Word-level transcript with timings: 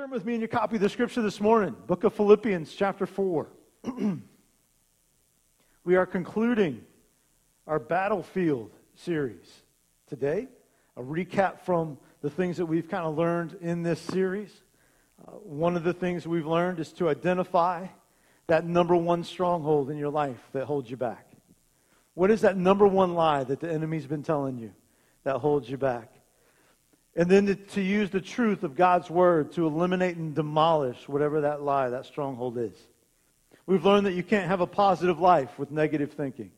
Turn 0.00 0.08
with 0.08 0.24
me 0.24 0.32
in 0.32 0.40
your 0.40 0.48
copy 0.48 0.76
of 0.76 0.80
the 0.80 0.88
scripture 0.88 1.20
this 1.20 1.42
morning, 1.42 1.76
book 1.86 2.04
of 2.04 2.14
Philippians, 2.14 2.72
chapter 2.72 3.04
4. 3.04 3.48
we 5.84 5.94
are 5.94 6.06
concluding 6.06 6.80
our 7.66 7.78
battlefield 7.78 8.70
series 8.94 9.60
today, 10.08 10.48
a 10.96 11.02
recap 11.02 11.60
from 11.60 11.98
the 12.22 12.30
things 12.30 12.56
that 12.56 12.64
we've 12.64 12.88
kind 12.88 13.04
of 13.04 13.18
learned 13.18 13.58
in 13.60 13.82
this 13.82 14.00
series. 14.00 14.62
Uh, 15.28 15.32
one 15.32 15.76
of 15.76 15.84
the 15.84 15.92
things 15.92 16.26
we've 16.26 16.46
learned 16.46 16.80
is 16.80 16.94
to 16.94 17.10
identify 17.10 17.86
that 18.46 18.64
number 18.64 18.96
one 18.96 19.22
stronghold 19.22 19.90
in 19.90 19.98
your 19.98 20.08
life 20.08 20.40
that 20.52 20.64
holds 20.64 20.90
you 20.90 20.96
back. 20.96 21.26
What 22.14 22.30
is 22.30 22.40
that 22.40 22.56
number 22.56 22.86
one 22.86 23.12
lie 23.12 23.44
that 23.44 23.60
the 23.60 23.70
enemy's 23.70 24.06
been 24.06 24.22
telling 24.22 24.56
you 24.56 24.72
that 25.24 25.36
holds 25.40 25.68
you 25.68 25.76
back? 25.76 26.10
And 27.16 27.28
then 27.28 27.46
to, 27.46 27.54
to, 27.56 27.80
use 27.80 28.10
the 28.10 28.20
truth 28.20 28.62
of 28.62 28.76
God's 28.76 29.10
word 29.10 29.52
to 29.52 29.66
eliminate 29.66 30.16
and 30.16 30.34
demolish 30.34 31.08
whatever 31.08 31.40
that 31.40 31.62
lie, 31.62 31.88
that 31.88 32.06
stronghold 32.06 32.56
is. 32.56 32.74
We've 33.66 33.84
learned 33.84 34.06
that 34.06 34.12
you 34.12 34.22
can't 34.22 34.46
have 34.46 34.60
a 34.60 34.66
positive 34.66 35.20
life 35.20 35.58
with 35.58 35.70
negative 35.70 36.12
thinking. 36.12 36.52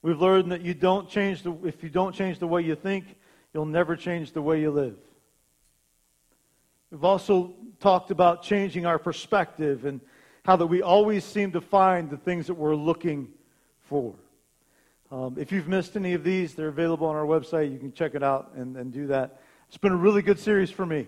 We've 0.00 0.20
learned 0.20 0.52
that 0.52 0.62
you 0.62 0.74
don't 0.74 1.08
change 1.08 1.42
the, 1.42 1.52
if 1.64 1.82
you 1.82 1.88
don't 1.88 2.14
change 2.14 2.38
the 2.38 2.46
way 2.46 2.62
you 2.62 2.74
think, 2.74 3.04
you'll 3.52 3.66
never 3.66 3.96
change 3.96 4.32
the 4.32 4.42
way 4.42 4.60
you 4.60 4.70
live. 4.70 4.96
We've 6.90 7.04
also 7.04 7.54
talked 7.80 8.10
about 8.10 8.42
changing 8.42 8.86
our 8.86 8.98
perspective 8.98 9.84
and 9.84 10.00
how 10.44 10.56
that 10.56 10.66
we 10.66 10.80
always 10.80 11.24
seem 11.24 11.52
to 11.52 11.60
find 11.60 12.08
the 12.08 12.16
things 12.16 12.46
that 12.46 12.54
we're 12.54 12.74
looking 12.74 13.28
for. 13.88 14.14
Um, 15.10 15.36
if 15.38 15.52
you've 15.52 15.68
missed 15.68 15.96
any 15.96 16.12
of 16.12 16.22
these, 16.22 16.54
they're 16.54 16.68
available 16.68 17.06
on 17.06 17.16
our 17.16 17.24
website. 17.24 17.72
You 17.72 17.78
can 17.78 17.92
check 17.92 18.14
it 18.14 18.22
out 18.22 18.52
and, 18.54 18.76
and 18.76 18.92
do 18.92 19.06
that. 19.06 19.40
It's 19.68 19.78
been 19.78 19.92
a 19.92 19.96
really 19.96 20.20
good 20.20 20.38
series 20.38 20.70
for 20.70 20.84
me. 20.84 21.06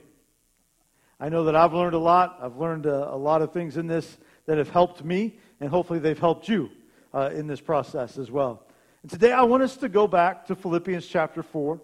I 1.18 1.28
know 1.28 1.44
that 1.44 1.54
I've 1.54 1.74
learned 1.74 1.94
a 1.94 1.98
lot. 1.98 2.38
I've 2.40 2.56
learned 2.56 2.86
a, 2.86 3.12
a 3.12 3.16
lot 3.16 3.42
of 3.42 3.52
things 3.52 3.76
in 3.76 3.86
this 3.86 4.16
that 4.46 4.56
have 4.56 4.70
helped 4.70 5.04
me, 5.04 5.38
and 5.60 5.68
hopefully 5.68 5.98
they've 5.98 6.18
helped 6.18 6.48
you 6.48 6.70
uh, 7.12 7.28
in 7.34 7.46
this 7.46 7.60
process 7.60 8.16
as 8.16 8.30
well. 8.30 8.64
And 9.02 9.10
today 9.10 9.32
I 9.32 9.42
want 9.42 9.62
us 9.62 9.76
to 9.78 9.88
go 9.88 10.08
back 10.08 10.46
to 10.46 10.54
Philippians 10.54 11.06
chapter 11.06 11.42
4. 11.42 11.78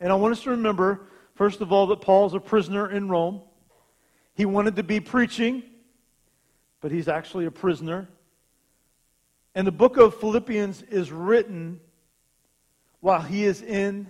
And 0.00 0.10
I 0.10 0.14
want 0.14 0.32
us 0.32 0.42
to 0.44 0.50
remember, 0.50 1.08
first 1.34 1.60
of 1.60 1.72
all, 1.72 1.86
that 1.88 2.00
Paul's 2.00 2.32
a 2.32 2.40
prisoner 2.40 2.90
in 2.90 3.10
Rome. 3.10 3.42
He 4.32 4.46
wanted 4.46 4.76
to 4.76 4.82
be 4.82 5.00
preaching, 5.00 5.62
but 6.80 6.90
he's 6.90 7.08
actually 7.08 7.44
a 7.44 7.50
prisoner 7.50 8.08
and 9.56 9.66
the 9.66 9.72
book 9.72 9.96
of 9.96 10.20
Philippians 10.20 10.82
is 10.82 11.10
written 11.10 11.80
while 13.00 13.22
he 13.22 13.44
is 13.44 13.62
in 13.62 14.06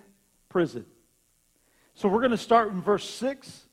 prison. 0.48 0.84
So 1.94 2.08
we're 2.08 2.18
going 2.18 2.32
to 2.32 2.36
start 2.36 2.72
in 2.72 2.82
verse 2.82 3.08
6. 3.08 3.66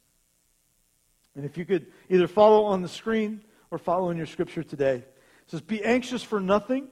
And 1.35 1.45
if 1.45 1.57
you 1.57 1.65
could 1.65 1.87
either 2.11 2.27
follow 2.27 2.65
on 2.65 2.83
the 2.83 2.87
screen 2.87 3.41
or 3.71 3.79
follow 3.79 4.11
in 4.11 4.17
your 4.17 4.27
scripture 4.27 4.61
today. 4.61 4.97
It 4.97 5.05
says, 5.47 5.61
Be 5.61 5.83
anxious 5.83 6.21
for 6.21 6.39
nothing, 6.39 6.89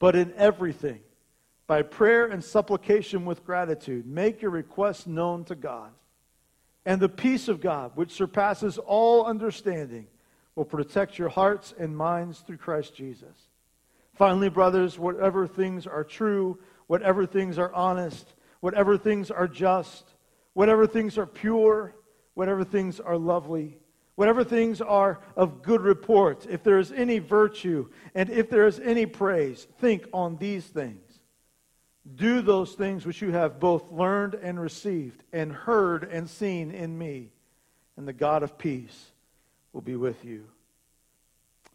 but 0.00 0.16
in 0.16 0.34
everything, 0.36 0.98
by 1.68 1.82
prayer 1.82 2.26
and 2.26 2.42
supplication 2.42 3.24
with 3.24 3.46
gratitude, 3.46 4.04
make 4.04 4.42
your 4.42 4.50
requests 4.50 5.06
known 5.06 5.44
to 5.44 5.54
God. 5.54 5.92
And 6.84 7.00
the 7.00 7.08
peace 7.08 7.46
of 7.46 7.60
God, 7.60 7.92
which 7.94 8.10
surpasses 8.10 8.78
all 8.78 9.26
understanding, 9.26 10.08
will 10.56 10.64
protect 10.64 11.20
your 11.20 11.28
hearts 11.28 11.72
and 11.78 11.96
minds 11.96 12.40
through 12.40 12.56
Christ 12.56 12.92
Jesus. 12.92 13.46
Finally, 14.16 14.48
brothers, 14.48 14.98
whatever 14.98 15.46
things 15.46 15.86
are 15.86 16.02
true, 16.02 16.58
whatever 16.86 17.26
things 17.26 17.58
are 17.58 17.72
honest, 17.74 18.34
whatever 18.60 18.96
things 18.96 19.30
are 19.30 19.46
just, 19.46 20.14
whatever 20.54 20.86
things 20.86 21.18
are 21.18 21.26
pure, 21.26 21.94
whatever 22.32 22.64
things 22.64 22.98
are 22.98 23.18
lovely, 23.18 23.78
whatever 24.14 24.42
things 24.42 24.80
are 24.80 25.20
of 25.36 25.62
good 25.62 25.82
report, 25.82 26.46
if 26.48 26.62
there 26.62 26.78
is 26.78 26.92
any 26.92 27.18
virtue 27.18 27.88
and 28.14 28.30
if 28.30 28.48
there 28.48 28.66
is 28.66 28.80
any 28.80 29.04
praise, 29.04 29.66
think 29.80 30.08
on 30.14 30.36
these 30.38 30.64
things. 30.64 31.02
Do 32.14 32.40
those 32.40 32.72
things 32.72 33.04
which 33.04 33.20
you 33.20 33.32
have 33.32 33.60
both 33.60 33.92
learned 33.92 34.34
and 34.34 34.58
received 34.58 35.24
and 35.30 35.52
heard 35.52 36.04
and 36.04 36.30
seen 36.30 36.70
in 36.70 36.96
me, 36.96 37.32
and 37.98 38.08
the 38.08 38.14
God 38.14 38.42
of 38.42 38.56
peace 38.56 39.10
will 39.74 39.82
be 39.82 39.96
with 39.96 40.24
you. 40.24 40.46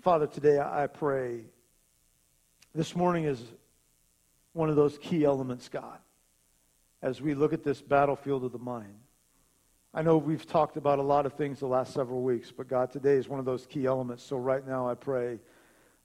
Father, 0.02 0.26
today 0.26 0.58
I 0.58 0.88
pray 0.88 1.42
this 2.74 2.96
morning 2.96 3.26
is 3.26 3.42
one 4.54 4.70
of 4.70 4.76
those 4.76 4.98
key 4.98 5.26
elements, 5.26 5.68
God, 5.70 6.00
as 7.02 7.22
we 7.22 7.34
look 7.34 7.54
at 7.54 7.64
this 7.64 7.82
battlefield 7.82 8.44
of 8.44 8.52
the 8.52 8.60
mind. 8.60 8.96
I 9.94 10.02
know 10.02 10.18
we've 10.18 10.46
talked 10.46 10.78
about 10.78 11.00
a 11.00 11.04
lot 11.04 11.26
of 11.26 11.34
things 11.34 11.60
the 11.60 11.68
last 11.68 11.94
several 11.94 12.22
weeks, 12.22 12.52
but 12.52 12.70
God, 12.70 12.92
today 12.92 13.16
is 13.16 13.28
one 13.28 13.40
of 13.40 13.46
those 13.46 13.66
key 13.66 13.86
elements. 13.86 14.24
So 14.24 14.38
right 14.38 14.66
now, 14.66 14.88
I 14.88 14.94
pray, 14.94 15.40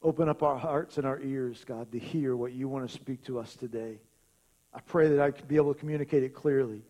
open 0.03 0.29
up 0.29 0.43
our 0.43 0.57
hearts 0.57 0.99
and 0.99 1.07
our 1.07 1.21
ears, 1.21 1.65
God, 1.65 1.93
to 1.93 1.99
hear 1.99 2.35
what 2.35 2.53
you 2.53 2.69
want 2.69 2.89
to 2.89 2.93
speak 2.93 3.23
to 3.27 3.39
us 3.39 3.55
today. 3.55 4.01
I 4.75 4.81
pray 4.81 5.09
that 5.09 5.21
I 5.21 5.31
could 5.31 5.47
be 5.47 5.57
able 5.57 5.73
to 5.73 5.79
communicate 5.79 6.25
it 6.25 6.35
clearly 6.35 6.83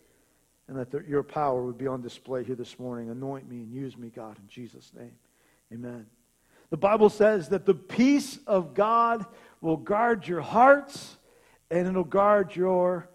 and 0.68 0.76
that 0.78 0.90
the, 0.90 1.04
your 1.06 1.22
power 1.22 1.62
would 1.62 1.76
be 1.76 1.86
on 1.86 2.00
display 2.00 2.44
here 2.44 2.56
this 2.56 2.78
morning. 2.78 3.10
Anoint 3.10 3.48
me 3.48 3.56
and 3.56 3.72
use 3.72 3.96
me, 3.96 4.08
God, 4.08 4.38
in 4.38 4.48
Jesus' 4.48 4.90
name. 4.98 5.12
Amen. 5.72 6.06
The 6.70 6.76
Bible 6.76 7.10
says 7.10 7.50
that 7.50 7.64
the 7.64 7.74
peace 7.74 8.38
of 8.46 8.74
God 8.74 9.24
will 9.66 9.76
guard 9.76 10.28
your 10.28 10.40
hearts 10.40 11.16
and 11.72 11.88
it'll 11.88 12.04
guard 12.04 12.54
your 12.54 13.08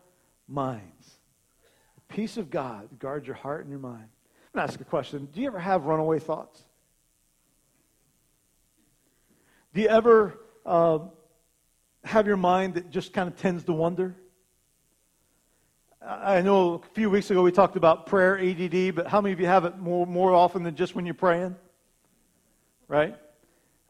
minds. 0.50 1.12
The 1.96 2.14
peace 2.14 2.36
of 2.36 2.50
God 2.50 3.00
guard 3.00 3.26
your 3.26 3.38
heart 3.38 3.62
and 3.62 3.70
your 3.70 3.80
mind. 3.80 4.10
I'm 4.54 4.60
going 4.60 4.68
to 4.68 4.74
ask 4.74 4.82
a 4.82 4.84
question. 4.84 5.30
Do 5.32 5.40
you 5.40 5.48
ever 5.48 5.60
have 5.60 5.86
runaway 5.86 6.20
thoughts? 6.20 6.66
Do 9.74 9.80
you 9.80 9.88
ever 9.88 10.42
uh, 10.66 11.00
have 12.04 12.28
your 12.28 12.36
mind 12.36 12.74
that 12.74 12.92
just 12.92 13.14
kind 13.14 13.30
of 13.30 13.38
tends 13.38 13.64
to 13.64 13.72
wander? 13.72 14.14
I 16.06 16.42
know 16.42 16.74
a 16.74 16.96
few 16.96 17.10
weeks 17.10 17.32
ago 17.32 17.44
we 17.44 17.54
talked 17.54 17.78
about 17.78 18.08
prayer 18.08 18.38
ADD, 18.38 18.94
but 18.94 19.08
how 19.08 19.22
many 19.22 19.32
of 19.32 19.40
you 19.40 19.46
have 19.46 19.64
it 19.64 19.78
more, 19.78 20.06
more 20.06 20.34
often 20.34 20.64
than 20.64 20.76
just 20.76 20.96
when 20.96 21.06
you're 21.06 21.14
praying? 21.14 21.56
Right? 22.90 23.16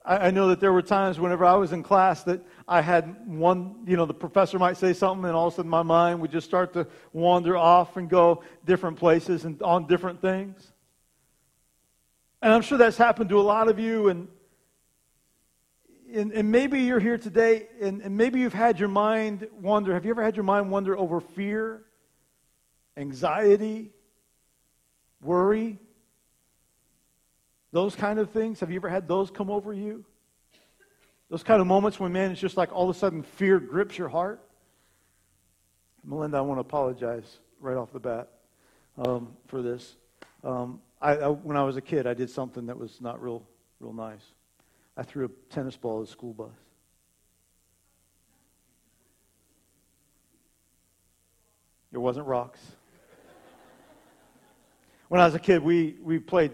I, 0.06 0.28
I 0.28 0.32
know 0.32 0.48
that 0.50 0.60
there 0.60 0.74
were 0.74 0.82
times 0.82 1.20
whenever 1.20 1.46
I 1.46 1.56
was 1.56 1.72
in 1.72 1.84
class 1.84 2.24
that 2.24 2.42
I 2.68 2.82
had 2.82 3.28
one, 3.28 3.84
you 3.86 3.98
know, 3.98 4.06
the 4.06 4.14
professor 4.14 4.58
might 4.60 4.78
say 4.78 4.94
something, 4.94 5.26
and 5.26 5.36
all 5.36 5.48
of 5.48 5.54
a 5.54 5.56
sudden 5.58 5.70
my 5.70 5.84
mind 5.84 6.22
would 6.22 6.32
just 6.32 6.48
start 6.48 6.74
to 6.74 6.88
wander 7.14 7.58
off 7.58 7.98
and 7.98 8.10
go 8.10 8.44
different 8.66 8.98
places 8.98 9.46
and 9.46 9.62
on 9.62 9.88
different 9.88 10.22
things. 10.22 10.72
And 12.42 12.52
I'm 12.52 12.62
sure 12.62 12.78
that's 12.78 12.98
happened 12.98 13.30
to 13.30 13.40
a 13.40 13.42
lot 13.42 13.68
of 13.68 13.80
you, 13.80 14.10
and 14.10 14.28
and, 16.14 16.34
and, 16.34 16.52
maybe 16.52 16.82
you're 16.82 17.00
here 17.00 17.18
today 17.18 17.70
and, 17.80 18.02
and, 18.02 18.18
maybe 18.18 18.42
you've 18.42 18.54
had 18.54 18.82
your 18.82 18.90
mind 18.90 19.48
wander. 19.62 19.94
Have 19.94 20.04
you 20.04 20.12
ever 20.12 20.22
had 20.22 20.36
your 20.36 20.44
mind 20.44 20.70
wander 20.70 20.98
over 20.98 21.22
fear, 21.22 21.84
anxiety, 22.98 23.92
worry? 25.22 25.80
Those 27.72 27.96
kind 27.96 28.20
of 28.20 28.30
things. 28.32 28.60
Have 28.60 28.70
you 28.70 28.78
ever 28.78 28.90
had 28.90 29.08
those 29.08 29.32
come 29.32 29.50
over 29.50 29.74
you? 29.74 30.06
Those 31.30 31.44
kind 31.44 31.62
of 31.62 31.68
moments 31.68 32.00
when, 32.00 32.12
man, 32.12 32.32
it's 32.32 32.42
just 32.42 32.58
like 32.58 32.74
all 32.74 32.90
of 32.90 32.96
a 32.96 33.00
sudden 33.00 33.24
fear 33.24 33.60
grips 33.60 33.98
your 33.98 34.10
heart. 34.10 34.42
Melinda, 36.04 36.38
I 36.38 36.42
want 36.42 36.58
to 36.58 36.62
apologize 36.62 37.40
right 37.62 37.78
off 37.78 37.94
the 37.94 38.00
bat 38.00 38.30
um, 38.98 39.30
for 39.48 39.62
this. 39.62 39.96
Um, 40.44 40.82
I, 41.02 41.16
I, 41.16 41.28
when 41.30 41.56
I 41.56 41.64
was 41.64 41.78
a 41.78 41.82
kid, 41.82 42.06
I 42.06 42.14
did 42.14 42.30
something 42.30 42.66
that 42.66 42.78
was 42.78 43.00
not 43.00 43.22
real, 43.22 43.44
real 43.80 43.94
nice. 43.94 44.34
I 44.98 45.04
threw 45.04 45.26
a 45.26 45.30
tennis 45.54 45.78
ball 45.78 46.02
at 46.02 46.10
a 46.10 46.12
school 46.12 46.34
bus. 46.34 46.50
It 51.94 51.98
wasn't 51.98 52.28
rocks. 52.28 52.60
When 55.08 55.20
I 55.20 55.26
was 55.26 55.36
a 55.36 55.40
kid, 55.40 55.62
we, 55.62 55.98
we 56.02 56.20
played 56.20 56.52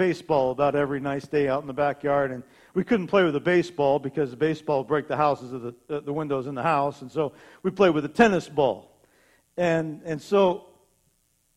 baseball 0.00 0.50
about 0.50 0.74
every 0.74 0.98
nice 0.98 1.26
day 1.26 1.46
out 1.46 1.60
in 1.60 1.66
the 1.66 1.74
backyard, 1.74 2.30
and 2.30 2.42
we 2.72 2.82
couldn't 2.82 3.06
play 3.06 3.22
with 3.22 3.36
a 3.36 3.40
baseball 3.40 3.98
because 3.98 4.30
the 4.30 4.36
baseball 4.36 4.78
would 4.78 4.88
break 4.88 5.06
the 5.06 5.16
houses 5.16 5.52
of 5.52 5.60
the, 5.60 5.74
uh, 5.90 6.00
the 6.00 6.12
windows 6.12 6.46
in 6.46 6.54
the 6.54 6.62
house, 6.62 7.02
and 7.02 7.12
so 7.12 7.34
we 7.62 7.70
played 7.70 7.90
with 7.90 8.06
a 8.06 8.08
tennis 8.08 8.48
ball. 8.48 8.90
And, 9.58 10.00
and 10.06 10.22
so 10.22 10.68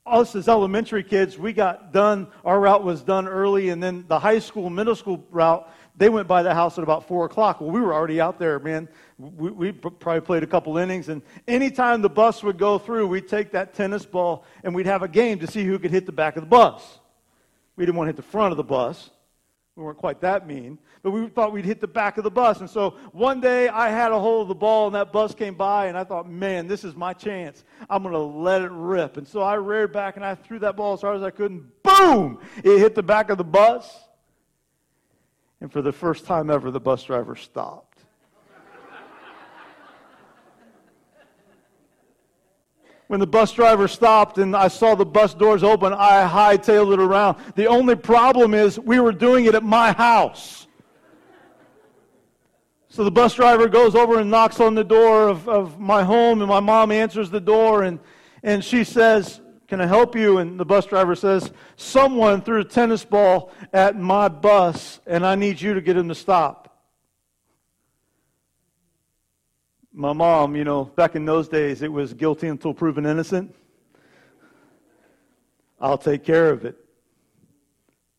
us 0.06 0.36
as 0.36 0.50
elementary 0.50 1.06
kids, 1.06 1.40
we 1.40 1.54
got 1.54 1.94
done, 1.94 2.28
our 2.44 2.60
route 2.60 2.84
was 2.84 3.02
done 3.02 3.30
early, 3.30 3.70
and 3.70 3.82
then 3.82 4.04
the 4.10 4.20
high 4.20 4.40
school, 4.40 4.70
middle 4.70 4.98
school 4.98 5.26
route, 5.32 5.72
they 5.96 6.10
went 6.10 6.28
by 6.28 6.44
the 6.44 6.54
house 6.54 6.78
at 6.78 6.84
about 6.84 7.08
4 7.08 7.24
o'clock. 7.24 7.62
Well, 7.62 7.72
we 7.72 7.80
were 7.80 7.94
already 7.94 8.20
out 8.20 8.40
there, 8.40 8.60
man. 8.60 8.90
We, 9.18 9.52
we 9.52 9.72
probably 9.72 10.20
played 10.20 10.44
a 10.44 10.48
couple 10.48 10.78
innings, 10.78 11.08
and 11.08 11.22
anytime 11.48 12.02
the 12.02 12.10
bus 12.10 12.44
would 12.44 12.58
go 12.58 12.78
through, 12.78 13.08
we'd 13.08 13.30
take 13.30 13.52
that 13.52 13.74
tennis 13.74 14.06
ball 14.06 14.44
and 14.66 14.76
we'd 14.76 14.86
have 14.86 15.02
a 15.02 15.08
game 15.08 15.40
to 15.40 15.48
see 15.48 15.64
who 15.64 15.80
could 15.80 15.92
hit 15.92 16.06
the 16.06 16.12
back 16.12 16.36
of 16.36 16.44
the 16.44 16.50
bus. 16.50 17.00
We 17.76 17.86
didn't 17.86 17.98
want 17.98 18.08
to 18.08 18.10
hit 18.10 18.18
the 18.18 18.22
front 18.22 18.52
of 18.52 18.58
the 18.58 18.64
bus 18.64 19.10
We 19.76 19.84
weren't 19.84 19.98
quite 19.98 20.22
that 20.22 20.46
mean, 20.46 20.78
but 21.02 21.12
we 21.12 21.28
thought 21.28 21.52
we'd 21.52 21.66
hit 21.66 21.82
the 21.82 21.88
back 21.88 22.20
of 22.20 22.24
the 22.24 22.32
bus. 22.32 22.60
And 22.60 22.70
so 22.70 22.92
one 23.12 23.42
day 23.42 23.70
I 23.70 23.90
had 23.90 24.12
a 24.12 24.20
hold 24.20 24.44
of 24.44 24.48
the 24.48 24.56
ball 24.56 24.86
and 24.86 24.96
that 24.96 25.12
bus 25.12 25.34
came 25.34 25.56
by 25.56 25.88
and 25.88 25.98
I 25.98 26.04
thought, 26.04 26.30
man, 26.30 26.68
this 26.68 26.84
is 26.84 26.96
my 26.96 27.14
chance. 27.14 27.64
I'm 27.90 28.04
going 28.04 28.14
to 28.14 28.20
let 28.20 28.62
it 28.62 28.72
rip. 28.72 29.18
And 29.18 29.28
so 29.28 29.42
I 29.42 29.56
reared 29.56 29.92
back 29.92 30.16
and 30.16 30.24
I 30.24 30.36
threw 30.36 30.60
that 30.60 30.76
ball 30.76 30.94
as 30.94 31.02
hard 31.02 31.18
as 31.18 31.24
I 31.24 31.32
could 31.32 31.52
and 31.52 31.72
boom, 31.82 32.40
it 32.64 32.78
hit 32.80 32.94
the 32.94 33.04
back 33.04 33.32
of 33.32 33.38
the 33.38 33.44
bus. 33.44 34.00
And 35.60 35.72
for 35.72 35.82
the 35.82 35.94
first 35.94 36.26
time 36.26 36.50
ever, 36.50 36.70
the 36.70 36.80
bus 36.80 37.04
driver 37.04 37.36
stopped. 37.36 37.93
When 43.14 43.20
the 43.20 43.28
bus 43.28 43.52
driver 43.52 43.88
stopped 43.88 44.40
and 44.40 44.56
I 44.56 44.68
saw 44.68 44.96
the 44.96 45.06
bus 45.06 45.36
doors 45.36 45.62
open, 45.62 45.94
I 45.94 46.28
hightailed 46.28 46.94
it 46.94 47.00
around. 47.00 47.38
The 47.54 47.68
only 47.68 47.96
problem 47.96 48.56
is 48.56 48.80
we 48.80 49.00
were 49.00 49.12
doing 49.12 49.46
it 49.46 49.54
at 49.54 49.62
my 49.62 49.92
house. 49.92 50.66
So 52.90 53.04
the 53.04 53.12
bus 53.12 53.36
driver 53.36 53.68
goes 53.68 53.94
over 53.94 54.20
and 54.20 54.32
knocks 54.32 54.60
on 54.60 54.74
the 54.74 54.84
door 54.84 55.28
of, 55.28 55.48
of 55.48 55.80
my 55.80 56.04
home, 56.04 56.42
and 56.42 56.50
my 56.50 56.60
mom 56.60 56.92
answers 56.92 57.30
the 57.30 57.40
door, 57.40 57.84
and, 57.84 58.00
and 58.42 58.66
she 58.66 58.84
says, 58.84 59.42
Can 59.68 59.80
I 59.80 59.86
help 59.86 60.16
you? 60.16 60.40
And 60.40 60.60
the 60.60 60.66
bus 60.66 60.88
driver 60.88 61.14
says, 61.14 61.52
Someone 61.76 62.42
threw 62.42 62.62
a 62.62 62.66
tennis 62.66 63.06
ball 63.06 63.52
at 63.74 63.96
my 63.96 64.28
bus, 64.28 65.02
and 65.06 65.24
I 65.24 65.36
need 65.36 65.62
you 65.62 65.76
to 65.76 65.82
get 65.82 65.96
him 65.96 66.10
to 66.10 66.16
stop. 66.16 66.63
My 69.96 70.12
mom, 70.12 70.56
you 70.56 70.64
know, 70.64 70.86
back 70.86 71.16
in 71.16 71.24
those 71.24 71.48
days, 71.48 71.84
it 71.84 71.92
was 71.92 72.16
guilty 72.16 72.48
until 72.48 72.74
proven 72.74 73.06
innocent. 73.06 73.54
I'll 75.80 76.00
take 76.00 76.24
care 76.24 76.50
of 76.50 76.66
it. 76.66 76.76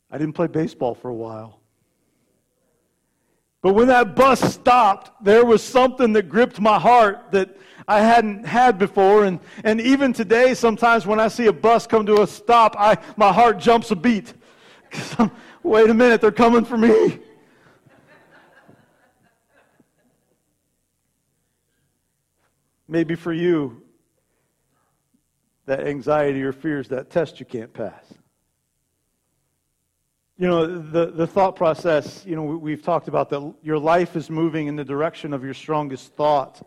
I 0.08 0.18
didn't 0.18 0.34
play 0.34 0.46
baseball 0.46 0.94
for 0.94 1.08
a 1.08 1.14
while. 1.14 1.58
But 3.60 3.74
when 3.74 3.88
that 3.88 4.14
bus 4.14 4.40
stopped, 4.54 5.24
there 5.24 5.44
was 5.44 5.64
something 5.64 6.12
that 6.12 6.28
gripped 6.28 6.60
my 6.60 6.78
heart 6.78 7.32
that 7.32 7.56
I 7.88 8.00
hadn't 8.00 8.44
had 8.46 8.78
before. 8.78 9.24
And, 9.24 9.40
and 9.64 9.80
even 9.80 10.12
today, 10.12 10.54
sometimes 10.54 11.06
when 11.06 11.18
I 11.18 11.26
see 11.26 11.46
a 11.46 11.52
bus 11.52 11.88
come 11.88 12.06
to 12.06 12.22
a 12.22 12.26
stop, 12.26 12.76
I, 12.78 12.98
my 13.16 13.32
heart 13.32 13.58
jumps 13.58 13.90
a 13.90 13.96
beat. 13.96 14.34
Wait 15.64 15.90
a 15.90 15.94
minute, 15.94 16.20
they're 16.20 16.30
coming 16.30 16.64
for 16.64 16.76
me. 16.76 17.18
Maybe 22.86 23.14
for 23.14 23.32
you, 23.32 23.82
that 25.66 25.86
anxiety 25.86 26.42
or 26.42 26.52
fears, 26.52 26.88
that 26.88 27.10
test 27.10 27.40
you 27.40 27.46
can't 27.46 27.72
pass. 27.72 28.04
You 30.36 30.48
know, 30.48 30.66
the, 30.66 31.12
the 31.12 31.26
thought 31.26 31.54
process, 31.54 32.24
you 32.26 32.34
know, 32.34 32.42
we've 32.42 32.82
talked 32.82 33.06
about 33.06 33.30
that 33.30 33.54
your 33.62 33.78
life 33.78 34.16
is 34.16 34.28
moving 34.28 34.66
in 34.66 34.76
the 34.76 34.84
direction 34.84 35.32
of 35.32 35.44
your 35.44 35.54
strongest 35.54 36.12
thought. 36.14 36.60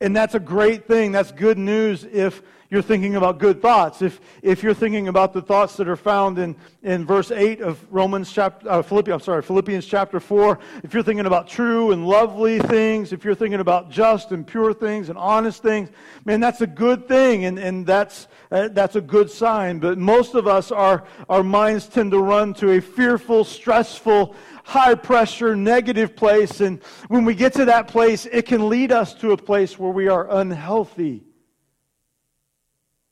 And 0.00 0.16
that's 0.16 0.34
a 0.34 0.40
great 0.40 0.86
thing. 0.86 1.12
That's 1.12 1.32
good 1.32 1.58
news 1.58 2.04
if 2.04 2.42
you're 2.72 2.80
thinking 2.80 3.16
about 3.16 3.36
good 3.36 3.60
thoughts, 3.60 4.00
if, 4.00 4.18
if 4.40 4.62
you're 4.62 4.72
thinking 4.72 5.08
about 5.08 5.34
the 5.34 5.42
thoughts 5.42 5.76
that 5.76 5.86
are 5.86 5.94
found 5.94 6.38
in, 6.38 6.56
in 6.82 7.04
verse 7.04 7.30
8 7.30 7.60
of 7.60 7.84
Romans 7.92 8.32
chapter, 8.32 8.66
uh, 8.66 8.80
Philippians, 8.80 9.20
I'm 9.20 9.24
sorry, 9.24 9.42
Philippians 9.42 9.84
chapter 9.84 10.18
4, 10.18 10.58
if 10.82 10.94
you're 10.94 11.02
thinking 11.02 11.26
about 11.26 11.46
true 11.46 11.92
and 11.92 12.06
lovely 12.06 12.60
things, 12.60 13.12
if 13.12 13.26
you're 13.26 13.34
thinking 13.34 13.60
about 13.60 13.90
just 13.90 14.32
and 14.32 14.46
pure 14.46 14.72
things 14.72 15.10
and 15.10 15.18
honest 15.18 15.62
things, 15.62 15.90
man, 16.24 16.40
that's 16.40 16.62
a 16.62 16.66
good 16.66 17.06
thing 17.06 17.44
and, 17.44 17.58
and 17.58 17.86
that's, 17.86 18.26
uh, 18.50 18.68
that's 18.68 18.96
a 18.96 19.02
good 19.02 19.30
sign. 19.30 19.78
But 19.78 19.98
most 19.98 20.34
of 20.34 20.46
us, 20.46 20.72
our, 20.72 21.04
our 21.28 21.42
minds 21.42 21.88
tend 21.88 22.12
to 22.12 22.20
run 22.20 22.54
to 22.54 22.70
a 22.70 22.80
fearful, 22.80 23.44
stressful, 23.44 24.34
high 24.64 24.94
pressure, 24.94 25.54
negative 25.54 26.16
place. 26.16 26.62
And 26.62 26.82
when 27.08 27.26
we 27.26 27.34
get 27.34 27.52
to 27.52 27.66
that 27.66 27.86
place, 27.86 28.24
it 28.24 28.46
can 28.46 28.70
lead 28.70 28.92
us 28.92 29.12
to 29.16 29.32
a 29.32 29.36
place 29.36 29.78
where 29.78 29.92
we 29.92 30.08
are 30.08 30.30
unhealthy 30.30 31.22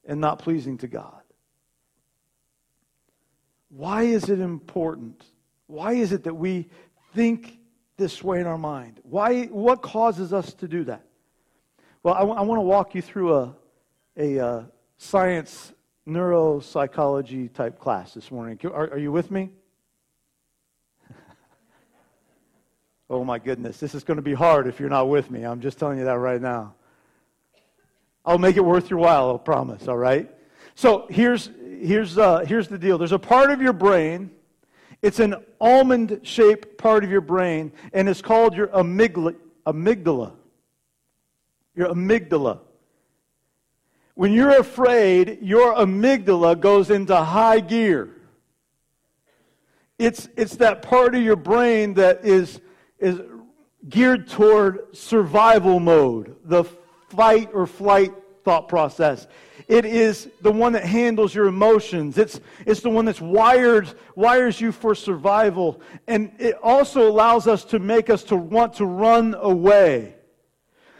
and 0.05 0.21
not 0.21 0.39
pleasing 0.39 0.79
to 0.79 0.89
God. 0.89 1.23
Why 3.69 4.03
is 4.03 4.29
it 4.29 4.41
important? 4.41 5.25
Why 5.67 5.93
is 5.93 6.13
it 6.13 6.25
that 6.25 6.35
we 6.35 6.69
think 7.15 7.59
this 7.97 8.23
way 8.23 8.41
in 8.41 8.47
our 8.47 8.59
mind? 8.59 9.01
Why, 9.05 9.45
what 9.45 9.83
causes 9.83 10.33
us 10.33 10.53
to 10.55 10.69
do 10.69 10.85
that? 10.85 11.05
Well, 12.03 12.15
I, 12.15 12.21
w- 12.21 12.39
I 12.39 12.43
want 12.43 12.59
to 12.59 12.63
walk 12.63 12.95
you 12.95 13.03
through 13.03 13.35
a, 13.35 13.55
a 14.17 14.39
uh, 14.39 14.65
science 14.99 15.73
neuropsychology 16.09 17.53
type 17.53 17.79
class 17.79 18.15
this 18.15 18.31
morning. 18.31 18.59
Are, 18.65 18.91
are 18.91 18.99
you 18.99 19.13
with 19.13 19.31
me? 19.31 19.51
oh 23.11 23.23
my 23.23 23.39
goodness, 23.39 23.79
this 23.79 23.95
is 23.95 24.03
going 24.03 24.17
to 24.17 24.23
be 24.23 24.35
hard 24.35 24.67
if 24.67 24.81
you're 24.81 24.89
not 24.89 25.09
with 25.09 25.31
me. 25.31 25.45
I'm 25.45 25.61
just 25.61 25.79
telling 25.79 25.99
you 25.99 26.05
that 26.05 26.19
right 26.19 26.41
now. 26.41 26.75
I'll 28.25 28.39
make 28.39 28.57
it 28.57 28.65
worth 28.65 28.91
your 28.91 28.99
while, 28.99 29.35
I 29.35 29.39
promise, 29.39 29.89
all 29.89 29.97
right? 29.97 30.31
So 30.75 31.07
here's, 31.11 31.51
here's, 31.83 32.19
uh, 32.19 32.41
here's 32.41 32.69
the 32.69 32.79
deal 32.79 32.99
there's 32.99 33.13
a 33.13 33.19
part 33.19 33.51
of 33.51 33.63
your 33.63 33.73
brain, 33.73 34.31
it's 35.03 35.21
an 35.21 35.35
almond 35.61 36.21
shaped 36.23 36.77
part 36.77 37.05
of 37.05 37.11
your 37.11 37.23
brain, 37.23 37.73
and 37.93 38.09
it's 38.09 38.23
called 38.23 38.55
your 38.55 38.69
amygdala. 38.69 39.37
amygdala. 39.67 40.33
Your 41.75 41.89
amygdala. 41.89 42.61
When 44.15 44.33
you're 44.33 44.59
afraid, 44.59 45.39
your 45.41 45.75
amygdala 45.75 46.61
goes 46.61 46.91
into 46.91 47.17
high 47.17 47.61
gear. 47.61 48.11
It's, 49.99 50.29
it's 50.37 50.57
that 50.57 50.83
part 50.83 51.15
of 51.15 51.23
your 51.23 51.37
brain 51.37 51.95
that 51.95 52.25
is, 52.25 52.61
is 52.99 53.21
geared 53.89 54.29
toward 54.29 54.95
survival 54.95 55.81
mode, 55.81 56.37
the 56.45 56.65
fight 57.11 57.51
or 57.53 57.67
flight 57.67 58.13
thought 58.45 58.69
process. 58.69 59.27
It 59.69 59.85
is 59.85 60.29
the 60.41 60.51
one 60.51 60.73
that 60.73 60.85
handles 60.85 61.35
your 61.35 61.47
emotions. 61.47 62.19
It's, 62.19 62.41
it's 62.67 62.81
the 62.81 62.91
one 62.91 63.05
that's 63.05 63.21
wired, 63.21 63.89
wires 64.17 64.61
you 64.61 64.73
for 64.73 64.95
survival. 64.95 65.81
And 66.09 66.33
it 66.39 66.57
also 66.63 67.09
allows 67.09 67.47
us 67.47 67.65
to 67.67 67.79
make 67.79 68.11
us 68.11 68.25
to 68.25 68.37
want 68.37 68.75
to 68.75 68.87
run 68.87 69.35
away. 69.39 70.17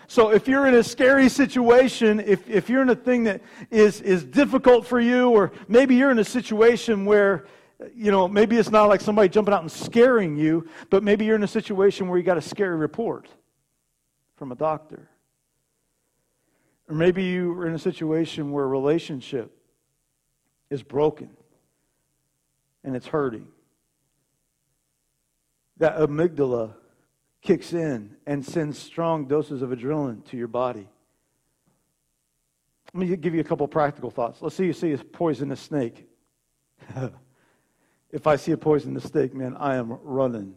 So 0.07 0.31
if 0.31 0.49
you're 0.49 0.67
in 0.67 0.75
a 0.75 0.83
scary 0.83 1.29
situation, 1.29 2.21
if, 2.21 2.49
if 2.49 2.69
you're 2.69 2.83
in 2.83 2.91
a 2.91 2.97
thing 2.97 3.25
that 3.25 3.43
is, 3.71 4.01
is 4.01 4.25
difficult 4.25 4.87
for 4.87 5.01
you, 5.01 5.31
or 5.31 5.53
maybe 5.69 5.95
you're 5.95 6.11
in 6.11 6.19
a 6.19 6.25
situation 6.25 7.05
where, 7.05 7.47
you 7.95 8.11
know, 8.11 8.29
maybe 8.29 8.57
it's 8.57 8.71
not 8.71 8.89
like 8.89 9.01
somebody 9.01 9.29
jumping 9.29 9.55
out 9.55 9.63
and 9.63 9.71
scaring 9.71 10.37
you, 10.37 10.69
but 10.91 11.03
maybe 11.03 11.25
you're 11.25 11.37
in 11.37 11.45
a 11.45 11.49
situation 11.49 12.09
where 12.09 12.19
you 12.19 12.25
got 12.25 12.37
a 12.37 12.43
scary 12.43 12.77
report 12.77 13.29
from 14.37 14.53
a 14.53 14.57
doctor. 14.57 15.09
Or 16.91 16.95
maybe 16.95 17.23
you 17.23 17.53
are 17.53 17.69
in 17.69 17.75
a 17.75 17.79
situation 17.79 18.51
where 18.51 18.65
a 18.65 18.69
relationship 18.69 19.57
is 20.71 20.83
broken 20.83 21.31
and 22.83 22.97
it's 22.97 23.07
hurting. 23.07 23.47
That 25.77 25.99
amygdala 25.99 26.75
kicks 27.43 27.73
in 27.73 28.17
and 28.27 28.45
sends 28.45 28.77
strong 28.77 29.29
doses 29.29 29.63
of 29.63 29.71
adrenaline 29.71 30.25
to 30.31 30.37
your 30.37 30.49
body. 30.49 30.89
Let 32.93 33.09
me 33.09 33.17
give 33.17 33.35
you 33.35 33.41
a 33.41 33.45
couple 33.45 33.69
practical 33.69 34.11
thoughts. 34.11 34.43
Let's 34.43 34.57
say 34.57 34.67
you 34.67 34.73
see 34.73 34.93
a 34.93 34.99
poisonous 34.99 35.61
snake. 35.61 36.09
if 38.11 38.27
I 38.27 38.35
see 38.35 38.51
a 38.51 38.59
poisonous 38.59 39.05
snake, 39.05 39.33
man, 39.33 39.57
I 39.57 39.77
am 39.77 39.93
running. 40.03 40.57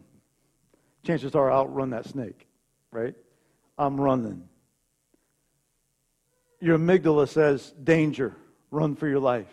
Chances 1.04 1.36
are 1.36 1.48
I'll 1.48 1.60
outrun 1.60 1.90
that 1.90 2.06
snake, 2.06 2.48
right? 2.90 3.14
I'm 3.78 4.00
running 4.00 4.48
your 6.64 6.78
amygdala 6.78 7.28
says, 7.28 7.74
danger, 7.84 8.34
run 8.70 8.96
for 8.96 9.06
your 9.06 9.20
life. 9.20 9.52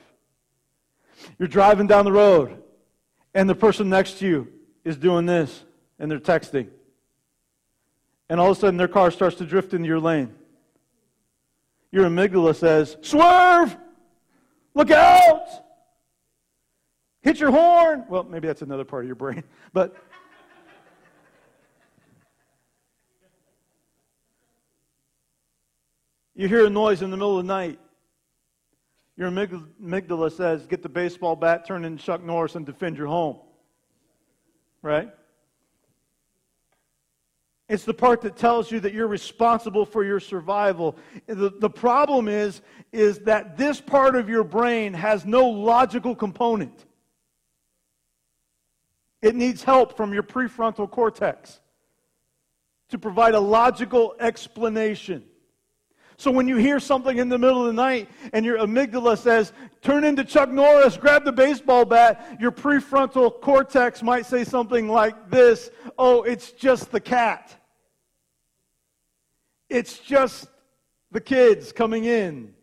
You're 1.37 1.49
driving 1.49 1.85
down 1.85 2.05
the 2.05 2.11
road, 2.11 2.63
and 3.33 3.49
the 3.49 3.55
person 3.55 3.89
next 3.89 4.19
to 4.19 4.27
you 4.27 4.47
is 4.85 4.95
doing 4.95 5.25
this, 5.25 5.65
and 5.99 6.09
they're 6.09 6.19
texting. 6.19 6.69
And 8.29 8.39
all 8.39 8.51
of 8.51 8.57
a 8.57 8.59
sudden, 8.61 8.77
their 8.77 8.87
car 8.87 9.11
starts 9.11 9.35
to 9.37 9.45
drift 9.45 9.73
into 9.73 9.87
your 9.87 9.99
lane. 9.99 10.33
Your 11.91 12.05
amygdala 12.05 12.55
says, 12.55 12.95
Swerve! 13.01 13.75
Look 14.73 14.89
out! 14.89 15.47
Hit 17.23 17.41
your 17.41 17.51
horn! 17.51 18.05
Well, 18.07 18.23
maybe 18.23 18.47
that's 18.47 18.61
another 18.61 18.85
part 18.85 19.03
of 19.03 19.07
your 19.07 19.17
brain. 19.17 19.43
But 19.73 19.95
You 26.35 26.47
hear 26.47 26.65
a 26.65 26.69
noise 26.69 27.01
in 27.01 27.11
the 27.11 27.17
middle 27.17 27.37
of 27.37 27.45
the 27.45 27.53
night. 27.53 27.79
Your 29.17 29.29
amygdala 29.29 30.31
says, 30.31 30.65
get 30.65 30.81
the 30.81 30.89
baseball 30.89 31.35
bat, 31.35 31.67
turn 31.67 31.85
in 31.85 31.97
Chuck 31.97 32.23
Norris, 32.23 32.55
and 32.55 32.65
defend 32.65 32.97
your 32.97 33.07
home. 33.07 33.37
Right? 34.81 35.11
It's 37.69 37.85
the 37.85 37.93
part 37.93 38.21
that 38.21 38.35
tells 38.35 38.71
you 38.71 38.79
that 38.81 38.93
you're 38.93 39.07
responsible 39.07 39.85
for 39.85 40.03
your 40.03 40.19
survival. 40.19 40.97
The, 41.27 41.51
the 41.57 41.69
problem 41.69 42.27
is, 42.27 42.61
is 42.91 43.19
that 43.19 43.57
this 43.57 43.79
part 43.79 44.15
of 44.15 44.27
your 44.27 44.43
brain 44.43 44.93
has 44.93 45.25
no 45.25 45.47
logical 45.47 46.15
component. 46.15 46.85
It 49.21 49.35
needs 49.35 49.63
help 49.63 49.95
from 49.95 50.13
your 50.13 50.23
prefrontal 50.23 50.89
cortex 50.89 51.59
to 52.89 52.97
provide 52.97 53.35
a 53.35 53.39
logical 53.39 54.15
explanation. 54.19 55.23
So 56.21 56.29
when 56.29 56.47
you 56.47 56.57
hear 56.57 56.79
something 56.79 57.17
in 57.17 57.29
the 57.29 57.37
middle 57.39 57.61
of 57.61 57.65
the 57.65 57.73
night 57.73 58.07
and 58.31 58.45
your 58.45 58.59
amygdala 58.59 59.17
says, 59.17 59.53
turn 59.81 60.03
into 60.03 60.23
Chuck 60.23 60.51
Norris, 60.51 60.95
grab 60.95 61.25
the 61.25 61.31
baseball 61.31 61.83
bat, 61.83 62.37
your 62.39 62.51
prefrontal 62.51 63.41
cortex 63.41 64.03
might 64.03 64.27
say 64.27 64.43
something 64.43 64.87
like 64.87 65.31
this 65.31 65.71
Oh, 65.97 66.21
it's 66.21 66.51
just 66.51 66.91
the 66.91 66.99
cat. 66.99 67.59
It's 69.67 69.97
just 69.97 70.47
the 71.09 71.19
kids 71.19 71.71
coming 71.71 72.05
in. 72.05 72.53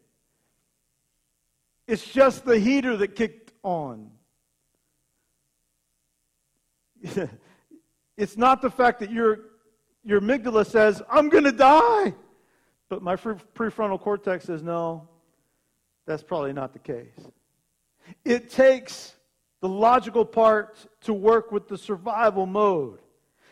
It's 1.89 2.05
just 2.05 2.45
the 2.45 2.61
heater 2.61 2.97
that 2.99 3.17
kicked 3.17 3.51
on. 3.65 4.13
it's 8.17 8.37
not 8.37 8.63
the 8.63 8.71
fact 8.71 9.01
that 9.01 9.11
your, 9.11 9.41
your 10.05 10.21
amygdala 10.21 10.65
says, 10.65 11.03
I'm 11.11 11.29
going 11.29 11.43
to 11.43 11.51
die. 11.51 12.15
But 12.89 13.03
my 13.03 13.17
prefrontal 13.17 14.01
cortex 14.01 14.47
says, 14.47 14.63
no, 14.63 15.09
that's 16.07 16.23
probably 16.23 16.53
not 16.53 16.73
the 16.73 16.79
case. 16.79 17.19
It 18.25 18.51
takes 18.51 19.15
the 19.61 19.69
logical 19.69 20.25
part 20.25 20.87
to 21.03 21.13
work 21.13 21.53
with 21.53 21.69
the 21.69 21.77
survival 21.77 22.47
mode. 22.47 23.01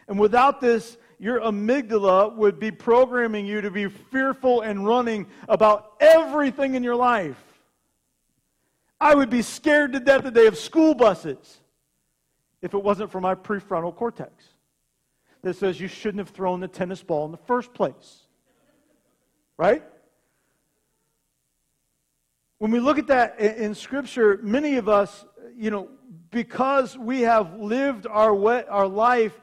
And 0.08 0.18
without 0.18 0.60
this, 0.60 0.96
your 1.18 1.40
amygdala 1.40 2.34
would 2.36 2.58
be 2.58 2.70
programming 2.70 3.46
you 3.46 3.60
to 3.60 3.70
be 3.70 3.88
fearful 3.88 4.62
and 4.62 4.86
running 4.86 5.26
about 5.48 5.94
everything 6.00 6.74
in 6.74 6.82
your 6.82 6.96
life. 6.96 7.42
I 9.00 9.14
would 9.14 9.28
be 9.28 9.42
scared 9.42 9.92
to 9.92 10.00
death 10.00 10.22
today 10.22 10.46
of 10.46 10.56
school 10.56 10.94
buses 10.94 11.58
if 12.62 12.72
it 12.72 12.82
wasn't 12.82 13.10
for 13.10 13.20
my 13.20 13.34
prefrontal 13.34 13.94
cortex 13.94 14.32
that 15.42 15.56
says 15.56 15.78
you 15.78 15.88
shouldn't 15.88 16.18
have 16.18 16.34
thrown 16.34 16.60
the 16.60 16.68
tennis 16.68 17.02
ball 17.02 17.26
in 17.26 17.30
the 17.30 17.36
first 17.36 17.74
place. 17.74 18.25
Right? 19.58 19.82
When 22.58 22.70
we 22.70 22.80
look 22.80 22.98
at 22.98 23.06
that 23.08 23.38
in 23.38 23.74
Scripture, 23.74 24.38
many 24.42 24.76
of 24.76 24.88
us, 24.88 25.24
you 25.54 25.70
know, 25.70 25.88
because 26.30 26.96
we 26.96 27.20
have 27.22 27.58
lived 27.58 28.06
our, 28.06 28.34
way, 28.34 28.64
our 28.68 28.86
life 28.86 29.38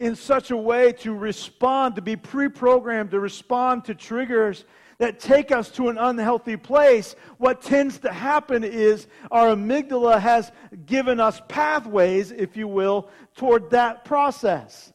in 0.00 0.16
such 0.16 0.50
a 0.50 0.56
way 0.56 0.92
to 0.92 1.14
respond, 1.14 1.94
to 1.94 2.02
be 2.02 2.16
pre 2.16 2.48
programmed, 2.48 3.10
to 3.12 3.20
respond 3.20 3.84
to 3.84 3.94
triggers 3.94 4.64
that 4.98 5.18
take 5.18 5.50
us 5.50 5.70
to 5.70 5.88
an 5.88 5.96
unhealthy 5.96 6.56
place, 6.56 7.16
what 7.38 7.62
tends 7.62 7.98
to 7.98 8.12
happen 8.12 8.62
is 8.62 9.06
our 9.30 9.54
amygdala 9.54 10.20
has 10.20 10.52
given 10.84 11.18
us 11.18 11.40
pathways, 11.48 12.32
if 12.32 12.56
you 12.56 12.68
will, 12.68 13.08
toward 13.34 13.70
that 13.70 14.04
process. 14.04 14.92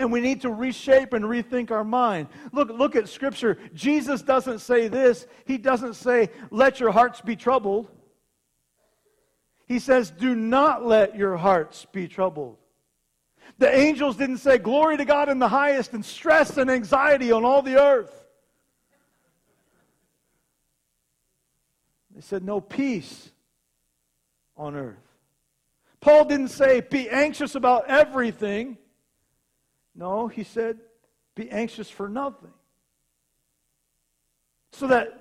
And 0.00 0.10
we 0.10 0.20
need 0.20 0.40
to 0.40 0.50
reshape 0.50 1.12
and 1.12 1.24
rethink 1.24 1.70
our 1.70 1.84
mind. 1.84 2.28
Look, 2.52 2.70
look 2.70 2.96
at 2.96 3.08
Scripture. 3.08 3.58
Jesus 3.74 4.22
doesn't 4.22 4.60
say 4.60 4.88
this. 4.88 5.26
He 5.44 5.58
doesn't 5.58 5.94
say, 5.94 6.30
let 6.50 6.80
your 6.80 6.90
hearts 6.90 7.20
be 7.20 7.36
troubled. 7.36 7.88
He 9.68 9.78
says, 9.78 10.10
do 10.10 10.34
not 10.34 10.86
let 10.86 11.16
your 11.16 11.36
hearts 11.36 11.86
be 11.92 12.08
troubled. 12.08 12.56
The 13.58 13.72
angels 13.72 14.16
didn't 14.16 14.38
say, 14.38 14.56
Glory 14.56 14.96
to 14.96 15.04
God 15.04 15.28
in 15.28 15.38
the 15.38 15.48
highest, 15.48 15.92
and 15.92 16.02
stress 16.02 16.56
and 16.56 16.70
anxiety 16.70 17.30
on 17.30 17.44
all 17.44 17.60
the 17.60 17.76
earth. 17.78 18.24
They 22.14 22.22
said, 22.22 22.42
No 22.42 22.60
peace 22.60 23.30
on 24.56 24.74
earth. 24.76 24.96
Paul 26.00 26.24
didn't 26.24 26.48
say, 26.48 26.80
Be 26.80 27.10
anxious 27.10 27.54
about 27.54 27.88
everything. 27.88 28.78
No, 29.94 30.28
he 30.28 30.44
said, 30.44 30.78
Be 31.34 31.50
anxious 31.50 31.90
for 31.90 32.08
nothing. 32.08 32.52
So 34.72 34.86
that 34.86 35.20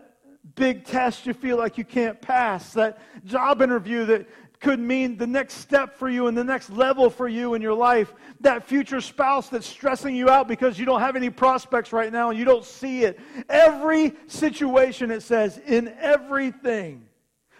big 0.55 0.85
test 0.85 1.25
you 1.25 1.33
feel 1.33 1.57
like 1.57 1.77
you 1.77 1.85
can't 1.85 2.21
pass, 2.21 2.73
that 2.73 2.99
job 3.25 3.61
interview 3.61 4.05
that 4.05 4.27
could 4.59 4.79
mean 4.79 5.17
the 5.17 5.27
next 5.27 5.55
step 5.55 5.95
for 5.97 6.09
you 6.09 6.27
and 6.27 6.37
the 6.37 6.43
next 6.43 6.69
level 6.69 7.09
for 7.09 7.27
you 7.27 7.53
in 7.53 7.61
your 7.61 7.73
life. 7.73 8.13
That 8.41 8.65
future 8.65 8.99
spouse 8.99 9.47
that's 9.49 9.65
stressing 9.65 10.15
you 10.15 10.29
out 10.29 10.47
because 10.47 10.77
you 10.77 10.85
don't 10.85 10.99
have 10.99 11.15
any 11.15 11.29
prospects 11.29 11.93
right 11.93 12.11
now 12.11 12.29
and 12.29 12.37
you 12.37 12.45
don't 12.45 12.65
see 12.65 13.03
it. 13.03 13.19
Every 13.47 14.13
situation, 14.27 15.11
it 15.11 15.21
says, 15.21 15.59
in 15.65 15.93
everything. 15.99 17.08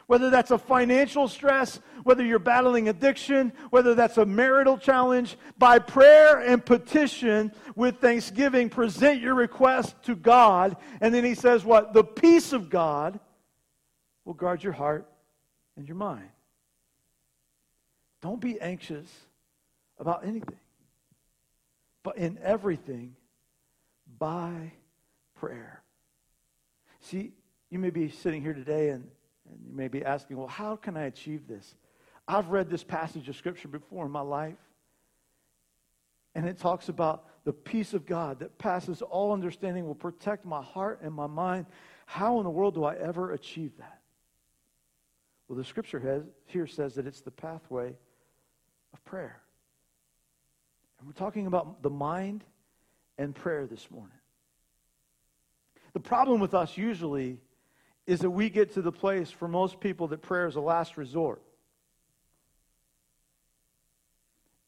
Whether 0.09 0.31
that's 0.31 0.49
a 0.49 0.57
financial 0.57 1.27
stress, 1.27 1.79
whether 2.01 2.25
you're 2.25 2.39
battling 2.39 2.89
addiction, 2.89 3.53
whether 3.69 3.93
that's 3.93 4.17
a 4.17 4.25
marital 4.25 4.75
challenge, 4.75 5.37
by 5.59 5.77
prayer 5.77 6.39
and 6.39 6.65
petition 6.65 7.51
with 7.75 7.99
thanksgiving, 7.99 8.69
present 8.69 9.21
your 9.21 9.35
request 9.35 10.01
to 10.05 10.15
God. 10.15 10.77
And 10.99 11.13
then 11.13 11.23
he 11.23 11.35
says, 11.35 11.63
What? 11.63 11.93
The 11.93 12.03
peace 12.03 12.53
of 12.53 12.71
God 12.71 13.19
will 14.25 14.33
guard 14.33 14.63
your 14.63 14.73
heart 14.73 15.07
and 15.77 15.87
your 15.87 15.95
mind. 15.95 16.29
Don't 18.23 18.41
be 18.41 18.59
anxious 18.59 19.07
about 19.99 20.25
anything, 20.25 20.57
but 22.01 22.17
in 22.17 22.39
everything, 22.41 23.15
by 24.17 24.71
prayer. 25.35 25.83
See, 26.99 27.33
you 27.69 27.77
may 27.77 27.91
be 27.91 28.09
sitting 28.09 28.41
here 28.41 28.55
today 28.55 28.89
and, 28.89 29.07
and 29.49 29.59
you 29.65 29.73
may 29.73 29.87
be 29.87 30.03
asking, 30.03 30.37
well, 30.37 30.47
how 30.47 30.75
can 30.75 30.97
I 30.97 31.03
achieve 31.03 31.47
this? 31.47 31.75
I've 32.27 32.49
read 32.49 32.69
this 32.69 32.83
passage 32.83 33.27
of 33.29 33.35
Scripture 33.35 33.67
before 33.67 34.05
in 34.05 34.11
my 34.11 34.21
life, 34.21 34.57
and 36.35 36.47
it 36.47 36.59
talks 36.59 36.89
about 36.89 37.25
the 37.43 37.53
peace 37.53 37.93
of 37.93 38.05
God 38.05 38.39
that 38.39 38.57
passes 38.57 39.01
all 39.01 39.33
understanding 39.33 39.85
will 39.85 39.95
protect 39.95 40.45
my 40.45 40.61
heart 40.61 40.99
and 41.01 41.13
my 41.13 41.27
mind. 41.27 41.65
How 42.05 42.37
in 42.37 42.43
the 42.43 42.49
world 42.49 42.75
do 42.75 42.83
I 42.83 42.95
ever 42.95 43.31
achieve 43.31 43.71
that? 43.79 44.01
Well, 45.47 45.57
the 45.57 45.63
Scripture 45.63 45.99
has, 45.99 46.23
here 46.45 46.67
says 46.67 46.95
that 46.95 47.07
it's 47.07 47.21
the 47.21 47.31
pathway 47.31 47.95
of 48.93 49.03
prayer. 49.05 49.41
And 50.99 51.07
we're 51.07 51.13
talking 51.13 51.47
about 51.47 51.81
the 51.81 51.89
mind 51.89 52.43
and 53.17 53.33
prayer 53.33 53.65
this 53.65 53.89
morning. 53.89 54.17
The 55.93 55.99
problem 55.99 56.39
with 56.39 56.53
us 56.53 56.77
usually 56.77 57.39
is 58.09 58.21
that 58.21 58.31
we 58.31 58.49
get 58.49 58.73
to 58.73 58.81
the 58.81 58.91
place 58.91 59.29
for 59.29 59.47
most 59.47 59.79
people 59.79 60.07
that 60.07 60.19
prayer 60.23 60.47
is 60.47 60.55
a 60.55 60.59
last 60.59 60.97
resort. 60.97 61.43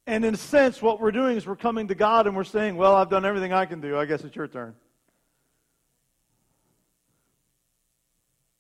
And 0.06 0.24
in 0.24 0.36
a 0.36 0.38
sense, 0.38 0.80
what 0.80 1.02
we're 1.02 1.12
doing 1.12 1.38
is 1.38 1.48
we're 1.48 1.56
coming 1.56 1.88
to 1.88 1.96
God 1.96 2.28
and 2.28 2.36
we're 2.36 2.44
saying, 2.44 2.78
Well, 2.78 2.96
I've 2.96 3.10
done 3.10 3.26
everything 3.26 3.52
I 3.52 3.66
can 3.66 3.82
do. 3.82 3.98
I 3.98 4.06
guess 4.06 4.24
it's 4.24 4.36
your 4.36 4.48
turn. 4.48 4.76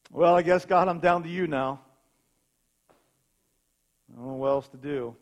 Well, 0.09 0.33
I 0.33 0.41
guess, 0.41 0.65
God, 0.65 0.87
I'm 0.87 0.99
down 0.99 1.21
to 1.23 1.29
you 1.29 1.45
now. 1.45 1.81
I 4.11 4.17
don't 4.17 4.29
know 4.29 4.33
what 4.33 4.47
else 4.47 4.67
to 4.69 4.77
do. 4.77 5.15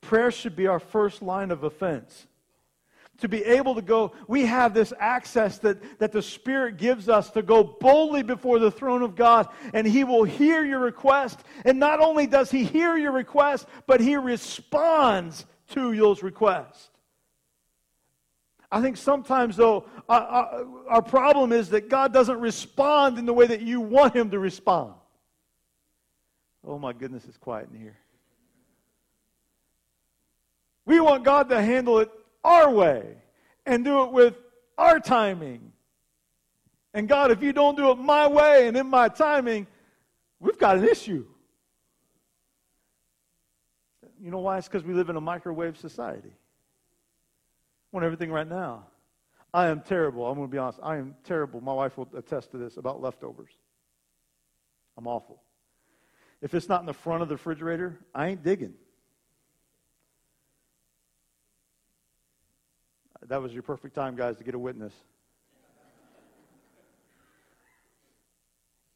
Prayer 0.00 0.30
should 0.30 0.56
be 0.56 0.68
our 0.68 0.80
first 0.80 1.20
line 1.20 1.50
of 1.50 1.64
offense. 1.64 2.26
To 3.20 3.28
be 3.28 3.44
able 3.44 3.74
to 3.74 3.82
go, 3.82 4.12
we 4.28 4.46
have 4.46 4.72
this 4.72 4.94
access 4.98 5.58
that, 5.58 5.98
that 5.98 6.10
the 6.10 6.22
Spirit 6.22 6.78
gives 6.78 7.08
us 7.08 7.30
to 7.32 7.42
go 7.42 7.62
boldly 7.62 8.22
before 8.22 8.58
the 8.58 8.70
throne 8.70 9.02
of 9.02 9.14
God, 9.14 9.48
and 9.74 9.86
He 9.86 10.04
will 10.04 10.24
hear 10.24 10.64
your 10.64 10.78
request. 10.78 11.38
And 11.66 11.78
not 11.78 12.00
only 12.00 12.26
does 12.26 12.50
He 12.50 12.64
hear 12.64 12.96
your 12.96 13.12
request, 13.12 13.66
but 13.86 14.00
He 14.00 14.16
responds 14.16 15.44
to 15.70 15.92
your 15.92 16.14
request. 16.22 16.90
I 18.72 18.80
think 18.80 18.96
sometimes, 18.96 19.56
though, 19.56 19.84
our, 20.08 20.20
our, 20.22 20.66
our, 20.88 21.02
problem 21.02 21.52
is 21.52 21.70
that 21.70 21.88
God 21.88 22.12
doesn't 22.12 22.40
respond 22.40 23.18
in 23.18 23.26
the 23.26 23.32
way 23.32 23.46
that 23.48 23.60
you 23.60 23.80
want 23.80 24.14
Him 24.14 24.30
to 24.30 24.38
respond. 24.38 24.94
Oh, 26.64 26.78
my 26.78 26.92
goodness, 26.92 27.24
it's 27.26 27.36
quiet 27.36 27.68
in 27.72 27.80
here. 27.80 27.98
We 30.86 31.00
want 31.00 31.24
God 31.24 31.48
to 31.50 31.60
handle 31.60 31.98
it 31.98 32.10
our 32.44 32.70
way 32.70 33.16
and 33.66 33.84
do 33.84 34.04
it 34.04 34.12
with 34.12 34.36
our 34.78 34.98
timing. 35.00 35.72
And 36.94 37.08
God, 37.08 37.30
if 37.30 37.42
you 37.42 37.52
don't 37.52 37.76
do 37.76 37.90
it 37.90 37.98
my 37.98 38.26
way 38.26 38.66
and 38.66 38.76
in 38.76 38.88
my 38.88 39.08
timing, 39.08 39.66
we've 40.40 40.58
got 40.58 40.78
an 40.78 40.88
issue. 40.88 41.24
You 44.20 44.30
know 44.30 44.40
why? 44.40 44.58
It's 44.58 44.68
because 44.68 44.84
we 44.84 44.92
live 44.92 45.08
in 45.08 45.16
a 45.16 45.20
microwave 45.20 45.78
society. 45.78 46.32
Want 47.92 48.04
everything 48.04 48.30
right 48.30 48.48
now. 48.48 48.86
I 49.52 49.68
am 49.68 49.80
terrible. 49.80 50.26
I'm 50.26 50.36
going 50.36 50.48
to 50.48 50.52
be 50.52 50.58
honest. 50.58 50.78
I 50.82 50.96
am 50.96 51.14
terrible. 51.24 51.60
My 51.60 51.72
wife 51.72 51.96
will 51.96 52.08
attest 52.16 52.52
to 52.52 52.58
this 52.58 52.76
about 52.76 53.00
leftovers. 53.00 53.50
I'm 54.96 55.06
awful. 55.06 55.40
If 56.42 56.54
it's 56.54 56.68
not 56.68 56.80
in 56.80 56.86
the 56.86 56.92
front 56.92 57.22
of 57.22 57.28
the 57.28 57.34
refrigerator, 57.34 57.98
I 58.14 58.28
ain't 58.28 58.42
digging. 58.42 58.74
That 63.30 63.40
was 63.40 63.52
your 63.52 63.62
perfect 63.62 63.94
time, 63.94 64.16
guys, 64.16 64.38
to 64.38 64.44
get 64.44 64.56
a 64.56 64.58
witness. 64.58 64.92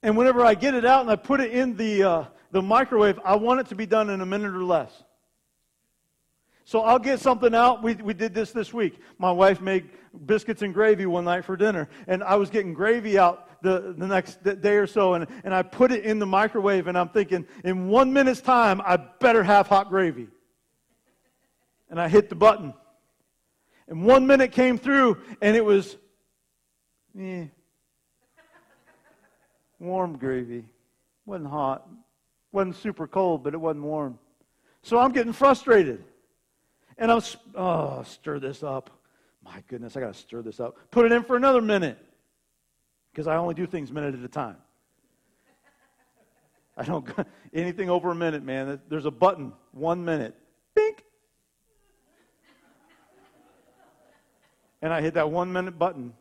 And 0.03 0.17
whenever 0.17 0.45
I 0.45 0.55
get 0.55 0.75
it 0.75 0.85
out 0.85 1.03
and 1.03 1.11
I 1.11 1.15
put 1.15 1.41
it 1.41 1.53
in 1.53 1.77
the 1.77 2.03
uh, 2.03 2.25
the 2.51 2.61
microwave, 2.61 3.21
I 3.25 3.37
want 3.37 3.61
it 3.61 3.69
to 3.69 3.77
be 3.77 3.87
done 3.87 4.11
in 4.11 4.21
a 4.21 4.27
minute 4.27 4.53
or 4.53 4.65
less. 4.65 4.91
So 6.65 6.81
I'll 6.81 6.99
get 6.99 7.21
something 7.21 7.55
out. 7.55 7.81
We, 7.81 7.95
we 7.95 8.13
did 8.13 8.35
this 8.35 8.51
this 8.51 8.75
week. 8.75 8.99
My 9.19 9.31
wife 9.31 9.61
made 9.61 9.89
biscuits 10.27 10.63
and 10.63 10.75
gravy 10.75 11.07
one 11.07 11.25
night 11.25 11.45
for 11.45 11.57
dinner, 11.57 11.89
and 12.09 12.25
I 12.25 12.35
was 12.35 12.51
getting 12.51 12.75
gravy 12.75 13.17
out 13.17 13.63
the, 13.63 13.95
the 13.97 14.07
next 14.09 14.43
day 14.43 14.77
or 14.79 14.89
so, 14.89 15.15
and, 15.15 15.29
and 15.45 15.55
I 15.55 15.63
put 15.63 15.93
it 15.93 16.05
in 16.05 16.19
the 16.19 16.27
microwave, 16.27 16.89
and 16.89 16.99
I'm 16.99 17.11
thinking, 17.11 17.47
in 17.63 17.87
one 17.87 18.13
minute's 18.13 18.41
time, 18.41 18.81
I 18.81 18.97
better 18.97 19.45
have 19.45 19.69
hot 19.69 19.91
gravy. 19.91 20.27
And 21.89 22.01
I 22.01 22.09
hit 22.09 22.29
the 22.29 22.35
button. 22.35 22.75
And 23.89 24.05
one 24.05 24.27
minute 24.27 24.53
came 24.53 24.79
through, 24.79 25.19
and 25.43 25.57
it 25.57 25.65
was 25.65 25.97
eh, 27.19 27.47
warm 29.79 30.17
gravy. 30.17 30.65
Wasn't 31.27 31.49
hot. 31.49 31.87
Wasn't 32.53 32.77
super 32.77 33.07
cold, 33.07 33.43
but 33.43 33.55
it 33.55 33.59
wasn't 33.59 33.85
warm. 33.85 34.19
So 34.83 34.99
I'm 34.99 35.13
getting 35.13 35.33
frustrated. 35.33 36.05
And 36.97 37.11
I'm, 37.11 37.23
oh, 37.55 38.03
stir 38.05 38.39
this 38.39 38.63
up. 38.63 38.91
My 39.43 39.63
goodness, 39.69 39.97
I 39.97 40.01
got 40.01 40.15
to 40.15 40.19
stir 40.19 40.43
this 40.43 40.61
up. 40.61 40.77
Put 40.91 41.07
it 41.07 41.13
in 41.13 41.25
for 41.25 41.37
another 41.37 41.61
minute. 41.61 41.99
Because 43.11 43.27
I 43.27 43.37
only 43.37 43.55
do 43.55 43.67
things 43.67 43.93
minute 43.93 44.15
at 44.15 44.25
a 44.25 44.29
time. 44.29 44.57
I 46.77 46.85
don't, 46.85 47.09
anything 47.55 47.91
over 47.91 48.11
a 48.11 48.15
minute, 48.15 48.43
man. 48.43 48.81
There's 48.89 49.07
a 49.07 49.11
button, 49.11 49.53
one 49.73 50.05
minute. 50.05 50.35
Bink. 50.75 51.05
And 54.85 54.93
I 54.93 55.01
hit 55.01 55.15
that 55.15 55.31
one 55.31 55.51
minute 55.51 55.79
button. 55.79 56.13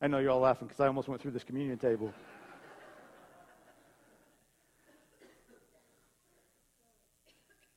I 0.00 0.06
know 0.06 0.16
you're 0.16 0.30
all 0.30 0.40
laughing 0.40 0.66
because 0.66 0.80
I 0.80 0.86
almost 0.86 1.08
went 1.08 1.20
through 1.20 1.32
this 1.32 1.44
communion 1.44 1.76
table. 1.76 2.10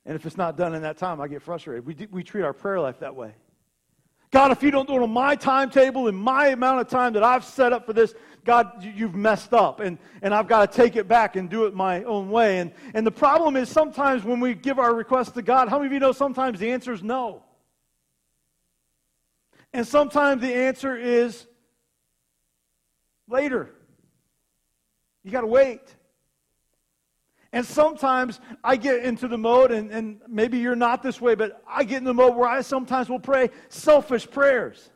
And 0.05 0.15
if 0.15 0.25
it's 0.25 0.37
not 0.37 0.55
done 0.55 0.73
in 0.73 0.83
that 0.83 0.97
time, 0.97 1.19
I 1.19 1.27
get 1.27 1.41
frustrated. 1.41 1.85
We, 1.85 2.07
we 2.11 2.23
treat 2.23 2.43
our 2.43 2.53
prayer 2.53 2.79
life 2.79 2.99
that 2.99 3.13
way. 3.13 3.35
God, 4.31 4.51
if 4.51 4.63
you 4.63 4.71
don't 4.71 4.87
do 4.87 4.95
it 4.95 5.03
on 5.03 5.11
my 5.11 5.35
timetable 5.35 6.07
and 6.07 6.17
my 6.17 6.47
amount 6.47 6.79
of 6.79 6.87
time 6.87 7.11
that 7.11 7.23
I've 7.23 7.43
set 7.43 7.73
up 7.73 7.85
for 7.85 7.91
this, 7.91 8.13
God, 8.45 8.89
you've 8.95 9.15
messed 9.15 9.53
up. 9.53 9.81
And, 9.81 9.97
and 10.21 10.33
I've 10.33 10.47
got 10.47 10.71
to 10.71 10.77
take 10.77 10.95
it 10.95 11.09
back 11.09 11.35
and 11.35 11.49
do 11.49 11.65
it 11.65 11.73
my 11.73 12.05
own 12.05 12.29
way. 12.29 12.59
And, 12.59 12.71
and 12.93 13.05
the 13.05 13.11
problem 13.11 13.57
is 13.57 13.67
sometimes 13.67 14.23
when 14.23 14.39
we 14.39 14.53
give 14.53 14.79
our 14.79 14.95
requests 14.95 15.31
to 15.31 15.41
God, 15.41 15.67
how 15.67 15.77
many 15.77 15.87
of 15.87 15.91
you 15.91 15.99
know 15.99 16.13
sometimes 16.13 16.61
the 16.61 16.71
answer 16.71 16.93
is 16.93 17.03
no? 17.03 17.43
And 19.73 19.87
sometimes 19.87 20.41
the 20.41 20.53
answer 20.53 20.95
is 20.95 21.47
later. 23.27 23.69
You 25.23 25.31
got 25.31 25.41
to 25.41 25.47
wait. 25.47 25.81
And 27.51 27.65
sometimes 27.65 28.39
I 28.63 28.75
get 28.77 29.03
into 29.03 29.27
the 29.27 29.37
mode, 29.37 29.71
and, 29.71 29.91
and 29.91 30.19
maybe 30.27 30.57
you're 30.57 30.75
not 30.75 31.03
this 31.03 31.21
way, 31.21 31.35
but 31.35 31.61
I 31.67 31.83
get 31.83 31.97
in 31.97 32.03
the 32.03 32.13
mode 32.13 32.35
where 32.35 32.49
I 32.49 32.61
sometimes 32.61 33.09
will 33.09 33.19
pray 33.19 33.49
selfish 33.69 34.29
prayers. 34.29 34.89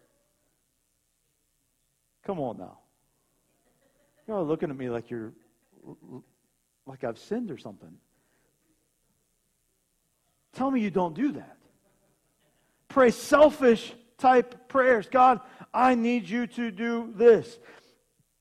Come 2.25 2.39
on 2.39 2.57
now. 2.57 2.79
You're 4.27 4.41
looking 4.41 4.69
at 4.69 4.75
me 4.75 4.89
like 4.89 5.10
you're 5.10 5.34
like 6.86 7.03
I've 7.03 7.19
sinned 7.19 7.51
or 7.51 7.57
something. 7.57 7.93
Tell 10.53 10.69
me 10.72 10.81
you 10.81 10.89
don't 10.89 11.13
do 11.13 11.34
that. 11.34 11.57
Pray 12.89 13.12
selfish 13.12 13.93
type 14.17 14.67
prayers. 14.67 15.07
God, 15.09 15.41
I 15.74 15.95
need 15.95 16.27
you 16.27 16.47
to 16.47 16.71
do 16.71 17.13
this. 17.15 17.59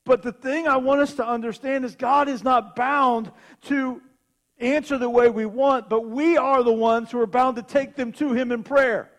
But 0.04 0.22
the 0.22 0.32
thing 0.32 0.68
I 0.68 0.76
want 0.76 1.00
us 1.00 1.14
to 1.14 1.26
understand 1.26 1.84
is 1.84 1.96
God 1.96 2.28
is 2.28 2.44
not 2.44 2.76
bound 2.76 3.30
to 3.62 4.00
answer 4.58 4.98
the 4.98 5.10
way 5.10 5.28
we 5.28 5.46
want, 5.46 5.88
but 5.88 6.08
we 6.08 6.36
are 6.36 6.62
the 6.62 6.72
ones 6.72 7.10
who 7.10 7.20
are 7.20 7.26
bound 7.26 7.56
to 7.56 7.62
take 7.62 7.96
them 7.96 8.12
to 8.12 8.32
Him 8.32 8.52
in 8.52 8.62
prayer. 8.62 9.10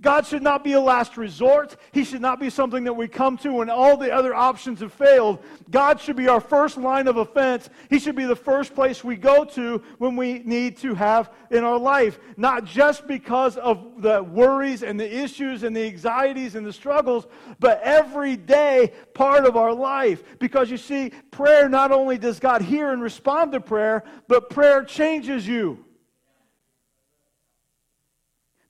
God 0.00 0.26
should 0.26 0.42
not 0.42 0.62
be 0.62 0.74
a 0.74 0.80
last 0.80 1.16
resort. 1.16 1.76
He 1.90 2.04
should 2.04 2.20
not 2.20 2.38
be 2.38 2.50
something 2.50 2.84
that 2.84 2.92
we 2.92 3.08
come 3.08 3.36
to 3.38 3.54
when 3.54 3.68
all 3.68 3.96
the 3.96 4.12
other 4.12 4.32
options 4.32 4.78
have 4.78 4.92
failed. 4.92 5.42
God 5.70 6.00
should 6.00 6.14
be 6.14 6.28
our 6.28 6.40
first 6.40 6.76
line 6.76 7.08
of 7.08 7.16
offense. 7.16 7.68
He 7.90 7.98
should 7.98 8.14
be 8.14 8.24
the 8.24 8.36
first 8.36 8.76
place 8.76 9.02
we 9.02 9.16
go 9.16 9.44
to 9.44 9.82
when 9.98 10.14
we 10.14 10.38
need 10.44 10.76
to 10.78 10.94
have 10.94 11.32
in 11.50 11.64
our 11.64 11.78
life. 11.78 12.20
Not 12.36 12.64
just 12.64 13.08
because 13.08 13.56
of 13.56 14.00
the 14.00 14.22
worries 14.22 14.84
and 14.84 15.00
the 15.00 15.18
issues 15.18 15.64
and 15.64 15.74
the 15.74 15.86
anxieties 15.86 16.54
and 16.54 16.64
the 16.64 16.72
struggles, 16.72 17.26
but 17.58 17.80
every 17.82 18.36
day 18.36 18.92
part 19.14 19.46
of 19.46 19.56
our 19.56 19.74
life. 19.74 20.22
Because 20.38 20.70
you 20.70 20.76
see, 20.76 21.10
prayer 21.32 21.68
not 21.68 21.90
only 21.90 22.18
does 22.18 22.38
God 22.38 22.62
hear 22.62 22.92
and 22.92 23.02
respond 23.02 23.50
to 23.50 23.60
prayer, 23.60 24.04
but 24.28 24.48
prayer 24.48 24.84
changes 24.84 25.44
you. 25.44 25.84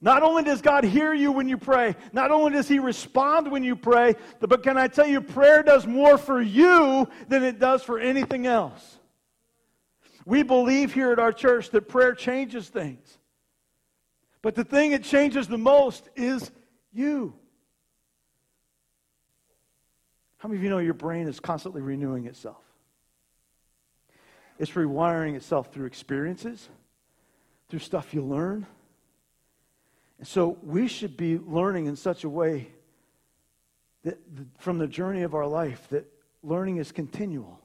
Not 0.00 0.22
only 0.22 0.44
does 0.44 0.62
God 0.62 0.84
hear 0.84 1.12
you 1.12 1.32
when 1.32 1.48
you 1.48 1.58
pray, 1.58 1.96
not 2.12 2.30
only 2.30 2.52
does 2.52 2.68
He 2.68 2.78
respond 2.78 3.50
when 3.50 3.64
you 3.64 3.74
pray, 3.74 4.14
but 4.38 4.62
can 4.62 4.76
I 4.76 4.86
tell 4.86 5.06
you, 5.06 5.20
prayer 5.20 5.62
does 5.62 5.86
more 5.86 6.16
for 6.16 6.40
you 6.40 7.08
than 7.28 7.42
it 7.42 7.58
does 7.58 7.82
for 7.82 7.98
anything 7.98 8.46
else. 8.46 8.98
We 10.24 10.44
believe 10.44 10.94
here 10.94 11.10
at 11.10 11.18
our 11.18 11.32
church 11.32 11.70
that 11.70 11.88
prayer 11.88 12.14
changes 12.14 12.68
things. 12.68 13.18
But 14.40 14.54
the 14.54 14.64
thing 14.64 14.92
it 14.92 15.02
changes 15.02 15.48
the 15.48 15.58
most 15.58 16.08
is 16.14 16.48
you. 16.92 17.34
How 20.36 20.48
many 20.48 20.58
of 20.58 20.62
you 20.62 20.70
know 20.70 20.78
your 20.78 20.94
brain 20.94 21.26
is 21.26 21.40
constantly 21.40 21.82
renewing 21.82 22.26
itself? 22.26 22.62
It's 24.60 24.70
rewiring 24.72 25.34
itself 25.34 25.72
through 25.72 25.86
experiences, 25.86 26.68
through 27.68 27.80
stuff 27.80 28.14
you 28.14 28.22
learn 28.22 28.64
and 30.18 30.26
so 30.26 30.58
we 30.62 30.88
should 30.88 31.16
be 31.16 31.38
learning 31.38 31.86
in 31.86 31.96
such 31.96 32.24
a 32.24 32.28
way 32.28 32.68
that 34.02 34.18
from 34.58 34.78
the 34.78 34.86
journey 34.86 35.22
of 35.22 35.34
our 35.34 35.46
life 35.46 35.86
that 35.90 36.06
learning 36.42 36.78
is 36.78 36.92
continual. 36.92 37.60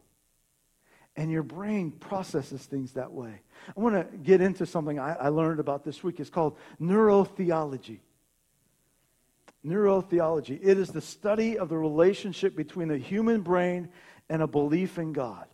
And 1.15 1.31
your 1.31 1.43
brain 1.43 1.91
processes 1.91 2.63
things 2.65 2.93
that 2.93 3.11
way. 3.11 3.41
I 3.75 3.79
want 3.79 3.95
to 3.95 4.17
get 4.17 4.41
into 4.41 4.65
something 4.65 4.99
I, 4.99 5.13
I 5.13 5.27
learned 5.29 5.59
about 5.59 5.83
this 5.83 6.03
week. 6.03 6.19
It's 6.19 6.29
called 6.29 6.57
neurotheology. 6.81 7.99
Neurotheology. 9.63 10.59
It 10.61 10.77
is 10.79 10.89
the 10.89 11.01
study 11.01 11.57
of 11.57 11.69
the 11.69 11.77
relationship 11.77 12.55
between 12.55 12.87
the 12.87 12.97
human 12.97 13.41
brain 13.41 13.89
and 14.27 14.41
a 14.41 14.47
belief 14.47 14.97
in 14.97 15.13
God. 15.13 15.45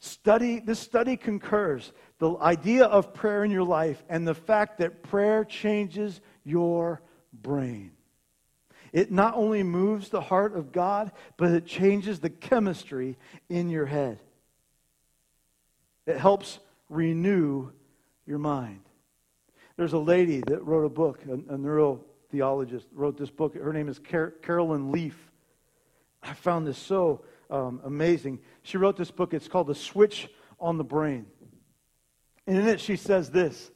Study, 0.00 0.60
this 0.60 0.80
study 0.80 1.18
concurs 1.18 1.92
the 2.18 2.34
idea 2.38 2.86
of 2.86 3.12
prayer 3.12 3.44
in 3.44 3.50
your 3.50 3.64
life 3.64 4.02
and 4.08 4.26
the 4.26 4.34
fact 4.34 4.78
that 4.78 5.02
prayer 5.02 5.44
changes 5.44 6.22
your 6.42 7.02
brain. 7.32 7.92
It 8.92 9.12
not 9.12 9.34
only 9.34 9.62
moves 9.62 10.08
the 10.08 10.22
heart 10.22 10.56
of 10.56 10.72
God, 10.72 11.12
but 11.36 11.50
it 11.50 11.66
changes 11.66 12.18
the 12.18 12.30
chemistry 12.30 13.18
in 13.50 13.68
your 13.68 13.86
head. 13.86 14.20
It 16.06 16.16
helps 16.16 16.58
renew 16.88 17.70
your 18.26 18.38
mind. 18.38 18.80
There's 19.76 19.92
a 19.92 19.98
lady 19.98 20.42
that 20.46 20.64
wrote 20.64 20.84
a 20.84 20.90
book, 20.90 21.20
a, 21.28 21.34
a 21.34 21.58
neurotheologist, 21.58 22.86
wrote 22.92 23.18
this 23.18 23.30
book. 23.30 23.54
Her 23.54 23.72
name 23.72 23.88
is 23.88 23.98
Car- 23.98 24.34
Caroline 24.42 24.90
Leaf. 24.90 25.30
I 26.22 26.32
found 26.32 26.66
this 26.66 26.78
so 26.78 27.22
um, 27.50 27.80
amazing. 27.84 28.40
She 28.62 28.76
wrote 28.78 28.96
this 28.96 29.10
book. 29.10 29.34
It's 29.34 29.48
called 29.48 29.66
The 29.66 29.74
Switch 29.74 30.28
on 30.58 30.78
the 30.78 30.84
Brain. 30.84 31.26
And 32.46 32.58
in 32.58 32.68
it, 32.68 32.80
she 32.80 32.96
says 32.96 33.30
this 33.30 33.70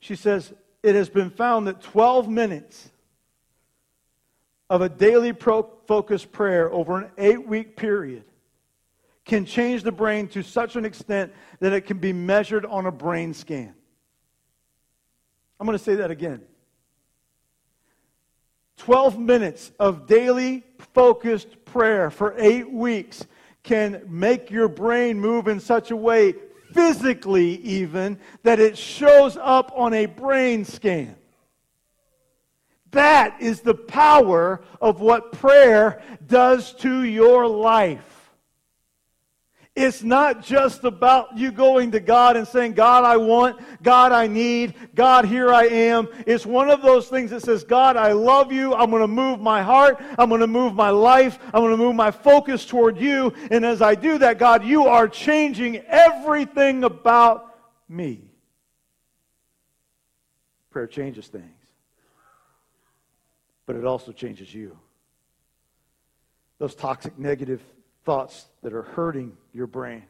She 0.00 0.16
says, 0.16 0.52
It 0.82 0.94
has 0.94 1.08
been 1.08 1.30
found 1.30 1.66
that 1.66 1.80
12 1.80 2.28
minutes 2.28 2.90
of 4.68 4.80
a 4.80 4.88
daily 4.88 5.32
pro- 5.32 5.70
focused 5.86 6.32
prayer 6.32 6.72
over 6.72 6.98
an 6.98 7.10
eight 7.18 7.46
week 7.46 7.76
period 7.76 8.24
can 9.24 9.44
change 9.44 9.82
the 9.82 9.92
brain 9.92 10.28
to 10.28 10.42
such 10.42 10.76
an 10.76 10.84
extent 10.84 11.32
that 11.60 11.72
it 11.72 11.82
can 11.82 11.98
be 11.98 12.12
measured 12.12 12.64
on 12.64 12.86
a 12.86 12.92
brain 12.92 13.34
scan. 13.34 13.74
I'm 15.58 15.66
going 15.66 15.76
to 15.76 15.82
say 15.82 15.96
that 15.96 16.10
again. 16.10 16.42
12 18.76 19.18
minutes 19.18 19.72
of 19.78 20.06
daily 20.06 20.64
focused 20.94 21.64
prayer 21.64 22.10
for 22.10 22.34
eight 22.38 22.70
weeks 22.70 23.26
can 23.62 24.02
make 24.08 24.50
your 24.50 24.68
brain 24.68 25.18
move 25.18 25.48
in 25.48 25.58
such 25.60 25.90
a 25.90 25.96
way, 25.96 26.34
physically 26.72 27.56
even, 27.62 28.18
that 28.42 28.60
it 28.60 28.78
shows 28.78 29.36
up 29.36 29.72
on 29.74 29.92
a 29.92 30.06
brain 30.06 30.64
scan. 30.64 31.16
That 32.92 33.42
is 33.42 33.60
the 33.60 33.74
power 33.74 34.62
of 34.80 35.00
what 35.00 35.32
prayer 35.32 36.02
does 36.26 36.72
to 36.74 37.02
your 37.02 37.46
life. 37.46 38.15
It's 39.76 40.02
not 40.02 40.42
just 40.42 40.84
about 40.84 41.36
you 41.36 41.52
going 41.52 41.90
to 41.90 42.00
God 42.00 42.38
and 42.38 42.48
saying, 42.48 42.72
God, 42.72 43.04
I 43.04 43.18
want, 43.18 43.60
God, 43.82 44.10
I 44.10 44.26
need, 44.26 44.72
God, 44.94 45.26
here 45.26 45.52
I 45.52 45.64
am. 45.64 46.08
It's 46.26 46.46
one 46.46 46.70
of 46.70 46.80
those 46.80 47.08
things 47.08 47.30
that 47.30 47.42
says, 47.42 47.62
God, 47.62 47.94
I 47.94 48.12
love 48.12 48.50
you. 48.50 48.74
I'm 48.74 48.88
going 48.88 49.02
to 49.02 49.06
move 49.06 49.38
my 49.38 49.62
heart. 49.62 50.02
I'm 50.18 50.30
going 50.30 50.40
to 50.40 50.46
move 50.46 50.74
my 50.74 50.88
life. 50.88 51.38
I'm 51.52 51.60
going 51.60 51.72
to 51.72 51.76
move 51.76 51.94
my 51.94 52.10
focus 52.10 52.64
toward 52.64 52.96
you. 52.96 53.34
And 53.50 53.66
as 53.66 53.82
I 53.82 53.94
do 53.94 54.16
that, 54.16 54.38
God, 54.38 54.64
you 54.64 54.86
are 54.86 55.06
changing 55.06 55.76
everything 55.88 56.82
about 56.82 57.54
me. 57.86 58.30
Prayer 60.70 60.86
changes 60.86 61.26
things, 61.26 61.44
but 63.66 63.76
it 63.76 63.84
also 63.84 64.10
changes 64.10 64.54
you. 64.54 64.74
Those 66.58 66.74
toxic, 66.74 67.18
negative 67.18 67.60
thoughts 68.06 68.46
that 68.62 68.72
are 68.72 68.82
hurting 68.82 69.36
your 69.52 69.66
brain, 69.66 70.04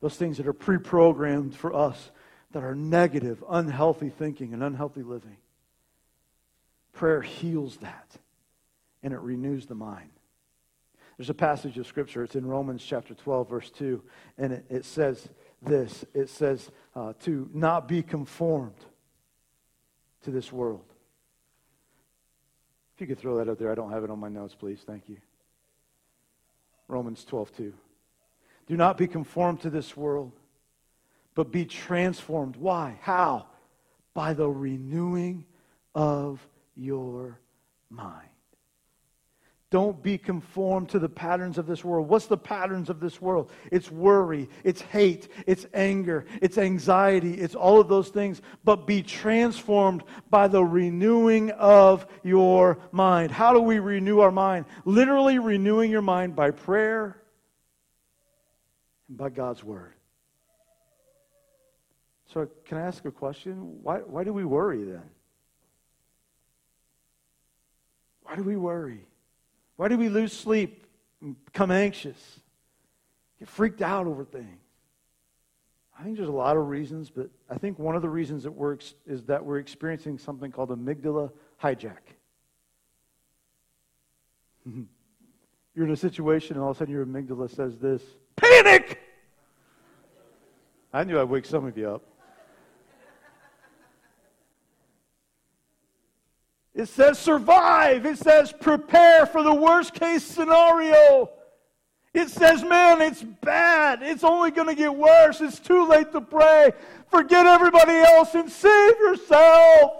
those 0.00 0.16
things 0.16 0.36
that 0.36 0.46
are 0.46 0.52
pre 0.52 0.76
programmed 0.76 1.56
for 1.56 1.72
us 1.72 2.10
that 2.50 2.62
are 2.62 2.74
negative, 2.74 3.42
unhealthy 3.48 4.10
thinking, 4.10 4.52
and 4.52 4.62
unhealthy 4.62 5.02
living. 5.02 5.36
Prayer 6.92 7.22
heals 7.22 7.78
that 7.78 8.18
and 9.02 9.12
it 9.12 9.20
renews 9.20 9.66
the 9.66 9.74
mind. 9.74 10.10
There's 11.16 11.30
a 11.30 11.34
passage 11.34 11.76
of 11.78 11.86
Scripture, 11.86 12.24
it's 12.24 12.34
in 12.34 12.46
Romans 12.46 12.82
chapter 12.84 13.14
12, 13.14 13.48
verse 13.48 13.70
2, 13.70 14.02
and 14.38 14.52
it, 14.54 14.64
it 14.70 14.84
says 14.84 15.28
this 15.62 16.04
it 16.14 16.30
says, 16.30 16.70
uh, 16.96 17.12
to 17.24 17.48
not 17.52 17.86
be 17.86 18.02
conformed 18.02 18.74
to 20.24 20.30
this 20.30 20.50
world. 20.52 20.84
If 22.94 23.02
you 23.02 23.06
could 23.06 23.18
throw 23.18 23.36
that 23.36 23.48
up 23.48 23.58
there, 23.58 23.70
I 23.70 23.74
don't 23.74 23.90
have 23.90 24.04
it 24.04 24.10
on 24.10 24.18
my 24.18 24.28
notes, 24.28 24.54
please. 24.54 24.80
Thank 24.86 25.08
you. 25.08 25.18
Romans 26.90 27.24
12, 27.24 27.56
2. 27.56 27.72
Do 28.66 28.76
not 28.76 28.98
be 28.98 29.06
conformed 29.06 29.60
to 29.60 29.70
this 29.70 29.96
world, 29.96 30.32
but 31.34 31.52
be 31.52 31.64
transformed. 31.64 32.56
Why? 32.56 32.98
How? 33.02 33.46
By 34.14 34.32
the 34.34 34.48
renewing 34.48 35.44
of 35.94 36.46
your 36.74 37.38
mind. 37.88 38.29
Don't 39.70 40.02
be 40.02 40.18
conformed 40.18 40.88
to 40.88 40.98
the 40.98 41.08
patterns 41.08 41.56
of 41.56 41.66
this 41.68 41.84
world. 41.84 42.08
What's 42.08 42.26
the 42.26 42.36
patterns 42.36 42.90
of 42.90 42.98
this 42.98 43.22
world? 43.22 43.52
It's 43.70 43.88
worry, 43.88 44.48
it's 44.64 44.80
hate, 44.80 45.28
it's 45.46 45.64
anger, 45.72 46.26
it's 46.42 46.58
anxiety, 46.58 47.34
it's 47.34 47.54
all 47.54 47.80
of 47.80 47.86
those 47.86 48.08
things. 48.08 48.42
But 48.64 48.84
be 48.88 49.00
transformed 49.00 50.02
by 50.28 50.48
the 50.48 50.64
renewing 50.64 51.52
of 51.52 52.04
your 52.24 52.80
mind. 52.90 53.30
How 53.30 53.52
do 53.52 53.60
we 53.60 53.78
renew 53.78 54.18
our 54.18 54.32
mind? 54.32 54.64
Literally 54.84 55.38
renewing 55.38 55.88
your 55.92 56.02
mind 56.02 56.34
by 56.34 56.50
prayer 56.50 57.22
and 59.08 59.16
by 59.16 59.28
God's 59.28 59.62
word. 59.62 59.94
So, 62.32 62.48
can 62.64 62.78
I 62.78 62.82
ask 62.82 63.04
a 63.04 63.10
question? 63.12 63.78
Why, 63.82 63.98
why 63.98 64.24
do 64.24 64.32
we 64.32 64.44
worry 64.44 64.82
then? 64.82 65.02
Why 68.22 68.34
do 68.34 68.42
we 68.42 68.56
worry? 68.56 69.06
Why 69.80 69.88
do 69.88 69.96
we 69.96 70.10
lose 70.10 70.34
sleep 70.34 70.86
and 71.22 71.42
become 71.46 71.70
anxious? 71.70 72.40
Get 73.38 73.48
freaked 73.48 73.80
out 73.80 74.06
over 74.06 74.26
things? 74.26 74.60
I 75.98 76.02
think 76.02 76.18
there's 76.18 76.28
a 76.28 76.32
lot 76.32 76.58
of 76.58 76.68
reasons, 76.68 77.08
but 77.08 77.30
I 77.48 77.56
think 77.56 77.78
one 77.78 77.96
of 77.96 78.02
the 78.02 78.08
reasons 78.10 78.44
it 78.44 78.52
works 78.52 78.92
is 79.06 79.22
that 79.24 79.42
we're 79.42 79.56
experiencing 79.56 80.18
something 80.18 80.52
called 80.52 80.68
amygdala 80.68 81.32
hijack. 81.62 81.96
You're 85.74 85.86
in 85.86 85.92
a 85.92 85.96
situation, 85.96 86.56
and 86.56 86.62
all 86.62 86.72
of 86.72 86.76
a 86.76 86.78
sudden 86.80 86.92
your 86.92 87.06
amygdala 87.06 87.48
says 87.48 87.78
this 87.78 88.02
panic! 88.36 89.00
I 90.92 91.04
knew 91.04 91.18
I'd 91.18 91.30
wake 91.30 91.46
some 91.46 91.64
of 91.64 91.78
you 91.78 91.88
up. 91.88 92.02
It 96.80 96.88
says 96.88 97.18
survive. 97.18 98.06
It 98.06 98.16
says 98.16 98.54
prepare 98.58 99.26
for 99.26 99.42
the 99.42 99.52
worst 99.52 99.92
case 99.92 100.24
scenario. 100.24 101.28
It 102.14 102.30
says, 102.30 102.64
man, 102.64 103.02
it's 103.02 103.22
bad. 103.22 103.98
It's 104.02 104.24
only 104.24 104.50
going 104.50 104.68
to 104.68 104.74
get 104.74 104.94
worse. 104.94 105.42
It's 105.42 105.60
too 105.60 105.86
late 105.86 106.10
to 106.12 106.22
pray. 106.22 106.72
Forget 107.10 107.44
everybody 107.44 107.92
else 107.92 108.34
and 108.34 108.50
save 108.50 108.98
yourself. 108.98 109.92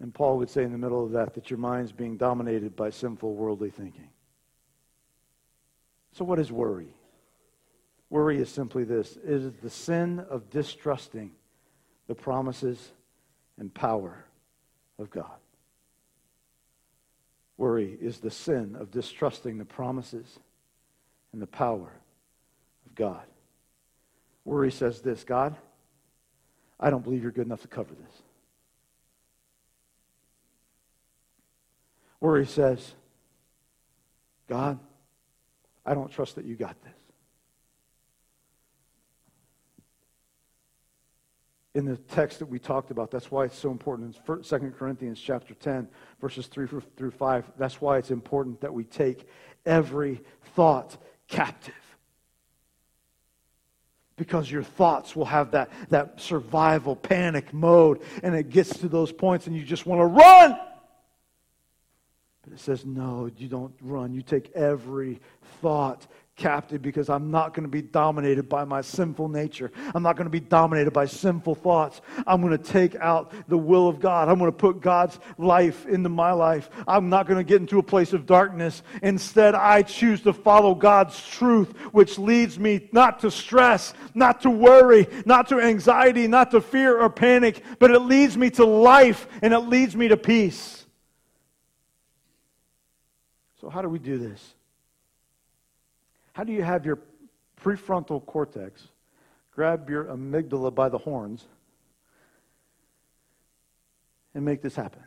And 0.00 0.14
Paul 0.14 0.38
would 0.38 0.48
say 0.48 0.62
in 0.62 0.72
the 0.72 0.78
middle 0.78 1.04
of 1.04 1.12
that 1.12 1.34
that 1.34 1.50
your 1.50 1.58
mind's 1.58 1.92
being 1.92 2.16
dominated 2.16 2.74
by 2.74 2.88
sinful 2.88 3.34
worldly 3.34 3.68
thinking. 3.68 4.08
So, 6.12 6.24
what 6.24 6.38
is 6.38 6.50
worry? 6.50 6.94
Worry 8.08 8.38
is 8.38 8.48
simply 8.48 8.84
this 8.84 9.18
it 9.18 9.30
is 9.30 9.52
the 9.62 9.68
sin 9.68 10.20
of 10.30 10.48
distrusting 10.48 11.32
the 12.08 12.14
promises 12.14 12.90
and 13.58 13.72
power 13.72 14.24
of 14.98 15.10
God. 15.10 15.36
Worry 17.56 17.96
is 18.00 18.18
the 18.18 18.30
sin 18.30 18.76
of 18.78 18.90
distrusting 18.90 19.58
the 19.58 19.64
promises 19.64 20.38
and 21.32 21.40
the 21.40 21.46
power 21.46 21.92
of 22.86 22.94
God. 22.94 23.22
Worry 24.44 24.72
says 24.72 25.00
this 25.02 25.22
God, 25.24 25.54
I 26.80 26.90
don't 26.90 27.04
believe 27.04 27.22
you're 27.22 27.32
good 27.32 27.46
enough 27.46 27.62
to 27.62 27.68
cover 27.68 27.94
this. 27.94 28.22
Worry 32.20 32.46
says, 32.46 32.94
God, 34.48 34.78
I 35.84 35.94
don't 35.94 36.10
trust 36.10 36.36
that 36.36 36.44
you 36.44 36.56
got 36.56 36.80
this. 36.82 36.97
In 41.78 41.84
the 41.84 41.96
text 41.96 42.40
that 42.40 42.46
we 42.46 42.58
talked 42.58 42.90
about. 42.90 43.08
That's 43.08 43.30
why 43.30 43.44
it's 43.44 43.56
so 43.56 43.70
important. 43.70 44.16
In 44.16 44.42
2 44.42 44.58
Corinthians 44.76 45.20
chapter 45.20 45.54
10, 45.54 45.88
verses 46.20 46.48
3 46.48 46.66
through 46.96 47.12
5, 47.12 47.52
that's 47.56 47.80
why 47.80 47.98
it's 47.98 48.10
important 48.10 48.60
that 48.60 48.74
we 48.74 48.82
take 48.82 49.28
every 49.64 50.20
thought 50.56 50.96
captive. 51.28 51.74
Because 54.16 54.50
your 54.50 54.64
thoughts 54.64 55.14
will 55.14 55.26
have 55.26 55.52
that, 55.52 55.70
that 55.90 56.20
survival 56.20 56.96
panic 56.96 57.54
mode, 57.54 58.02
and 58.24 58.34
it 58.34 58.50
gets 58.50 58.76
to 58.80 58.88
those 58.88 59.12
points, 59.12 59.46
and 59.46 59.54
you 59.54 59.62
just 59.62 59.86
want 59.86 60.00
to 60.00 60.06
run. 60.06 60.58
But 62.42 62.54
it 62.54 62.58
says, 62.58 62.84
no, 62.84 63.30
you 63.36 63.46
don't 63.46 63.74
run. 63.80 64.14
You 64.14 64.22
take 64.22 64.50
every 64.56 65.20
thought 65.62 66.08
captive 66.38 66.80
because 66.80 67.10
I'm 67.10 67.30
not 67.30 67.52
going 67.52 67.64
to 67.64 67.70
be 67.70 67.82
dominated 67.82 68.48
by 68.48 68.64
my 68.64 68.80
sinful 68.80 69.28
nature. 69.28 69.70
I'm 69.94 70.02
not 70.02 70.16
going 70.16 70.24
to 70.26 70.30
be 70.30 70.40
dominated 70.40 70.92
by 70.92 71.04
sinful 71.04 71.56
thoughts. 71.56 72.00
I'm 72.26 72.40
going 72.40 72.56
to 72.56 72.62
take 72.62 72.94
out 72.96 73.34
the 73.48 73.58
will 73.58 73.88
of 73.88 74.00
God. 74.00 74.28
I'm 74.28 74.38
going 74.38 74.50
to 74.50 74.56
put 74.56 74.80
God's 74.80 75.18
life 75.36 75.84
into 75.86 76.08
my 76.08 76.32
life. 76.32 76.70
I'm 76.86 77.10
not 77.10 77.26
going 77.26 77.38
to 77.38 77.44
get 77.44 77.60
into 77.60 77.78
a 77.78 77.82
place 77.82 78.12
of 78.12 78.24
darkness. 78.24 78.82
Instead, 79.02 79.54
I 79.54 79.82
choose 79.82 80.22
to 80.22 80.32
follow 80.32 80.74
God's 80.74 81.28
truth, 81.28 81.76
which 81.92 82.18
leads 82.18 82.58
me 82.58 82.88
not 82.92 83.18
to 83.20 83.30
stress, 83.30 83.92
not 84.14 84.40
to 84.42 84.50
worry, 84.50 85.06
not 85.26 85.48
to 85.48 85.60
anxiety, 85.60 86.28
not 86.28 86.52
to 86.52 86.60
fear 86.60 86.98
or 86.98 87.10
panic, 87.10 87.62
but 87.78 87.90
it 87.90 88.00
leads 88.00 88.36
me 88.36 88.48
to 88.50 88.64
life 88.64 89.26
and 89.42 89.52
it 89.52 89.60
leads 89.60 89.96
me 89.96 90.08
to 90.08 90.16
peace. 90.16 90.86
So, 93.60 93.68
how 93.68 93.82
do 93.82 93.88
we 93.88 93.98
do 93.98 94.18
this? 94.18 94.54
How 96.38 96.44
do 96.44 96.52
you 96.52 96.62
have 96.62 96.86
your 96.86 97.00
prefrontal 97.60 98.24
cortex 98.24 98.86
grab 99.50 99.90
your 99.90 100.04
amygdala 100.04 100.72
by 100.72 100.88
the 100.88 100.96
horns 100.96 101.48
and 104.36 104.44
make 104.44 104.62
this 104.62 104.76
happen? 104.76 105.02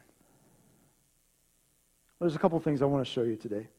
Well, 2.20 2.28
there's 2.28 2.36
a 2.36 2.38
couple 2.40 2.60
things 2.60 2.82
I 2.82 2.86
want 2.86 3.06
to 3.06 3.10
show 3.10 3.24
you 3.24 3.38
today. 3.38 3.70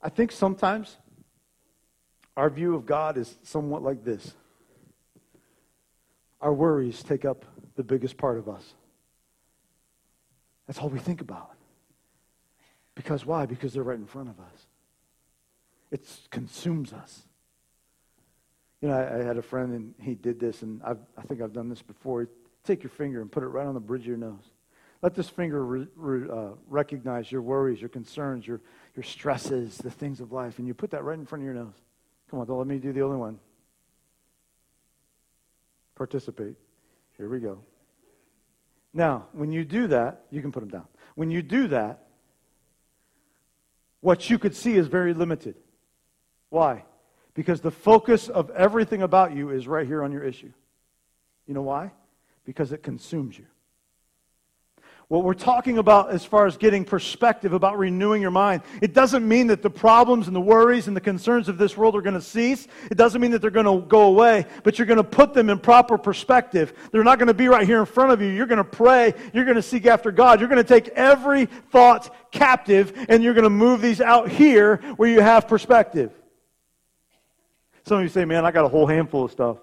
I 0.00 0.08
think 0.08 0.32
sometimes 0.32 0.96
our 2.34 2.48
view 2.48 2.74
of 2.74 2.86
God 2.86 3.18
is 3.18 3.36
somewhat 3.42 3.82
like 3.82 4.02
this 4.02 4.32
our 6.40 6.54
worries 6.54 7.02
take 7.02 7.26
up 7.26 7.44
the 7.76 7.84
biggest 7.84 8.16
part 8.16 8.38
of 8.38 8.48
us. 8.48 8.72
That's 10.66 10.78
all 10.78 10.88
we 10.88 10.98
think 10.98 11.20
about. 11.20 11.50
Because 12.94 13.26
why? 13.26 13.44
Because 13.44 13.74
they're 13.74 13.82
right 13.82 13.98
in 13.98 14.06
front 14.06 14.30
of 14.30 14.40
us. 14.40 14.59
It 15.90 16.06
consumes 16.30 16.92
us. 16.92 17.22
You 18.80 18.88
know, 18.88 18.94
I, 18.94 19.18
I, 19.18 19.22
had 19.22 19.36
a 19.36 19.42
friend 19.42 19.74
and 19.74 19.94
he 20.00 20.14
did 20.14 20.40
this, 20.40 20.62
and 20.62 20.80
I've, 20.82 20.98
i 21.18 21.22
think 21.22 21.42
I've 21.42 21.52
done 21.52 21.68
this 21.68 21.82
before. 21.82 22.28
Take 22.64 22.82
your 22.82 22.90
finger 22.90 23.20
and 23.20 23.30
put 23.30 23.42
it 23.42 23.48
right 23.48 23.66
on 23.66 23.74
the 23.74 23.80
bridge 23.80 24.02
of 24.02 24.06
your 24.06 24.16
nose. 24.16 24.52
Let 25.02 25.14
this 25.14 25.28
finger 25.28 25.64
re, 25.64 25.86
re, 25.96 26.28
uh, 26.30 26.50
recognize 26.68 27.30
your 27.30 27.42
worries, 27.42 27.80
your 27.80 27.88
concerns, 27.88 28.46
your, 28.46 28.60
your 28.94 29.02
stresses, 29.02 29.78
the 29.78 29.90
things 29.90 30.20
of 30.20 30.32
life, 30.32 30.58
and 30.58 30.66
you 30.66 30.74
put 30.74 30.90
that 30.90 31.04
right 31.04 31.18
in 31.18 31.26
front 31.26 31.42
of 31.42 31.46
your 31.46 31.54
nose. 31.54 31.74
Come 32.30 32.40
on, 32.40 32.46
don't 32.46 32.58
let 32.58 32.66
me 32.66 32.78
do 32.78 32.92
the 32.92 33.02
only 33.02 33.16
one. 33.16 33.38
Participate. 35.96 36.54
Here 37.16 37.28
we 37.28 37.40
go. 37.40 37.60
Now, 38.92 39.26
when 39.32 39.52
you 39.52 39.64
do 39.64 39.88
that, 39.88 40.24
you 40.30 40.40
can 40.40 40.52
put 40.52 40.60
them 40.60 40.70
down. 40.70 40.86
When 41.14 41.30
you 41.30 41.42
do 41.42 41.68
that, 41.68 42.06
what 44.00 44.30
you 44.30 44.38
could 44.38 44.54
see 44.54 44.74
is 44.74 44.86
very 44.86 45.12
limited. 45.12 45.56
Why? 46.50 46.84
Because 47.34 47.60
the 47.60 47.70
focus 47.70 48.28
of 48.28 48.50
everything 48.50 49.02
about 49.02 49.34
you 49.34 49.50
is 49.50 49.66
right 49.66 49.86
here 49.86 50.02
on 50.02 50.12
your 50.12 50.22
issue. 50.22 50.52
You 51.46 51.54
know 51.54 51.62
why? 51.62 51.92
Because 52.44 52.72
it 52.72 52.82
consumes 52.82 53.38
you. 53.38 53.46
What 55.10 55.24
we're 55.24 55.34
talking 55.34 55.78
about 55.78 56.10
as 56.10 56.24
far 56.24 56.46
as 56.46 56.56
getting 56.56 56.84
perspective 56.84 57.52
about 57.52 57.76
renewing 57.76 58.22
your 58.22 58.30
mind, 58.30 58.62
it 58.80 58.94
doesn't 58.94 59.26
mean 59.26 59.48
that 59.48 59.60
the 59.60 59.68
problems 59.68 60.28
and 60.28 60.36
the 60.36 60.40
worries 60.40 60.86
and 60.86 60.96
the 60.96 61.00
concerns 61.00 61.48
of 61.48 61.58
this 61.58 61.76
world 61.76 61.96
are 61.96 62.00
going 62.00 62.14
to 62.14 62.20
cease. 62.20 62.68
It 62.92 62.96
doesn't 62.96 63.20
mean 63.20 63.32
that 63.32 63.42
they're 63.42 63.50
going 63.50 63.66
to 63.66 63.84
go 63.88 64.02
away, 64.02 64.46
but 64.62 64.78
you're 64.78 64.86
going 64.86 64.98
to 64.98 65.02
put 65.02 65.34
them 65.34 65.50
in 65.50 65.58
proper 65.58 65.98
perspective. 65.98 66.72
They're 66.92 67.02
not 67.02 67.18
going 67.18 67.26
to 67.26 67.34
be 67.34 67.48
right 67.48 67.66
here 67.66 67.80
in 67.80 67.86
front 67.86 68.12
of 68.12 68.22
you. 68.22 68.28
You're 68.28 68.46
going 68.46 68.58
to 68.58 68.62
pray. 68.64 69.14
You're 69.34 69.44
going 69.44 69.56
to 69.56 69.62
seek 69.62 69.84
after 69.86 70.12
God. 70.12 70.38
You're 70.38 70.48
going 70.48 70.62
to 70.62 70.68
take 70.68 70.86
every 70.90 71.46
thought 71.46 72.14
captive 72.30 72.92
and 73.08 73.20
you're 73.20 73.34
going 73.34 73.42
to 73.42 73.50
move 73.50 73.80
these 73.80 74.00
out 74.00 74.28
here 74.28 74.76
where 74.94 75.08
you 75.08 75.20
have 75.22 75.48
perspective. 75.48 76.12
Some 77.90 77.98
of 77.98 78.04
you 78.04 78.08
say, 78.08 78.24
man, 78.24 78.44
I 78.44 78.52
got 78.52 78.64
a 78.64 78.68
whole 78.68 78.86
handful 78.86 79.24
of 79.24 79.32
stuff. 79.32 79.56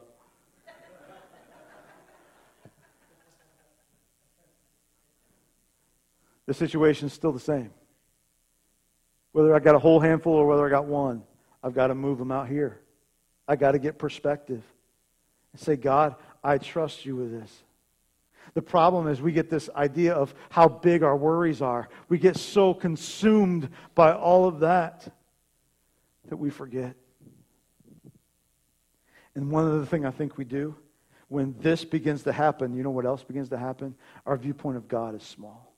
the 6.45 6.53
situation's 6.53 7.13
still 7.13 7.31
the 7.31 7.39
same. 7.39 7.71
Whether 9.31 9.55
I 9.55 9.59
got 9.59 9.75
a 9.75 9.79
whole 9.79 10.01
handful 10.01 10.33
or 10.33 10.45
whether 10.45 10.67
I 10.67 10.69
got 10.69 10.83
one, 10.83 11.23
I've 11.63 11.73
got 11.73 11.87
to 11.87 11.95
move 11.95 12.17
them 12.17 12.33
out 12.33 12.49
here. 12.49 12.81
I 13.47 13.55
got 13.55 13.71
to 13.71 13.79
get 13.79 13.97
perspective 13.97 14.61
and 15.53 15.61
say, 15.61 15.77
God, 15.77 16.13
I 16.43 16.57
trust 16.57 17.05
you 17.05 17.15
with 17.15 17.31
this. 17.31 17.63
The 18.55 18.61
problem 18.61 19.07
is 19.07 19.21
we 19.21 19.31
get 19.31 19.49
this 19.49 19.69
idea 19.73 20.13
of 20.13 20.35
how 20.49 20.67
big 20.67 21.01
our 21.01 21.15
worries 21.15 21.61
are. 21.61 21.87
We 22.09 22.17
get 22.17 22.35
so 22.35 22.73
consumed 22.73 23.69
by 23.95 24.11
all 24.11 24.49
of 24.49 24.59
that 24.59 25.13
that 26.27 26.35
we 26.35 26.49
forget. 26.49 26.97
And 29.37 29.51
one 29.51 29.67
other 29.67 29.85
thing 29.85 30.03
I 30.03 30.09
think 30.09 30.35
we 30.39 30.45
do 30.45 30.75
when 31.27 31.53
this 31.59 31.85
begins 31.85 32.23
to 32.23 32.31
happen, 32.31 32.75
you 32.75 32.81
know 32.81 32.89
what 32.89 33.05
else 33.05 33.21
begins 33.23 33.49
to 33.49 33.57
happen? 33.57 33.93
Our 34.25 34.35
viewpoint 34.35 34.77
of 34.77 34.87
God 34.87 35.13
is 35.13 35.21
small. 35.21 35.75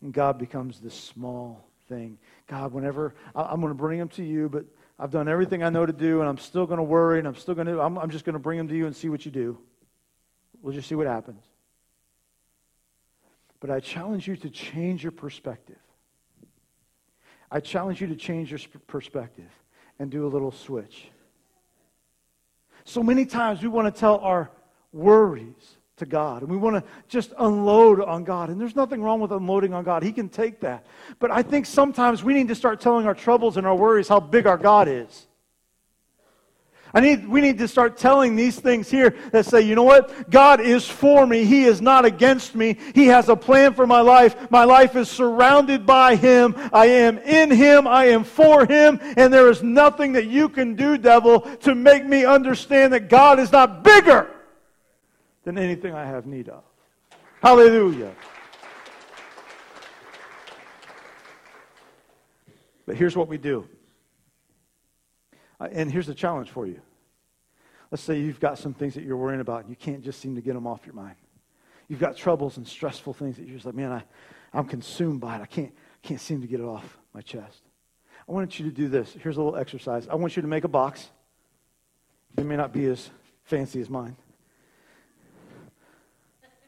And 0.00 0.12
God 0.12 0.38
becomes 0.38 0.78
this 0.78 0.94
small 0.94 1.66
thing. 1.88 2.18
God, 2.46 2.72
whenever 2.72 3.16
I'm 3.34 3.60
going 3.60 3.72
to 3.72 3.76
bring 3.76 3.98
him 3.98 4.10
to 4.10 4.22
you, 4.22 4.48
but 4.48 4.64
I've 4.96 5.10
done 5.10 5.26
everything 5.26 5.64
I 5.64 5.70
know 5.70 5.84
to 5.84 5.92
do, 5.92 6.20
and 6.20 6.28
I'm 6.28 6.38
still 6.38 6.66
going 6.66 6.76
to 6.76 6.84
worry, 6.84 7.18
and 7.18 7.26
I'm 7.26 7.34
still 7.34 7.56
going 7.56 7.66
to, 7.66 7.80
I'm, 7.80 7.98
I'm 7.98 8.10
just 8.10 8.24
going 8.24 8.34
to 8.34 8.38
bring 8.38 8.60
him 8.60 8.68
to 8.68 8.76
you 8.76 8.86
and 8.86 8.94
see 8.94 9.08
what 9.08 9.24
you 9.24 9.32
do. 9.32 9.58
We'll 10.62 10.72
just 10.72 10.88
see 10.88 10.94
what 10.94 11.08
happens. 11.08 11.42
But 13.58 13.70
I 13.70 13.80
challenge 13.80 14.28
you 14.28 14.36
to 14.36 14.50
change 14.50 15.02
your 15.02 15.10
perspective. 15.10 15.80
I 17.50 17.58
challenge 17.58 18.00
you 18.00 18.06
to 18.06 18.16
change 18.16 18.52
your 18.52 18.60
perspective 18.86 19.50
and 19.98 20.12
do 20.12 20.26
a 20.26 20.28
little 20.28 20.52
switch. 20.52 21.08
So 22.84 23.02
many 23.02 23.24
times 23.24 23.62
we 23.62 23.68
want 23.68 23.92
to 23.92 23.98
tell 23.98 24.18
our 24.18 24.50
worries 24.92 25.76
to 25.96 26.06
God. 26.06 26.42
And 26.42 26.50
we 26.50 26.56
want 26.56 26.76
to 26.76 26.90
just 27.08 27.32
unload 27.38 28.00
on 28.00 28.24
God. 28.24 28.50
And 28.50 28.60
there's 28.60 28.76
nothing 28.76 29.02
wrong 29.02 29.20
with 29.20 29.32
unloading 29.32 29.72
on 29.72 29.84
God. 29.84 30.02
He 30.02 30.12
can 30.12 30.28
take 30.28 30.60
that. 30.60 30.86
But 31.18 31.30
I 31.30 31.42
think 31.42 31.66
sometimes 31.66 32.24
we 32.24 32.34
need 32.34 32.48
to 32.48 32.54
start 32.54 32.80
telling 32.80 33.06
our 33.06 33.14
troubles 33.14 33.56
and 33.56 33.66
our 33.66 33.76
worries 33.76 34.08
how 34.08 34.20
big 34.20 34.46
our 34.46 34.58
God 34.58 34.88
is. 34.88 35.26
I 36.94 37.00
need, 37.00 37.26
we 37.26 37.40
need 37.40 37.58
to 37.58 37.66
start 37.66 37.96
telling 37.96 38.36
these 38.36 38.60
things 38.60 38.88
here 38.88 39.16
that 39.32 39.46
say, 39.46 39.62
you 39.62 39.74
know 39.74 39.82
what? 39.82 40.30
God 40.30 40.60
is 40.60 40.88
for 40.88 41.26
me. 41.26 41.44
He 41.44 41.64
is 41.64 41.82
not 41.82 42.04
against 42.04 42.54
me. 42.54 42.78
He 42.94 43.06
has 43.06 43.28
a 43.28 43.34
plan 43.34 43.74
for 43.74 43.84
my 43.84 44.00
life. 44.00 44.48
My 44.48 44.62
life 44.62 44.94
is 44.94 45.10
surrounded 45.10 45.84
by 45.84 46.14
Him. 46.14 46.54
I 46.72 46.86
am 46.86 47.18
in 47.18 47.50
Him. 47.50 47.88
I 47.88 48.06
am 48.06 48.22
for 48.22 48.64
Him. 48.64 49.00
And 49.16 49.32
there 49.32 49.50
is 49.50 49.60
nothing 49.60 50.12
that 50.12 50.26
you 50.26 50.48
can 50.48 50.76
do, 50.76 50.96
devil, 50.96 51.40
to 51.40 51.74
make 51.74 52.06
me 52.06 52.24
understand 52.24 52.92
that 52.92 53.08
God 53.08 53.40
is 53.40 53.50
not 53.50 53.82
bigger 53.82 54.30
than 55.42 55.58
anything 55.58 55.94
I 55.94 56.04
have 56.04 56.26
need 56.26 56.48
of. 56.48 56.62
Hallelujah. 57.42 58.14
But 62.86 62.96
here's 62.96 63.16
what 63.16 63.26
we 63.26 63.36
do. 63.36 63.66
Uh, 65.60 65.68
and 65.72 65.90
here's 65.90 66.06
the 66.06 66.14
challenge 66.14 66.50
for 66.50 66.66
you. 66.66 66.80
Let's 67.90 68.02
say 68.02 68.18
you've 68.18 68.40
got 68.40 68.58
some 68.58 68.74
things 68.74 68.94
that 68.94 69.04
you're 69.04 69.16
worrying 69.16 69.40
about 69.40 69.60
and 69.60 69.70
you 69.70 69.76
can't 69.76 70.02
just 70.02 70.20
seem 70.20 70.34
to 70.34 70.40
get 70.40 70.54
them 70.54 70.66
off 70.66 70.84
your 70.84 70.94
mind. 70.94 71.16
You've 71.88 72.00
got 72.00 72.16
troubles 72.16 72.56
and 72.56 72.66
stressful 72.66 73.14
things 73.14 73.36
that 73.36 73.46
you're 73.46 73.54
just 73.54 73.66
like, 73.66 73.74
man, 73.74 73.92
I, 73.92 74.02
I'm 74.52 74.66
consumed 74.66 75.20
by 75.20 75.36
it. 75.36 75.42
I 75.42 75.46
can't, 75.46 75.72
can't 76.02 76.20
seem 76.20 76.40
to 76.40 76.46
get 76.46 76.60
it 76.60 76.66
off 76.66 76.98
my 77.12 77.20
chest. 77.20 77.62
I 78.28 78.32
want 78.32 78.58
you 78.58 78.64
to 78.64 78.74
do 78.74 78.88
this. 78.88 79.14
Here's 79.20 79.36
a 79.36 79.42
little 79.42 79.58
exercise. 79.58 80.08
I 80.08 80.14
want 80.14 80.34
you 80.34 80.42
to 80.42 80.48
make 80.48 80.64
a 80.64 80.68
box. 80.68 81.10
It 82.36 82.44
may 82.44 82.56
not 82.56 82.72
be 82.72 82.86
as 82.86 83.10
fancy 83.44 83.80
as 83.80 83.90
mine. 83.90 84.16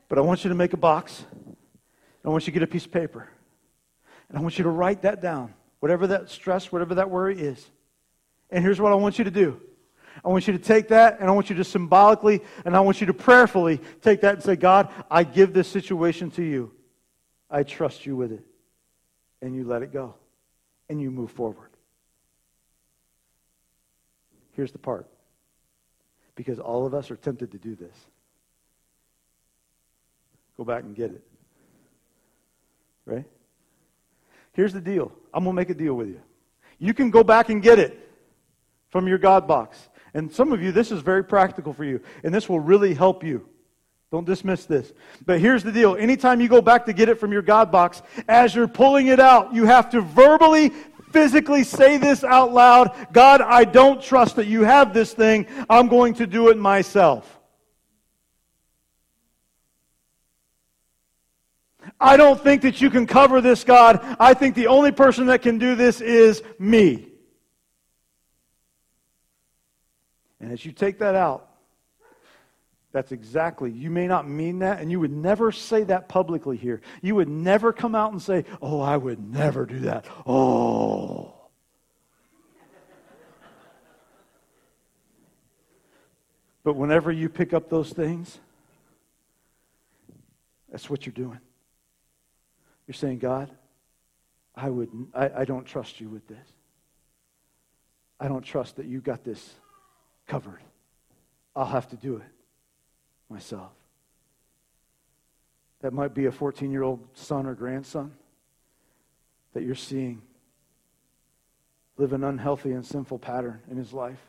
But 0.08 0.18
I 0.18 0.20
want 0.20 0.44
you 0.44 0.50
to 0.50 0.54
make 0.54 0.74
a 0.74 0.76
box. 0.76 1.24
I 2.24 2.28
want 2.28 2.46
you 2.46 2.52
to 2.52 2.58
get 2.60 2.62
a 2.62 2.70
piece 2.70 2.84
of 2.84 2.92
paper. 2.92 3.28
And 4.28 4.38
I 4.38 4.40
want 4.40 4.58
you 4.58 4.64
to 4.64 4.70
write 4.70 5.02
that 5.02 5.20
down, 5.20 5.54
whatever 5.80 6.06
that 6.08 6.28
stress, 6.28 6.70
whatever 6.70 6.96
that 6.96 7.10
worry 7.10 7.38
is. 7.38 7.70
And 8.50 8.62
here's 8.62 8.80
what 8.80 8.92
I 8.92 8.94
want 8.94 9.18
you 9.18 9.24
to 9.24 9.30
do 9.30 9.60
I 10.24 10.28
want 10.28 10.46
you 10.46 10.52
to 10.52 10.58
take 10.58 10.88
that, 10.88 11.20
and 11.20 11.28
I 11.28 11.32
want 11.32 11.50
you 11.50 11.56
to 11.56 11.64
symbolically, 11.64 12.42
and 12.64 12.76
I 12.76 12.80
want 12.80 13.00
you 13.00 13.06
to 13.06 13.14
prayerfully 13.14 13.80
take 14.00 14.22
that 14.22 14.34
and 14.34 14.42
say, 14.42 14.56
God, 14.56 14.90
I 15.10 15.24
give 15.24 15.52
this 15.52 15.68
situation 15.68 16.30
to 16.32 16.42
you. 16.42 16.72
I 17.50 17.62
trust 17.62 18.06
you 18.06 18.16
with 18.16 18.32
it. 18.32 18.44
And 19.42 19.54
you 19.54 19.64
let 19.64 19.82
it 19.82 19.92
go. 19.92 20.14
And 20.88 21.00
you 21.00 21.10
move 21.10 21.30
forward. 21.30 21.70
Here's 24.52 24.72
the 24.72 24.78
part. 24.78 25.06
Because 26.34 26.58
all 26.58 26.86
of 26.86 26.94
us 26.94 27.10
are 27.10 27.16
tempted 27.16 27.52
to 27.52 27.58
do 27.58 27.74
this. 27.74 27.94
Go 30.56 30.64
back 30.64 30.84
and 30.84 30.96
get 30.96 31.10
it. 31.10 31.22
Right? 33.04 33.26
Here's 34.54 34.72
the 34.72 34.80
deal. 34.80 35.12
I'm 35.32 35.44
going 35.44 35.54
to 35.54 35.60
make 35.60 35.70
a 35.70 35.74
deal 35.74 35.94
with 35.94 36.08
you. 36.08 36.20
You 36.78 36.94
can 36.94 37.10
go 37.10 37.22
back 37.22 37.50
and 37.50 37.62
get 37.62 37.78
it 37.78 38.05
from 38.88 39.08
your 39.08 39.18
God 39.18 39.46
box. 39.46 39.88
And 40.14 40.32
some 40.32 40.52
of 40.52 40.62
you, 40.62 40.72
this 40.72 40.90
is 40.90 41.02
very 41.02 41.22
practical 41.22 41.72
for 41.72 41.84
you, 41.84 42.00
and 42.24 42.34
this 42.34 42.48
will 42.48 42.60
really 42.60 42.94
help 42.94 43.22
you. 43.22 43.46
Don't 44.10 44.24
dismiss 44.24 44.64
this. 44.64 44.92
But 45.24 45.40
here's 45.40 45.62
the 45.62 45.72
deal. 45.72 45.96
Anytime 45.96 46.40
you 46.40 46.48
go 46.48 46.62
back 46.62 46.86
to 46.86 46.92
get 46.92 47.08
it 47.08 47.18
from 47.18 47.32
your 47.32 47.42
God 47.42 47.72
box, 47.72 48.02
as 48.28 48.54
you're 48.54 48.68
pulling 48.68 49.08
it 49.08 49.20
out, 49.20 49.52
you 49.52 49.64
have 49.64 49.90
to 49.90 50.00
verbally, 50.00 50.70
physically 51.12 51.64
say 51.64 51.96
this 51.96 52.22
out 52.24 52.52
loud 52.52 52.94
God, 53.12 53.40
I 53.40 53.64
don't 53.64 54.00
trust 54.00 54.36
that 54.36 54.46
you 54.46 54.62
have 54.62 54.94
this 54.94 55.12
thing. 55.12 55.46
I'm 55.68 55.88
going 55.88 56.14
to 56.14 56.26
do 56.26 56.48
it 56.50 56.56
myself. 56.56 57.32
I 62.00 62.16
don't 62.16 62.40
think 62.40 62.62
that 62.62 62.80
you 62.80 62.90
can 62.90 63.06
cover 63.06 63.40
this, 63.40 63.64
God. 63.64 64.00
I 64.20 64.34
think 64.34 64.54
the 64.54 64.66
only 64.66 64.92
person 64.92 65.26
that 65.26 65.42
can 65.42 65.58
do 65.58 65.74
this 65.74 66.00
is 66.00 66.42
me. 66.58 67.08
And 70.46 70.52
as 70.52 70.64
you 70.64 70.70
take 70.70 71.00
that 71.00 71.16
out, 71.16 71.48
that's 72.92 73.10
exactly, 73.10 73.72
you 73.72 73.90
may 73.90 74.06
not 74.06 74.28
mean 74.28 74.60
that, 74.60 74.78
and 74.78 74.92
you 74.92 75.00
would 75.00 75.10
never 75.10 75.50
say 75.50 75.82
that 75.82 76.08
publicly 76.08 76.56
here. 76.56 76.82
You 77.02 77.16
would 77.16 77.28
never 77.28 77.72
come 77.72 77.96
out 77.96 78.12
and 78.12 78.22
say, 78.22 78.44
Oh, 78.62 78.80
I 78.80 78.96
would 78.96 79.18
never 79.18 79.66
do 79.66 79.80
that. 79.80 80.06
Oh. 80.24 81.34
But 86.62 86.76
whenever 86.76 87.10
you 87.10 87.28
pick 87.28 87.52
up 87.52 87.68
those 87.68 87.92
things, 87.92 88.38
that's 90.70 90.88
what 90.88 91.06
you're 91.06 91.12
doing. 91.12 91.40
You're 92.86 92.94
saying, 92.94 93.18
God, 93.18 93.50
I, 94.54 94.70
would, 94.70 94.90
I, 95.12 95.28
I 95.38 95.44
don't 95.44 95.66
trust 95.66 96.00
you 96.00 96.08
with 96.08 96.28
this. 96.28 96.46
I 98.20 98.28
don't 98.28 98.44
trust 98.44 98.76
that 98.76 98.86
you 98.86 99.00
got 99.00 99.24
this 99.24 99.56
covered. 100.26 100.60
I'll 101.54 101.66
have 101.66 101.88
to 101.88 101.96
do 101.96 102.16
it 102.16 102.22
myself. 103.28 103.72
That 105.80 105.92
might 105.92 106.14
be 106.14 106.26
a 106.26 106.32
14 106.32 106.70
year 106.70 106.82
old 106.82 107.00
son 107.14 107.46
or 107.46 107.54
grandson 107.54 108.12
that 109.54 109.62
you're 109.62 109.74
seeing 109.74 110.22
live 111.96 112.12
an 112.12 112.24
unhealthy 112.24 112.72
and 112.72 112.84
sinful 112.84 113.18
pattern 113.18 113.60
in 113.70 113.76
his 113.76 113.92
life. 113.92 114.20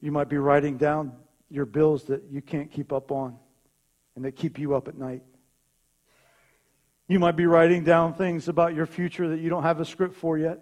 You 0.00 0.10
might 0.10 0.28
be 0.28 0.38
writing 0.38 0.78
down 0.78 1.12
your 1.50 1.66
bills 1.66 2.04
that 2.04 2.24
you 2.30 2.40
can't 2.40 2.70
keep 2.70 2.92
up 2.92 3.12
on 3.12 3.36
and 4.16 4.24
that 4.24 4.32
keep 4.32 4.58
you 4.58 4.74
up 4.74 4.88
at 4.88 4.96
night. 4.96 5.22
You 7.06 7.18
might 7.18 7.36
be 7.36 7.46
writing 7.46 7.84
down 7.84 8.14
things 8.14 8.48
about 8.48 8.74
your 8.74 8.86
future 8.86 9.28
that 9.28 9.40
you 9.40 9.50
don't 9.50 9.62
have 9.62 9.80
a 9.80 9.84
script 9.84 10.14
for 10.14 10.38
yet. 10.38 10.60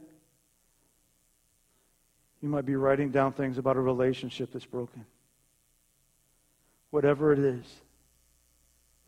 You 2.40 2.48
might 2.48 2.64
be 2.64 2.76
writing 2.76 3.10
down 3.10 3.32
things 3.32 3.58
about 3.58 3.76
a 3.76 3.80
relationship 3.80 4.52
that's 4.52 4.64
broken. 4.64 5.04
Whatever 6.90 7.32
it 7.32 7.38
is 7.38 7.66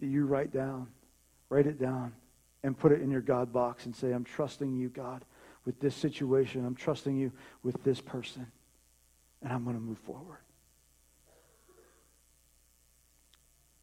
that 0.00 0.06
you 0.06 0.26
write 0.26 0.52
down, 0.52 0.88
write 1.48 1.66
it 1.66 1.80
down 1.80 2.12
and 2.62 2.78
put 2.78 2.92
it 2.92 3.00
in 3.00 3.10
your 3.10 3.20
God 3.20 3.52
box 3.52 3.86
and 3.86 3.96
say, 3.96 4.12
I'm 4.12 4.24
trusting 4.24 4.76
you, 4.76 4.88
God, 4.88 5.24
with 5.64 5.80
this 5.80 5.94
situation. 5.94 6.64
I'm 6.64 6.74
trusting 6.74 7.16
you 7.16 7.32
with 7.62 7.82
this 7.82 8.00
person. 8.00 8.46
And 9.42 9.52
I'm 9.52 9.64
going 9.64 9.76
to 9.76 9.82
move 9.82 9.98
forward. 9.98 10.38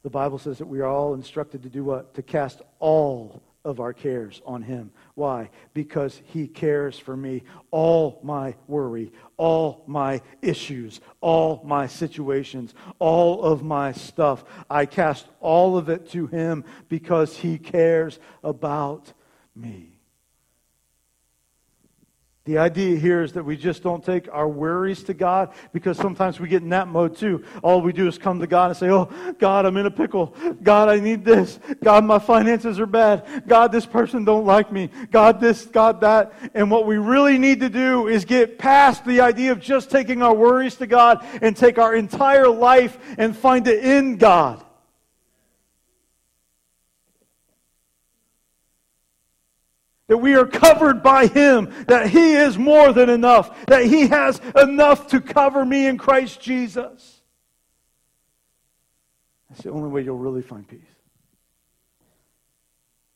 The 0.04 0.10
Bible 0.10 0.38
says 0.38 0.60
that 0.60 0.68
we 0.68 0.80
are 0.80 0.88
all 0.88 1.14
instructed 1.14 1.64
to 1.64 1.70
do 1.70 1.84
what? 1.84 2.14
To 2.14 2.22
cast 2.22 2.62
all 2.80 3.42
of 3.66 3.80
our 3.80 3.94
cares 3.94 4.42
on 4.46 4.62
him. 4.62 4.92
Why? 5.16 5.50
Because 5.74 6.22
he 6.26 6.48
cares 6.48 6.98
for 6.98 7.16
me. 7.16 7.44
All 7.72 8.20
my 8.24 8.56
worry, 8.68 9.12
all 9.38 9.84
my 9.86 10.22
issues, 10.42 11.02
all 11.22 11.62
my 11.66 11.88
situations, 11.88 12.74
all 13.00 13.44
of 13.44 13.62
my 13.62 13.92
stuff, 13.92 14.46
I 14.70 14.86
cast 14.86 15.28
all 15.42 15.78
of 15.78 15.90
it 15.90 16.10
to 16.12 16.28
him 16.28 16.64
because 16.88 17.38
he 17.38 17.58
cares 17.58 18.20
about 18.44 19.12
me. 19.56 19.99
The 22.50 22.58
idea 22.58 22.98
here 22.98 23.22
is 23.22 23.34
that 23.34 23.44
we 23.44 23.56
just 23.56 23.84
don't 23.84 24.04
take 24.04 24.28
our 24.32 24.50
worries 24.50 25.04
to 25.04 25.14
God 25.14 25.54
because 25.72 25.98
sometimes 25.98 26.40
we 26.40 26.48
get 26.48 26.64
in 26.64 26.70
that 26.70 26.88
mode 26.88 27.16
too. 27.16 27.46
All 27.62 27.80
we 27.80 27.94
do 27.94 28.08
is 28.08 28.18
come 28.18 28.40
to 28.40 28.48
God 28.48 28.72
and 28.72 28.76
say, 28.76 28.90
Oh, 28.90 29.06
God, 29.38 29.68
I'm 29.68 29.78
in 29.78 29.86
a 29.86 29.92
pickle. 29.92 30.34
God, 30.64 30.90
I 30.90 31.00
need 31.00 31.24
this. 31.24 31.60
God, 31.84 32.06
my 32.06 32.18
finances 32.18 32.80
are 32.80 32.88
bad. 32.88 33.44
God, 33.46 33.72
this 33.72 33.86
person 33.86 34.26
don't 34.26 34.48
like 34.48 34.72
me. 34.72 34.90
God, 35.12 35.40
this, 35.40 35.68
God, 35.68 36.02
that. 36.02 36.34
And 36.56 36.72
what 36.72 36.88
we 36.88 36.98
really 36.98 37.38
need 37.38 37.60
to 37.60 37.70
do 37.70 38.08
is 38.08 38.26
get 38.26 38.58
past 38.58 39.06
the 39.06 39.22
idea 39.22 39.52
of 39.52 39.60
just 39.60 39.92
taking 39.92 40.24
our 40.24 40.34
worries 40.34 40.74
to 40.78 40.88
God 40.88 41.24
and 41.44 41.56
take 41.56 41.78
our 41.78 41.94
entire 41.94 42.50
life 42.50 42.98
and 43.20 43.38
find 43.38 43.68
it 43.68 43.86
in 43.86 44.18
God. 44.18 44.66
That 50.10 50.18
we 50.18 50.36
are 50.36 50.46
covered 50.46 51.02
by 51.02 51.28
Him, 51.28 51.72
that 51.88 52.10
He 52.10 52.34
is 52.34 52.58
more 52.58 52.92
than 52.92 53.10
enough, 53.10 53.66
that 53.68 53.86
He 53.86 54.08
has 54.08 54.42
enough 54.56 55.08
to 55.08 55.22
cover 55.22 55.64
me 55.64 55.86
in 55.86 55.98
Christ 55.98 56.42
Jesus. 56.42 57.22
That's 59.50 59.62
the 59.62 59.70
only 59.70 59.90
way 59.90 60.02
you'll 60.02 60.18
really 60.18 60.42
find 60.42 60.68
peace. 60.68 60.82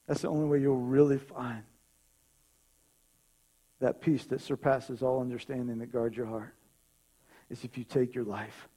That's 0.08 0.22
the 0.22 0.30
only 0.30 0.46
way 0.46 0.60
you'll 0.60 0.78
really 0.78 1.18
find 1.18 1.64
that 3.80 4.00
peace 4.00 4.26
that 4.26 4.42
surpasses 4.42 5.02
all 5.02 5.20
understanding 5.20 5.80
that 5.80 5.92
guards 5.92 6.16
your 6.16 6.28
heart. 6.28 6.54
Is 7.50 7.64
if 7.64 7.78
you 7.78 7.84
take 7.84 8.16
your 8.16 8.24
life 8.24 8.68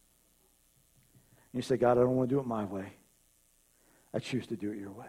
and 1.52 1.58
you 1.58 1.62
say, 1.62 1.76
God, 1.76 1.92
I 1.98 2.00
don't 2.00 2.16
want 2.16 2.28
to 2.28 2.34
do 2.34 2.40
it 2.40 2.46
my 2.46 2.64
way. 2.64 2.92
I 4.12 4.18
choose 4.18 4.46
to 4.48 4.56
do 4.56 4.72
it 4.72 4.78
your 4.78 4.90
way 4.90 5.06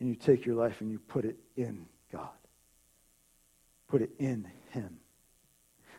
and 0.00 0.08
you 0.08 0.14
take 0.14 0.46
your 0.46 0.54
life 0.54 0.80
and 0.80 0.90
you 0.90 0.98
put 0.98 1.24
it 1.24 1.36
in 1.56 1.86
God. 2.12 2.28
Put 3.88 4.02
it 4.02 4.10
in 4.18 4.46
Him. 4.70 4.98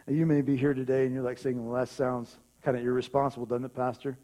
Now, 0.08 0.14
you 0.14 0.26
may 0.26 0.42
be 0.42 0.56
here 0.56 0.74
today 0.74 1.06
and 1.06 1.14
you're 1.14 1.24
like 1.24 1.38
saying, 1.38 1.64
well, 1.64 1.80
that 1.80 1.90
sounds 1.90 2.38
kind 2.64 2.78
of 2.78 2.84
irresponsible, 2.84 3.46
doesn't 3.46 3.66
it, 3.66 3.76
Pastor? 3.76 4.18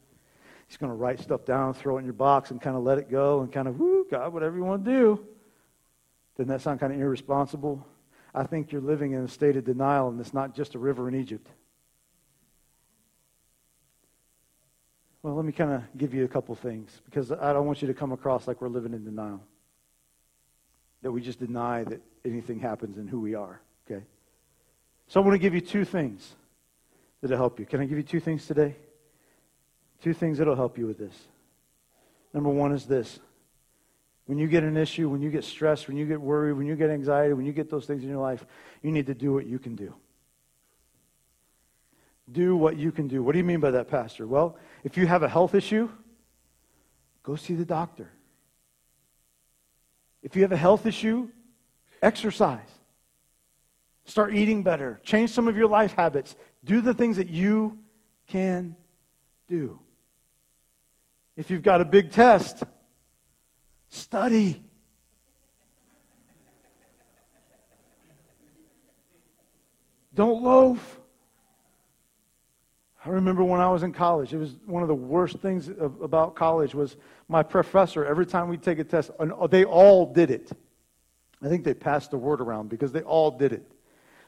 He's 0.68 0.78
going 0.78 0.92
to 0.92 0.96
write 0.96 1.20
stuff 1.20 1.46
down, 1.46 1.74
throw 1.74 1.98
it 1.98 2.00
in 2.00 2.06
your 2.06 2.14
box, 2.14 2.52
and 2.52 2.60
kind 2.60 2.76
of 2.76 2.84
let 2.84 2.98
it 2.98 3.10
go 3.10 3.42
and 3.42 3.52
kind 3.52 3.68
of, 3.68 3.80
whoo, 3.80 4.06
God, 4.10 4.34
whatever 4.34 4.58
you 4.58 4.64
want 4.64 4.84
to 4.84 4.92
do. 4.92 5.26
Doesn't 6.38 6.50
that 6.50 6.62
sound 6.62 6.80
kind 6.80 6.92
of 6.92 7.00
irresponsible? 7.00 7.86
I 8.34 8.44
think 8.44 8.72
you're 8.72 8.82
living 8.82 9.14
in 9.14 9.24
a 9.24 9.28
state 9.28 9.58
of 9.58 9.64
denial, 9.64 10.10
and 10.10 10.20
it's 10.20 10.34
not 10.34 10.56
just 10.56 10.76
a 10.76 10.80
river 10.80 11.08
in 11.08 11.16
Egypt. 11.16 11.48
Well, 15.22 15.36
let 15.36 15.46
me 15.46 15.52
kind 15.52 15.72
of 15.72 15.84
give 15.98 16.14
you 16.14 16.24
a 16.24 16.28
couple 16.28 16.54
things 16.56 17.02
because 17.06 17.32
I 17.32 17.54
don't 17.54 17.66
want 17.66 17.82
you 17.82 17.88
to 17.88 17.94
come 17.94 18.12
across 18.12 18.48
like 18.48 18.62
we're 18.62 18.68
living 18.68 18.94
in 18.94 19.04
denial 19.04 19.42
that 21.06 21.12
we 21.12 21.22
just 21.22 21.38
deny 21.38 21.84
that 21.84 22.02
anything 22.26 22.60
happens 22.60 22.98
in 22.98 23.08
who 23.08 23.20
we 23.20 23.36
are. 23.36 23.62
Okay? 23.86 24.04
So 25.08 25.22
I 25.22 25.24
want 25.24 25.36
to 25.36 25.40
give 25.40 25.54
you 25.54 25.62
two 25.62 25.86
things 25.86 26.34
that'll 27.22 27.38
help 27.38 27.60
you. 27.60 27.68
Can 27.68 27.80
I 27.80 27.86
give 27.86 28.00
you 28.00 28.04
two 28.04 28.20
things 28.20 28.48
today? 28.48 28.76
Two 30.02 30.16
things 30.16 30.40
that'll 30.40 30.56
help 30.56 30.80
you 30.80 30.88
with 30.88 30.98
this. 30.98 31.14
Number 32.34 32.50
one 32.50 32.72
is 32.72 32.86
this. 32.86 33.20
When 34.26 34.40
you 34.40 34.48
get 34.48 34.64
an 34.64 34.78
issue, 34.78 35.08
when 35.08 35.22
you 35.22 35.30
get 35.30 35.44
stressed, 35.44 35.88
when 35.88 35.96
you 35.96 36.08
get 36.08 36.20
worried, 36.20 36.54
when 36.54 36.66
you 36.66 36.76
get 36.76 36.90
anxiety, 36.90 37.36
when 37.36 37.46
you 37.46 37.54
get 37.54 37.70
those 37.70 37.86
things 37.86 38.02
in 38.02 38.10
your 38.10 38.18
life, 38.18 38.44
you 38.82 38.92
need 38.92 39.06
to 39.06 39.14
do 39.14 39.32
what 39.32 39.46
you 39.46 39.60
can 39.60 39.76
do. 39.76 39.94
Do 42.32 42.56
what 42.56 42.78
you 42.78 42.92
can 42.92 43.08
do. 43.08 43.22
What 43.22 43.34
do 43.34 43.38
you 43.38 43.46
mean 43.46 43.60
by 43.60 43.70
that, 43.70 43.90
Pastor? 43.90 44.26
Well, 44.26 44.58
if 44.84 44.98
you 44.98 45.06
have 45.06 45.22
a 45.22 45.30
health 45.30 45.54
issue, 45.54 45.88
go 47.22 47.36
see 47.36 47.54
the 47.54 47.64
doctor. 47.64 48.10
If 50.26 50.36
you 50.36 50.42
have 50.42 50.52
a 50.52 50.58
health 50.58 50.88
issue, 50.88 51.30
exercise. 52.02 52.68
Start 54.06 54.34
eating 54.34 54.64
better. 54.64 55.00
Change 55.04 55.30
some 55.30 55.48
of 55.48 55.56
your 55.56 55.68
life 55.68 55.94
habits. 55.94 56.36
Do 56.64 56.82
the 56.82 56.96
things 56.96 57.18
that 57.18 57.30
you 57.30 57.78
can 58.28 58.76
do. 59.48 59.80
If 61.38 61.52
you've 61.52 61.62
got 61.62 61.80
a 61.80 61.86
big 61.86 62.12
test, 62.12 62.64
study. 63.90 64.64
Don't 70.16 70.42
loaf. 70.42 71.00
I 73.06 73.10
remember 73.10 73.44
when 73.44 73.62
I 73.62 73.70
was 73.70 73.84
in 73.84 73.94
college, 73.94 74.34
it 74.34 74.38
was 74.38 74.56
one 74.66 74.82
of 74.82 74.88
the 74.88 74.96
worst 74.96 75.38
things 75.38 75.70
about 75.70 76.36
college 76.36 76.74
was 76.74 76.98
my 77.30 77.44
professor, 77.44 78.04
every 78.04 78.26
time 78.26 78.48
we'd 78.48 78.64
take 78.64 78.80
a 78.80 78.84
test, 78.84 79.12
they 79.50 79.64
all 79.64 80.12
did 80.12 80.32
it. 80.32 80.52
I 81.42 81.48
think 81.48 81.64
they 81.64 81.76
passed 81.76 82.10
the 82.12 82.18
word 82.18 82.42
around 82.42 82.70
because 82.70 82.92
they 82.92 83.02
all 83.02 83.30
did 83.30 83.54
it. 83.54 83.72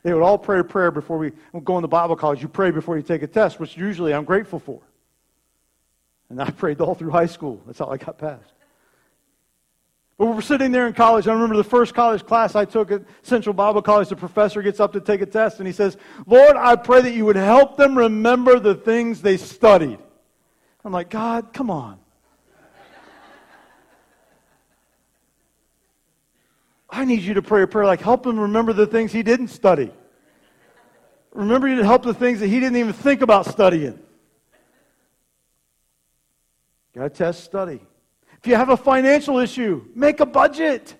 They 0.03 0.13
would 0.13 0.21
all 0.21 0.37
pray 0.37 0.59
a 0.59 0.63
prayer 0.63 0.91
before 0.91 1.17
we 1.17 1.31
go 1.63 1.77
into 1.77 1.87
Bible 1.87 2.15
college. 2.15 2.41
You 2.41 2.47
pray 2.47 2.69
before 2.69 2.95
you 2.97 3.03
take 3.03 3.23
a 3.23 3.27
test, 3.27 3.59
which 3.59 3.75
usually 3.75 4.13
I'm 4.13 4.25
grateful 4.25 4.59
for. 4.59 4.81
And 6.29 6.39
I 6.41 6.49
prayed 6.51 6.79
all 6.79 6.93
through 6.93 7.11
high 7.11 7.25
school. 7.25 7.61
That's 7.65 7.79
how 7.79 7.87
I 7.87 7.97
got 7.97 8.19
passed. 8.19 8.53
But 10.17 10.25
we 10.25 10.33
were 10.33 10.41
sitting 10.41 10.71
there 10.71 10.87
in 10.87 10.93
college. 10.93 11.27
I 11.27 11.33
remember 11.33 11.55
the 11.55 11.63
first 11.63 11.93
college 11.93 12.25
class 12.25 12.55
I 12.55 12.65
took 12.65 12.91
at 12.91 13.03
Central 13.21 13.53
Bible 13.53 13.83
College. 13.83 14.09
The 14.09 14.15
professor 14.15 14.63
gets 14.63 14.79
up 14.79 14.91
to 14.93 14.99
take 14.99 15.21
a 15.21 15.27
test 15.27 15.59
and 15.59 15.67
he 15.67 15.73
says, 15.73 15.95
Lord, 16.25 16.57
I 16.57 16.75
pray 16.75 17.01
that 17.01 17.13
you 17.13 17.25
would 17.25 17.35
help 17.35 17.77
them 17.77 17.95
remember 17.95 18.59
the 18.59 18.73
things 18.73 19.21
they 19.21 19.37
studied. 19.37 19.99
I'm 20.83 20.91
like, 20.91 21.11
God, 21.11 21.53
come 21.53 21.69
on. 21.69 21.99
I 26.89 27.05
need 27.05 27.21
you 27.21 27.35
to 27.35 27.41
pray 27.43 27.61
a 27.61 27.67
prayer 27.67 27.85
like, 27.85 28.01
help 28.01 28.25
him 28.25 28.39
remember 28.39 28.73
the 28.73 28.87
things 28.87 29.11
he 29.11 29.21
didn't 29.21 29.49
study. 29.49 29.91
Remember 31.31 31.67
you 31.67 31.75
to 31.75 31.85
help 31.85 32.01
the 32.01 32.13
things 32.13 32.39
that 32.39 32.47
he 32.47 32.59
didn't 32.59 32.77
even 32.77 32.93
think 32.93 33.21
about 33.21 33.45
studying. 33.45 33.99
Got 36.95 37.03
to 37.03 37.09
test 37.09 37.43
study. 37.43 37.81
If 38.37 38.47
you 38.47 38.55
have 38.55 38.69
a 38.69 38.77
financial 38.77 39.39
issue, 39.39 39.85
make 39.95 40.19
a 40.19 40.25
budget. 40.25 40.95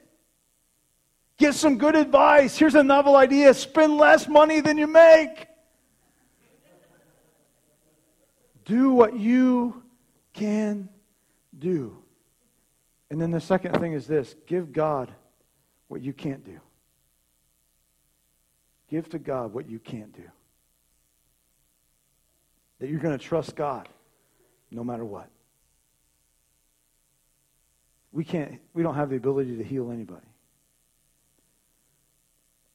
Get 1.38 1.54
some 1.54 1.78
good 1.78 1.96
advice. 1.96 2.58
Here's 2.58 2.76
a 2.76 2.84
novel 2.84 3.16
idea 3.16 3.54
spend 3.54 3.98
less 3.98 4.28
money 4.28 4.60
than 4.60 4.78
you 4.78 4.88
make. 4.88 5.48
Do 8.66 8.92
what 8.92 9.18
you 9.18 9.84
can 10.34 10.90
do. 11.58 11.98
And 13.10 13.22
then 13.22 13.32
the 13.32 13.40
second 13.40 13.80
thing 13.80 13.94
is 13.94 14.08
this 14.08 14.36
give 14.46 14.74
God 14.74 15.12
what 15.88 16.02
you 16.02 16.12
can't 16.12 16.44
do. 16.44 16.60
Give 18.90 19.08
to 19.10 19.20
God 19.20 19.54
what 19.54 19.70
you 19.70 19.80
can't 19.80 20.14
do. 20.14 20.24
That 22.80 22.90
you're 22.90 23.00
going 23.00 23.18
to 23.18 23.24
trust 23.24 23.56
God 23.56 23.88
no 24.72 24.84
matter 24.84 25.06
what. 25.06 25.30
We 28.18 28.24
can't, 28.24 28.60
we 28.74 28.82
don't 28.82 28.96
have 28.96 29.12
the 29.12 29.16
ability 29.16 29.58
to 29.58 29.64
heal 29.64 29.92
anybody. 29.92 30.26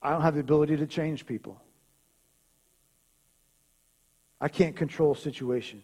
I 0.00 0.10
don't 0.10 0.22
have 0.22 0.34
the 0.34 0.40
ability 0.40 0.76
to 0.76 0.86
change 0.86 1.26
people. 1.26 1.60
I 4.40 4.46
can't 4.46 4.76
control 4.76 5.16
situations. 5.16 5.82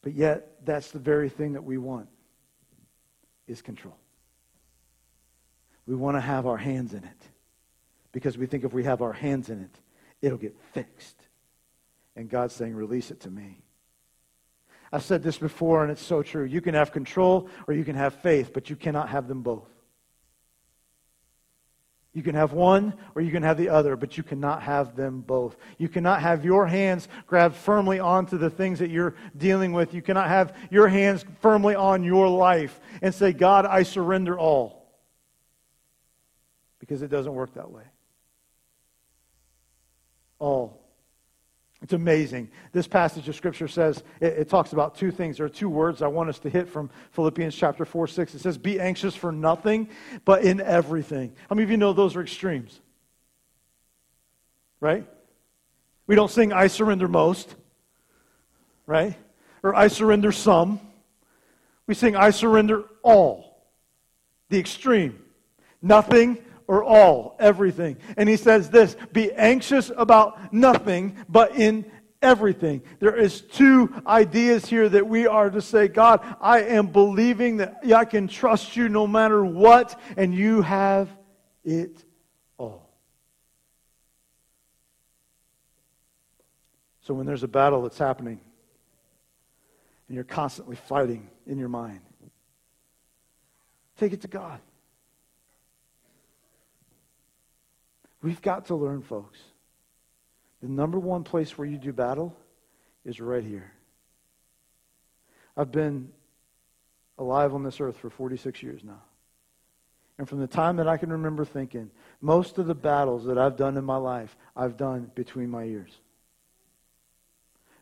But 0.00 0.12
yet, 0.12 0.64
that's 0.64 0.92
the 0.92 1.00
very 1.00 1.28
thing 1.28 1.54
that 1.54 1.64
we 1.64 1.76
want 1.76 2.06
is 3.48 3.62
control. 3.62 3.98
We 5.88 5.96
want 5.96 6.16
to 6.16 6.20
have 6.20 6.46
our 6.46 6.56
hands 6.56 6.94
in 6.94 7.02
it 7.02 7.22
because 8.12 8.38
we 8.38 8.46
think 8.46 8.62
if 8.62 8.72
we 8.72 8.84
have 8.84 9.02
our 9.02 9.12
hands 9.12 9.50
in 9.50 9.60
it, 9.60 9.80
it'll 10.22 10.38
get 10.38 10.54
fixed. 10.72 11.20
And 12.14 12.30
God's 12.30 12.54
saying, 12.54 12.76
release 12.76 13.10
it 13.10 13.18
to 13.22 13.28
me. 13.28 13.64
I've 14.96 15.04
said 15.04 15.22
this 15.22 15.36
before, 15.36 15.82
and 15.82 15.92
it's 15.92 16.02
so 16.02 16.22
true. 16.22 16.44
You 16.44 16.62
can 16.62 16.72
have 16.72 16.90
control 16.90 17.50
or 17.68 17.74
you 17.74 17.84
can 17.84 17.96
have 17.96 18.14
faith, 18.14 18.54
but 18.54 18.70
you 18.70 18.76
cannot 18.76 19.10
have 19.10 19.28
them 19.28 19.42
both. 19.42 19.68
You 22.14 22.22
can 22.22 22.34
have 22.34 22.54
one 22.54 22.94
or 23.14 23.20
you 23.20 23.30
can 23.30 23.42
have 23.42 23.58
the 23.58 23.68
other, 23.68 23.94
but 23.94 24.16
you 24.16 24.22
cannot 24.22 24.62
have 24.62 24.96
them 24.96 25.20
both. 25.20 25.54
You 25.76 25.90
cannot 25.90 26.22
have 26.22 26.46
your 26.46 26.66
hands 26.66 27.08
grabbed 27.26 27.56
firmly 27.56 28.00
onto 28.00 28.38
the 28.38 28.48
things 28.48 28.78
that 28.78 28.88
you're 28.88 29.14
dealing 29.36 29.74
with. 29.74 29.92
You 29.92 30.00
cannot 30.00 30.28
have 30.28 30.56
your 30.70 30.88
hands 30.88 31.26
firmly 31.42 31.74
on 31.74 32.02
your 32.02 32.26
life 32.26 32.80
and 33.02 33.14
say, 33.14 33.34
God, 33.34 33.66
I 33.66 33.82
surrender 33.82 34.38
all. 34.38 34.96
Because 36.78 37.02
it 37.02 37.08
doesn't 37.08 37.34
work 37.34 37.52
that 37.52 37.70
way. 37.70 37.84
All 40.38 40.85
it's 41.82 41.92
amazing. 41.92 42.48
This 42.72 42.88
passage 42.88 43.28
of 43.28 43.36
Scripture 43.36 43.68
says, 43.68 44.02
it, 44.20 44.32
it, 44.32 44.48
talks 44.48 44.72
about 44.72 44.94
two 44.94 45.10
things. 45.10 45.36
There 45.36 45.46
are 45.46 45.50
two 45.50 45.68
words 45.68 46.00
I 46.00 46.06
want 46.06 46.30
us 46.30 46.38
to 46.40 46.50
hit 46.50 46.68
from 46.68 46.90
Philippians 47.12 47.54
chapter 47.54 47.84
4, 47.84 48.06
6. 48.06 48.34
It 48.34 48.38
says, 48.40 48.56
Be 48.56 48.80
anxious 48.80 49.14
for 49.14 49.30
nothing, 49.30 49.90
but 50.24 50.42
in 50.42 50.60
everything. 50.60 51.34
How 51.48 51.54
many 51.54 51.64
of 51.64 51.70
you 51.70 51.76
know 51.76 51.92
those 51.92 52.16
are 52.16 52.22
extremes? 52.22 52.80
Right? 54.80 55.06
We 56.06 56.14
don't 56.14 56.30
sing, 56.30 56.52
I 56.52 56.68
surrender 56.68 57.08
most, 57.08 57.54
right? 58.86 59.14
Or 59.62 59.74
I 59.74 59.88
surrender 59.88 60.32
some. 60.32 60.80
We 61.86 61.94
sing, 61.94 62.16
I 62.16 62.30
surrender 62.30 62.84
all. 63.02 63.66
The 64.48 64.58
extreme. 64.58 65.22
Nothing 65.82 66.38
or 66.68 66.82
all, 66.82 67.36
everything. 67.38 67.96
And 68.16 68.28
he 68.28 68.36
says 68.36 68.70
this 68.70 68.96
be 69.12 69.32
anxious 69.32 69.90
about 69.96 70.52
nothing, 70.52 71.16
but 71.28 71.56
in 71.56 71.90
everything. 72.22 72.82
There 72.98 73.14
is 73.14 73.40
two 73.40 73.92
ideas 74.06 74.66
here 74.66 74.88
that 74.88 75.06
we 75.06 75.26
are 75.26 75.50
to 75.50 75.60
say, 75.60 75.88
God, 75.88 76.20
I 76.40 76.62
am 76.62 76.88
believing 76.88 77.58
that 77.58 77.80
I 77.94 78.04
can 78.04 78.28
trust 78.28 78.76
you 78.76 78.88
no 78.88 79.06
matter 79.06 79.44
what, 79.44 79.98
and 80.16 80.34
you 80.34 80.62
have 80.62 81.08
it 81.64 82.04
all. 82.58 82.90
So 87.02 87.14
when 87.14 87.26
there's 87.26 87.44
a 87.44 87.48
battle 87.48 87.82
that's 87.82 87.98
happening, 87.98 88.40
and 90.08 90.14
you're 90.14 90.24
constantly 90.24 90.76
fighting 90.76 91.28
in 91.46 91.58
your 91.58 91.68
mind, 91.68 92.00
take 93.98 94.12
it 94.12 94.22
to 94.22 94.28
God. 94.28 94.60
We've 98.26 98.42
got 98.42 98.66
to 98.66 98.74
learn, 98.74 99.02
folks. 99.02 99.38
The 100.60 100.66
number 100.66 100.98
one 100.98 101.22
place 101.22 101.56
where 101.56 101.68
you 101.68 101.78
do 101.78 101.92
battle 101.92 102.36
is 103.04 103.20
right 103.20 103.44
here. 103.44 103.70
I've 105.56 105.70
been 105.70 106.08
alive 107.18 107.54
on 107.54 107.62
this 107.62 107.80
earth 107.80 107.96
for 107.96 108.10
46 108.10 108.64
years 108.64 108.82
now. 108.82 109.00
And 110.18 110.28
from 110.28 110.40
the 110.40 110.48
time 110.48 110.74
that 110.78 110.88
I 110.88 110.96
can 110.96 111.12
remember 111.12 111.44
thinking, 111.44 111.88
most 112.20 112.58
of 112.58 112.66
the 112.66 112.74
battles 112.74 113.26
that 113.26 113.38
I've 113.38 113.56
done 113.56 113.76
in 113.76 113.84
my 113.84 113.96
life, 113.96 114.36
I've 114.56 114.76
done 114.76 115.08
between 115.14 115.48
my 115.48 115.62
ears. 115.62 115.92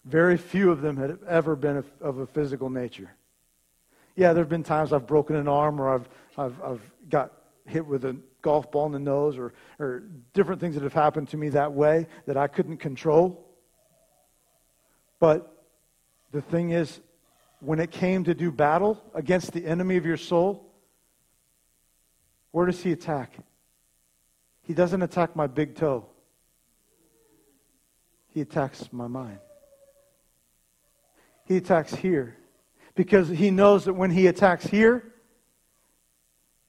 Very 0.04 0.36
few 0.36 0.70
of 0.70 0.82
them 0.82 0.98
have 0.98 1.22
ever 1.22 1.56
been 1.56 1.82
of 2.02 2.18
a 2.18 2.26
physical 2.26 2.68
nature. 2.68 3.10
Yeah, 4.14 4.34
there 4.34 4.42
have 4.42 4.50
been 4.50 4.62
times 4.62 4.92
I've 4.92 5.06
broken 5.06 5.36
an 5.36 5.48
arm 5.48 5.80
or 5.80 5.94
I've, 5.94 6.08
I've, 6.36 6.62
I've 6.62 6.92
got 7.08 7.32
hit 7.64 7.86
with 7.86 8.04
a 8.04 8.14
golf 8.44 8.70
ball 8.70 8.86
in 8.86 8.92
the 8.92 8.98
nose 9.00 9.36
or, 9.38 9.54
or 9.80 10.04
different 10.34 10.60
things 10.60 10.74
that 10.74 10.84
have 10.84 10.92
happened 10.92 11.28
to 11.30 11.36
me 11.36 11.48
that 11.48 11.72
way 11.72 12.06
that 12.26 12.36
I 12.36 12.46
couldn't 12.46 12.76
control. 12.76 13.44
But 15.18 15.64
the 16.30 16.42
thing 16.42 16.70
is, 16.70 17.00
when 17.60 17.80
it 17.80 17.90
came 17.90 18.22
to 18.24 18.34
do 18.34 18.52
battle 18.52 19.02
against 19.14 19.52
the 19.52 19.64
enemy 19.64 19.96
of 19.96 20.04
your 20.04 20.18
soul, 20.18 20.70
where 22.50 22.66
does 22.66 22.82
he 22.82 22.92
attack? 22.92 23.32
He 24.62 24.74
doesn't 24.74 25.00
attack 25.00 25.34
my 25.34 25.46
big 25.46 25.74
toe. 25.74 26.06
He 28.28 28.42
attacks 28.42 28.92
my 28.92 29.06
mind. 29.06 29.38
He 31.46 31.56
attacks 31.56 31.94
here 31.94 32.36
because 32.94 33.28
he 33.28 33.50
knows 33.50 33.86
that 33.86 33.94
when 33.94 34.10
he 34.10 34.26
attacks 34.26 34.66
here 34.66 35.14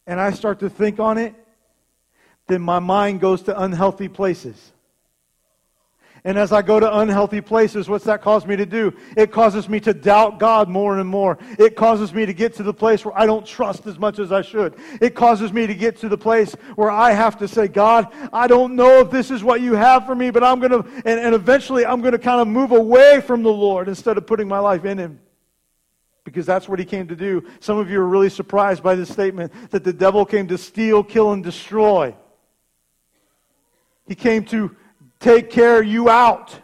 and 0.07 0.21
I 0.21 0.31
start 0.31 0.59
to 0.59 0.69
think 0.69 0.99
on 0.99 1.17
it, 1.17 1.35
then 2.47 2.61
my 2.61 2.79
mind 2.79 3.21
goes 3.21 3.43
to 3.43 3.59
unhealthy 3.59 4.07
places. 4.07 4.71
And 6.25 6.39
as 6.39 6.51
I 6.51 6.63
go 6.63 6.79
to 6.79 6.97
unhealthy 6.97 7.39
places, 7.39 7.87
what's 7.87 8.05
that 8.05 8.23
cause 8.23 8.47
me 8.47 8.55
to 8.55 8.65
do? 8.65 8.91
It 9.15 9.31
causes 9.31 9.69
me 9.69 9.79
to 9.81 9.93
doubt 9.93 10.39
God 10.39 10.67
more 10.67 10.97
and 10.97 11.07
more. 11.07 11.37
It 11.59 11.75
causes 11.75 12.15
me 12.15 12.25
to 12.25 12.33
get 12.33 12.55
to 12.55 12.63
the 12.63 12.73
place 12.73 13.05
where 13.05 13.15
I 13.15 13.27
don't 13.27 13.45
trust 13.45 13.85
as 13.85 13.99
much 13.99 14.17
as 14.17 14.31
I 14.31 14.41
should. 14.41 14.73
It 14.99 15.13
causes 15.13 15.53
me 15.53 15.67
to 15.67 15.75
get 15.75 15.97
to 15.97 16.09
the 16.09 16.17
place 16.17 16.53
where 16.75 16.89
I 16.89 17.11
have 17.11 17.37
to 17.37 17.47
say, 17.47 17.67
God, 17.67 18.11
I 18.33 18.47
don't 18.47 18.75
know 18.75 19.01
if 19.01 19.11
this 19.11 19.29
is 19.29 19.43
what 19.43 19.61
you 19.61 19.75
have 19.75 20.07
for 20.07 20.15
me, 20.15 20.31
but 20.31 20.43
I'm 20.43 20.59
going 20.59 20.71
to, 20.71 20.89
and, 21.05 21.19
and 21.19 21.35
eventually 21.35 21.85
I'm 21.85 22.01
going 22.01 22.13
to 22.13 22.19
kind 22.19 22.41
of 22.41 22.47
move 22.47 22.71
away 22.71 23.21
from 23.21 23.43
the 23.43 23.53
Lord 23.53 23.87
instead 23.87 24.17
of 24.17 24.25
putting 24.25 24.47
my 24.47 24.59
life 24.59 24.83
in 24.83 24.97
Him 24.97 25.19
because 26.23 26.47
that's 26.47 26.67
what 26.67 26.79
he 26.79 26.85
came 26.85 27.07
to 27.07 27.15
do. 27.15 27.45
Some 27.59 27.77
of 27.77 27.87
you 27.87 28.01
are 28.01 28.07
really 28.07 28.31
surprised 28.31 28.81
by 28.81 28.95
this 28.95 29.09
statement 29.09 29.53
that 29.69 29.83
the 29.83 29.93
devil 29.93 30.25
came 30.25 30.47
to 30.47 30.57
steal, 30.57 31.03
kill, 31.03 31.33
and 31.33 31.43
destroy. 31.43 32.15
He 34.07 34.15
came 34.15 34.45
to 34.45 34.75
take 35.19 35.49
care 35.49 35.81
you 35.81 36.09
out. 36.09 36.59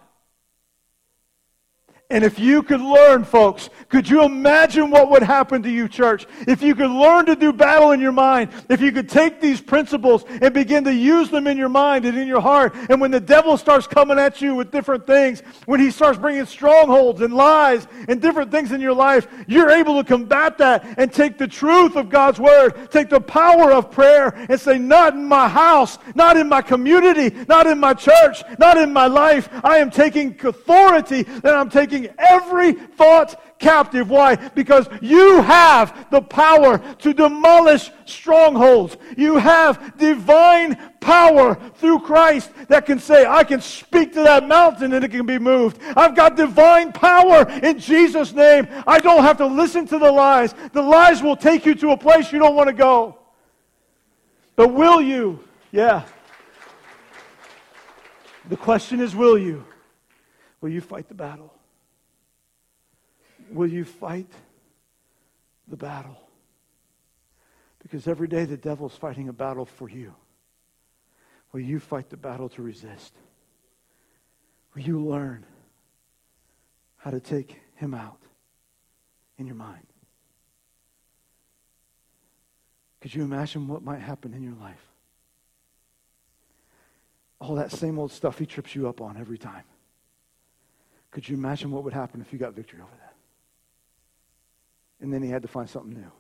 And 2.12 2.26
if 2.26 2.38
you 2.38 2.62
could 2.62 2.82
learn, 2.82 3.24
folks, 3.24 3.70
could 3.88 4.08
you 4.08 4.24
imagine 4.24 4.92
what 4.92 5.10
would 5.10 5.24
happen 5.24 5.64
to 5.64 5.70
you, 5.70 5.88
church? 5.88 6.28
If 6.46 6.62
you 6.62 6.76
could 6.76 6.92
learn 6.92 7.26
to 7.28 7.38
do 7.38 7.54
battle 7.54 7.92
in 7.92 8.02
your 8.02 8.12
mind, 8.12 8.52
if 8.70 8.82
you 8.82 8.92
could 8.92 9.08
take 9.08 9.40
these 9.40 9.62
principles 9.62 10.26
and 10.28 10.54
begin 10.54 10.84
to 10.84 10.94
use 10.94 11.30
them 11.30 11.48
in 11.48 11.58
your 11.58 11.70
mind 11.70 12.04
and 12.04 12.18
in 12.18 12.28
your 12.28 12.42
heart, 12.42 12.76
and 12.90 13.00
when 13.00 13.12
the 13.12 13.20
devil 13.20 13.58
starts 13.58 13.88
coming 13.88 14.20
at 14.20 14.42
you 14.42 14.56
with 14.56 14.72
different 14.72 15.08
things, 15.08 15.42
when 15.66 15.80
he 15.80 15.90
starts 15.90 16.20
bringing 16.20 16.46
strongholds 16.46 17.22
and 17.22 17.34
lies 17.34 17.88
and 18.10 18.22
different 18.22 18.52
things 18.52 18.74
in 18.74 18.82
your 18.82 18.94
life, 18.94 19.28
you're 19.48 19.70
able 19.70 19.98
to 19.98 20.04
combat 20.04 20.58
that 20.58 20.86
and 20.98 21.14
take 21.14 21.38
the 21.38 21.48
truth 21.48 21.96
of 21.96 22.10
God's 22.10 22.40
word, 22.40 22.92
take 22.92 23.10
the 23.10 23.22
power 23.22 23.72
of 23.72 23.90
prayer, 23.90 24.36
and 24.50 24.60
say, 24.60 24.78
Not 24.78 25.14
in 25.14 25.26
my 25.26 25.48
house, 25.48 25.98
not 26.14 26.36
in 26.36 26.50
my 26.50 26.62
community, 26.62 27.34
not 27.48 27.68
in 27.68 27.80
my 27.80 27.94
church, 27.94 28.44
not 28.60 28.78
in 28.78 28.92
my 28.92 29.08
life. 29.08 29.48
I 29.64 29.78
am 29.78 29.90
taking 29.90 30.38
authority 30.46 31.26
and 31.28 31.48
I'm 31.48 31.70
taking 31.70 32.01
every 32.18 32.74
thought 32.74 33.60
captive. 33.60 34.10
Why? 34.10 34.36
Because 34.36 34.88
you 35.02 35.42
have 35.42 36.08
the 36.12 36.22
power 36.22 36.80
to 37.00 37.14
demolish 37.14 37.90
strongholds. 38.06 38.98
You 39.18 39.38
have 39.38 39.98
divine 39.98 40.76
power 41.00 41.56
through 41.76 42.00
Christ 42.00 42.52
that 42.68 42.86
can 42.86 43.00
say, 43.00 43.26
I 43.26 43.44
can 43.44 43.62
speak 43.62 44.14
to 44.14 44.24
that 44.24 44.48
mountain 44.48 44.94
and 44.94 45.06
it 45.06 45.12
can 45.12 45.26
be 45.26 45.40
moved. 45.40 45.82
I've 45.96 46.16
got 46.16 46.36
divine 46.36 46.92
power 46.92 47.50
in 47.64 47.80
Jesus' 47.80 48.34
name. 48.34 48.68
I 48.86 49.00
don't 49.00 49.24
have 49.24 49.38
to 49.38 49.48
listen 49.48 49.88
to 49.88 49.98
the 49.98 50.12
lies. 50.12 50.54
The 50.74 50.82
lies 50.82 51.22
will 51.22 51.36
take 51.36 51.66
you 51.66 51.76
to 51.76 51.92
a 51.92 51.98
place 51.98 52.32
you 52.32 52.40
don't 52.40 52.56
want 52.56 52.68
to 52.68 52.74
go. 52.74 53.18
But 54.56 54.74
will 54.74 55.02
you? 55.02 55.44
Yeah. 55.72 56.04
The 58.50 58.58
question 58.58 59.00
is, 59.00 59.16
will 59.16 59.38
you? 59.38 59.66
Will 60.60 60.70
you 60.70 60.82
fight 60.82 61.08
the 61.08 61.16
battle? 61.16 61.54
Will 63.52 63.68
you 63.68 63.86
fight 63.86 64.32
the 65.68 65.78
battle? 65.78 66.18
Because 67.82 68.08
every 68.08 68.28
day 68.28 68.46
the 68.46 68.58
devil's 68.58 68.96
fighting 68.96 69.28
a 69.28 69.34
battle 69.34 69.66
for 69.66 69.90
you. 69.90 70.14
Will 71.52 71.62
you 71.62 71.80
fight 71.80 72.10
the 72.10 72.18
battle 72.18 72.48
to 72.50 72.62
resist? 72.62 73.14
Will 74.74 74.84
you 74.84 75.04
learn 75.04 75.46
how 76.98 77.12
to 77.12 77.20
take 77.20 77.60
him 77.76 77.94
out 77.94 78.20
in 79.38 79.48
your 79.48 79.56
mind? 79.56 79.86
Could 83.02 83.14
you 83.16 83.24
imagine 83.24 83.68
what 83.68 83.84
might 83.84 84.00
happen 84.00 84.34
in 84.34 84.44
your 84.44 84.54
life? 84.54 84.88
All 87.40 87.56
that 87.56 87.72
same 87.72 87.98
old 87.98 88.12
stuff 88.12 88.38
he 88.38 88.46
trips 88.46 88.76
you 88.76 88.88
up 88.88 89.02
on 89.02 89.18
every 89.18 89.40
time. 89.40 89.64
Could 91.10 91.28
you 91.28 91.36
imagine 91.36 91.72
what 91.72 91.84
would 91.84 91.94
happen 91.94 92.22
if 92.22 92.32
you 92.32 92.40
got 92.40 92.54
victory 92.54 92.80
over 92.80 92.92
that? 93.02 93.11
And 95.02 95.12
then 95.14 95.22
he 95.22 95.30
had 95.30 95.42
to 95.42 95.48
find 95.48 95.70
something 95.70 95.94
new. 95.94 96.12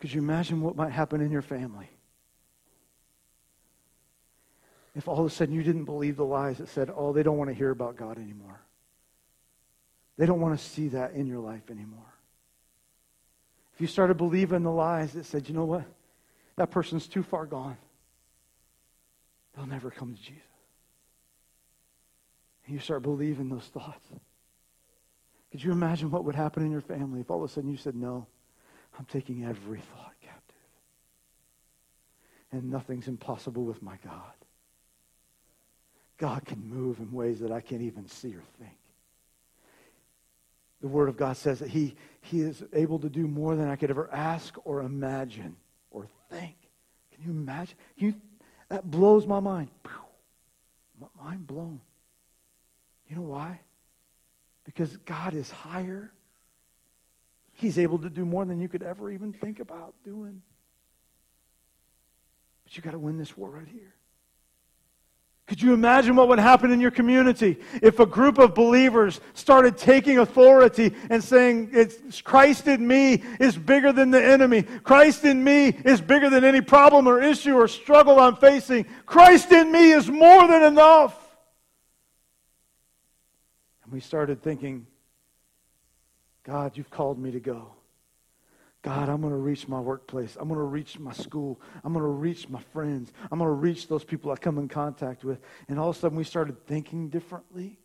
Could 0.00 0.12
you 0.12 0.20
imagine 0.20 0.60
what 0.60 0.76
might 0.76 0.90
happen 0.90 1.20
in 1.20 1.30
your 1.30 1.42
family? 1.42 1.88
If 4.94 5.08
all 5.08 5.20
of 5.20 5.26
a 5.26 5.30
sudden 5.30 5.54
you 5.54 5.62
didn't 5.62 5.84
believe 5.84 6.16
the 6.16 6.24
lies 6.24 6.58
that 6.58 6.68
said, 6.68 6.90
oh, 6.94 7.12
they 7.12 7.22
don't 7.22 7.38
want 7.38 7.50
to 7.50 7.54
hear 7.54 7.70
about 7.70 7.96
God 7.96 8.18
anymore. 8.18 8.60
They 10.18 10.26
don't 10.26 10.40
want 10.40 10.58
to 10.58 10.64
see 10.64 10.88
that 10.88 11.12
in 11.12 11.26
your 11.26 11.38
life 11.38 11.70
anymore. 11.70 12.12
If 13.74 13.80
you 13.80 13.86
started 13.86 14.16
believing 14.16 14.62
the 14.62 14.70
lies 14.70 15.12
that 15.12 15.24
said, 15.24 15.48
you 15.48 15.54
know 15.54 15.64
what? 15.64 15.84
That 16.56 16.70
person's 16.70 17.06
too 17.06 17.22
far 17.22 17.46
gone. 17.46 17.78
They'll 19.54 19.66
never 19.66 19.90
come 19.90 20.14
to 20.14 20.20
Jesus. 20.20 20.42
And 22.66 22.74
you 22.74 22.80
start 22.80 23.02
believing 23.02 23.48
those 23.48 23.64
thoughts. 23.64 24.06
Could 25.52 25.62
you 25.62 25.70
imagine 25.70 26.10
what 26.10 26.24
would 26.24 26.34
happen 26.34 26.64
in 26.64 26.72
your 26.72 26.80
family 26.80 27.20
if 27.20 27.30
all 27.30 27.44
of 27.44 27.48
a 27.48 27.52
sudden 27.52 27.70
you 27.70 27.76
said, 27.76 27.94
No, 27.94 28.26
I'm 28.98 29.04
taking 29.04 29.44
every 29.44 29.78
thought 29.80 30.14
captive? 30.22 30.42
and 32.52 32.70
nothing's 32.70 33.08
impossible 33.08 33.64
with 33.64 33.82
my 33.82 33.96
God. 34.04 34.32
God 36.18 36.44
can 36.44 36.68
move 36.68 37.00
in 37.00 37.10
ways 37.10 37.40
that 37.40 37.50
I 37.50 37.60
can't 37.60 37.82
even 37.82 38.06
see 38.06 38.28
or 38.28 38.42
think. 38.58 38.76
The 40.80 40.88
Word 40.88 41.08
of 41.08 41.16
God 41.16 41.36
says 41.36 41.58
that 41.60 41.68
He, 41.68 41.96
he 42.20 42.40
is 42.40 42.62
able 42.72 42.98
to 43.00 43.08
do 43.08 43.26
more 43.26 43.56
than 43.56 43.68
I 43.68 43.76
could 43.76 43.90
ever 43.90 44.08
ask 44.12 44.54
or 44.64 44.82
imagine 44.82 45.56
or 45.90 46.06
think. 46.30 46.56
Can 47.14 47.24
you 47.24 47.30
imagine? 47.30 47.76
Can 47.98 48.08
you, 48.08 48.14
that 48.68 48.90
blows 48.90 49.26
my 49.26 49.40
mind. 49.40 49.68
My 51.00 51.08
mind 51.24 51.46
blown. 51.46 51.80
You 53.08 53.16
know 53.16 53.22
why? 53.22 53.60
Because 54.64 54.96
God 54.98 55.34
is 55.34 55.50
higher. 55.50 56.12
He's 57.52 57.78
able 57.78 57.98
to 57.98 58.10
do 58.10 58.24
more 58.24 58.44
than 58.44 58.60
you 58.60 58.68
could 58.68 58.82
ever 58.82 59.10
even 59.10 59.32
think 59.32 59.60
about 59.60 59.94
doing. 60.04 60.42
But 62.64 62.76
you 62.76 62.82
got 62.82 62.92
to 62.92 62.98
win 62.98 63.18
this 63.18 63.36
war 63.36 63.50
right 63.50 63.68
here. 63.68 63.94
Could 65.48 65.60
you 65.60 65.74
imagine 65.74 66.16
what 66.16 66.28
would 66.28 66.38
happen 66.38 66.70
in 66.70 66.80
your 66.80 66.92
community 66.92 67.58
if 67.82 67.98
a 67.98 68.06
group 68.06 68.38
of 68.38 68.54
believers 68.54 69.20
started 69.34 69.76
taking 69.76 70.18
authority 70.18 70.94
and 71.10 71.22
saying, 71.22 71.70
it's 71.72 72.22
Christ 72.22 72.68
in 72.68 72.86
me 72.86 73.22
is 73.38 73.58
bigger 73.58 73.92
than 73.92 74.10
the 74.10 74.24
enemy. 74.24 74.62
Christ 74.62 75.24
in 75.24 75.42
me 75.44 75.68
is 75.84 76.00
bigger 76.00 76.30
than 76.30 76.44
any 76.44 76.62
problem 76.62 77.06
or 77.06 77.20
issue 77.20 77.54
or 77.54 77.68
struggle 77.68 78.18
I'm 78.18 78.36
facing. 78.36 78.86
Christ 79.04 79.52
in 79.52 79.70
me 79.70 79.90
is 79.90 80.08
more 80.08 80.46
than 80.46 80.62
enough. 80.62 81.21
We 83.92 84.00
started 84.00 84.42
thinking, 84.42 84.86
God, 86.44 86.78
you've 86.78 86.90
called 86.90 87.18
me 87.18 87.30
to 87.32 87.40
go. 87.40 87.74
God, 88.80 89.10
I'm 89.10 89.20
going 89.20 89.34
to 89.34 89.38
reach 89.38 89.68
my 89.68 89.78
workplace. 89.78 90.34
I'm 90.40 90.48
going 90.48 90.58
to 90.58 90.64
reach 90.64 90.98
my 90.98 91.12
school. 91.12 91.60
I'm 91.84 91.92
going 91.92 92.02
to 92.02 92.08
reach 92.08 92.48
my 92.48 92.60
friends. 92.72 93.12
I'm 93.30 93.38
going 93.38 93.48
to 93.48 93.54
reach 93.54 93.88
those 93.88 94.02
people 94.02 94.32
I 94.32 94.36
come 94.36 94.56
in 94.56 94.66
contact 94.66 95.24
with. 95.24 95.40
And 95.68 95.78
all 95.78 95.90
of 95.90 95.96
a 95.96 95.98
sudden, 95.98 96.16
we 96.16 96.24
started 96.24 96.66
thinking 96.66 97.10
differently. 97.10 97.78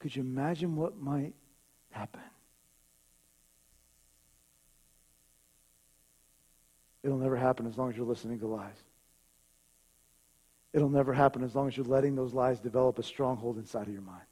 Could 0.00 0.16
you 0.16 0.22
imagine 0.22 0.74
what 0.74 0.96
might 0.96 1.34
happen? 1.90 2.22
It'll 7.02 7.18
never 7.18 7.36
happen 7.36 7.66
as 7.66 7.76
long 7.76 7.90
as 7.90 7.96
you're 7.98 8.06
listening 8.06 8.40
to 8.40 8.46
lies. 8.46 8.82
It'll 10.72 10.88
never 10.88 11.12
happen 11.12 11.44
as 11.44 11.54
long 11.54 11.68
as 11.68 11.76
you're 11.76 11.86
letting 11.86 12.14
those 12.14 12.32
lies 12.32 12.60
develop 12.60 12.98
a 12.98 13.02
stronghold 13.02 13.58
inside 13.58 13.86
of 13.86 13.92
your 13.92 14.02
mind. 14.02 14.22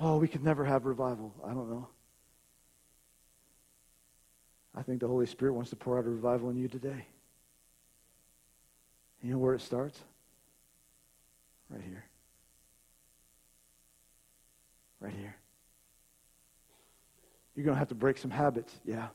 Oh, 0.00 0.18
we 0.18 0.28
could 0.28 0.42
never 0.42 0.64
have 0.64 0.84
revival. 0.84 1.34
I 1.44 1.48
don't 1.48 1.70
know. 1.70 1.88
I 4.74 4.82
think 4.82 5.00
the 5.00 5.08
Holy 5.08 5.26
Spirit 5.26 5.52
wants 5.52 5.70
to 5.70 5.76
pour 5.76 5.98
out 5.98 6.06
a 6.06 6.10
revival 6.10 6.50
in 6.50 6.56
you 6.56 6.68
today. 6.68 7.06
You 9.22 9.32
know 9.32 9.38
where 9.38 9.54
it 9.54 9.60
starts? 9.60 10.00
Right 11.68 11.82
here. 11.82 12.04
Right 15.00 15.14
here. 15.14 15.36
You're 17.54 17.64
going 17.64 17.74
to 17.74 17.78
have 17.78 17.88
to 17.88 17.94
break 17.94 18.18
some 18.18 18.30
habits. 18.30 18.74
Yeah. 18.84 19.08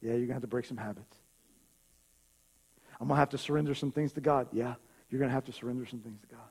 Yeah, 0.00 0.10
you're 0.10 0.18
going 0.18 0.28
to 0.28 0.34
have 0.34 0.42
to 0.42 0.48
break 0.48 0.64
some 0.64 0.76
habits. 0.76 1.16
I'm 3.00 3.06
going 3.06 3.16
to 3.16 3.20
have 3.20 3.30
to 3.30 3.38
surrender 3.38 3.74
some 3.74 3.92
things 3.92 4.12
to 4.12 4.20
God. 4.20 4.48
Yeah, 4.52 4.74
you're 5.10 5.18
going 5.18 5.28
to 5.30 5.34
have 5.34 5.44
to 5.44 5.52
surrender 5.52 5.86
some 5.86 6.00
things 6.00 6.20
to 6.20 6.26
God. 6.26 6.48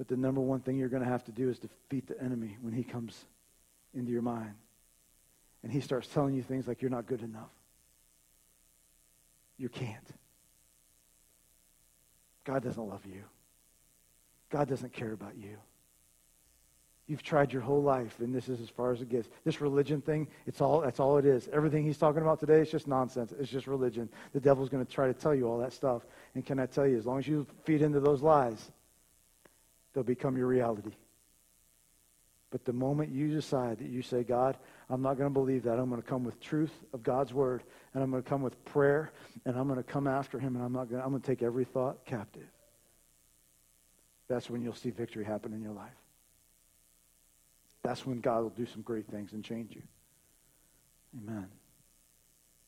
But 0.00 0.08
the 0.08 0.16
number 0.16 0.40
one 0.40 0.60
thing 0.60 0.78
you're 0.78 0.88
going 0.88 1.02
to 1.02 1.08
have 1.10 1.24
to 1.24 1.30
do 1.30 1.50
is 1.50 1.58
defeat 1.58 2.06
the 2.06 2.18
enemy 2.22 2.56
when 2.62 2.72
he 2.72 2.82
comes 2.82 3.26
into 3.92 4.10
your 4.10 4.22
mind 4.22 4.54
and 5.62 5.70
he 5.70 5.82
starts 5.82 6.08
telling 6.08 6.34
you 6.34 6.42
things 6.42 6.66
like 6.66 6.80
you're 6.80 6.90
not 6.90 7.06
good 7.06 7.20
enough. 7.20 7.50
You 9.58 9.68
can't. 9.68 10.08
God 12.44 12.64
doesn't 12.64 12.82
love 12.82 13.04
you. 13.04 13.24
God 14.48 14.70
doesn't 14.70 14.94
care 14.94 15.12
about 15.12 15.36
you. 15.36 15.58
You've 17.06 17.22
tried 17.22 17.52
your 17.52 17.60
whole 17.60 17.82
life, 17.82 18.20
and 18.20 18.34
this 18.34 18.48
is 18.48 18.58
as 18.58 18.70
far 18.70 18.92
as 18.92 19.02
it 19.02 19.10
gets. 19.10 19.28
This 19.44 19.60
religion 19.60 20.00
thing, 20.00 20.28
it's 20.46 20.62
all 20.62 20.80
that's 20.80 20.98
all 20.98 21.18
it 21.18 21.26
is. 21.26 21.46
Everything 21.52 21.84
he's 21.84 21.98
talking 21.98 22.22
about 22.22 22.40
today 22.40 22.62
is 22.62 22.70
just 22.70 22.88
nonsense. 22.88 23.34
It's 23.38 23.50
just 23.50 23.66
religion. 23.66 24.08
The 24.32 24.40
devil's 24.40 24.70
going 24.70 24.86
to 24.86 24.90
try 24.90 25.08
to 25.08 25.12
tell 25.12 25.34
you 25.34 25.46
all 25.46 25.58
that 25.58 25.74
stuff. 25.74 26.06
And 26.34 26.46
can 26.46 26.58
I 26.58 26.64
tell 26.64 26.86
you, 26.86 26.96
as 26.96 27.04
long 27.04 27.18
as 27.18 27.28
you 27.28 27.46
feed 27.64 27.82
into 27.82 28.00
those 28.00 28.22
lies, 28.22 28.70
they'll 29.92 30.04
become 30.04 30.36
your 30.36 30.46
reality. 30.46 30.92
But 32.50 32.64
the 32.64 32.72
moment 32.72 33.12
you 33.12 33.28
decide 33.28 33.78
that 33.78 33.88
you 33.88 34.02
say, 34.02 34.24
God, 34.24 34.56
I'm 34.88 35.02
not 35.02 35.16
going 35.16 35.30
to 35.30 35.32
believe 35.32 35.62
that. 35.64 35.78
I'm 35.78 35.88
going 35.88 36.02
to 36.02 36.08
come 36.08 36.24
with 36.24 36.40
truth 36.40 36.72
of 36.92 37.02
God's 37.02 37.32
word, 37.32 37.62
and 37.94 38.02
I'm 38.02 38.10
going 38.10 38.22
to 38.22 38.28
come 38.28 38.42
with 38.42 38.62
prayer, 38.64 39.12
and 39.44 39.56
I'm 39.56 39.68
going 39.68 39.78
to 39.78 39.84
come 39.84 40.08
after 40.08 40.38
him, 40.38 40.56
and 40.56 40.64
I'm 40.64 40.72
not 40.72 40.88
going 40.88 41.00
to, 41.00 41.04
I'm 41.04 41.10
going 41.10 41.22
to 41.22 41.26
take 41.26 41.42
every 41.42 41.64
thought 41.64 42.04
captive. 42.04 42.48
That's 44.28 44.50
when 44.50 44.62
you'll 44.62 44.74
see 44.74 44.90
victory 44.90 45.24
happen 45.24 45.52
in 45.52 45.62
your 45.62 45.72
life. 45.72 45.90
That's 47.82 48.04
when 48.04 48.20
God 48.20 48.42
will 48.42 48.50
do 48.50 48.66
some 48.66 48.82
great 48.82 49.06
things 49.06 49.32
and 49.32 49.44
change 49.44 49.74
you. 49.74 49.82
Amen. 51.22 51.48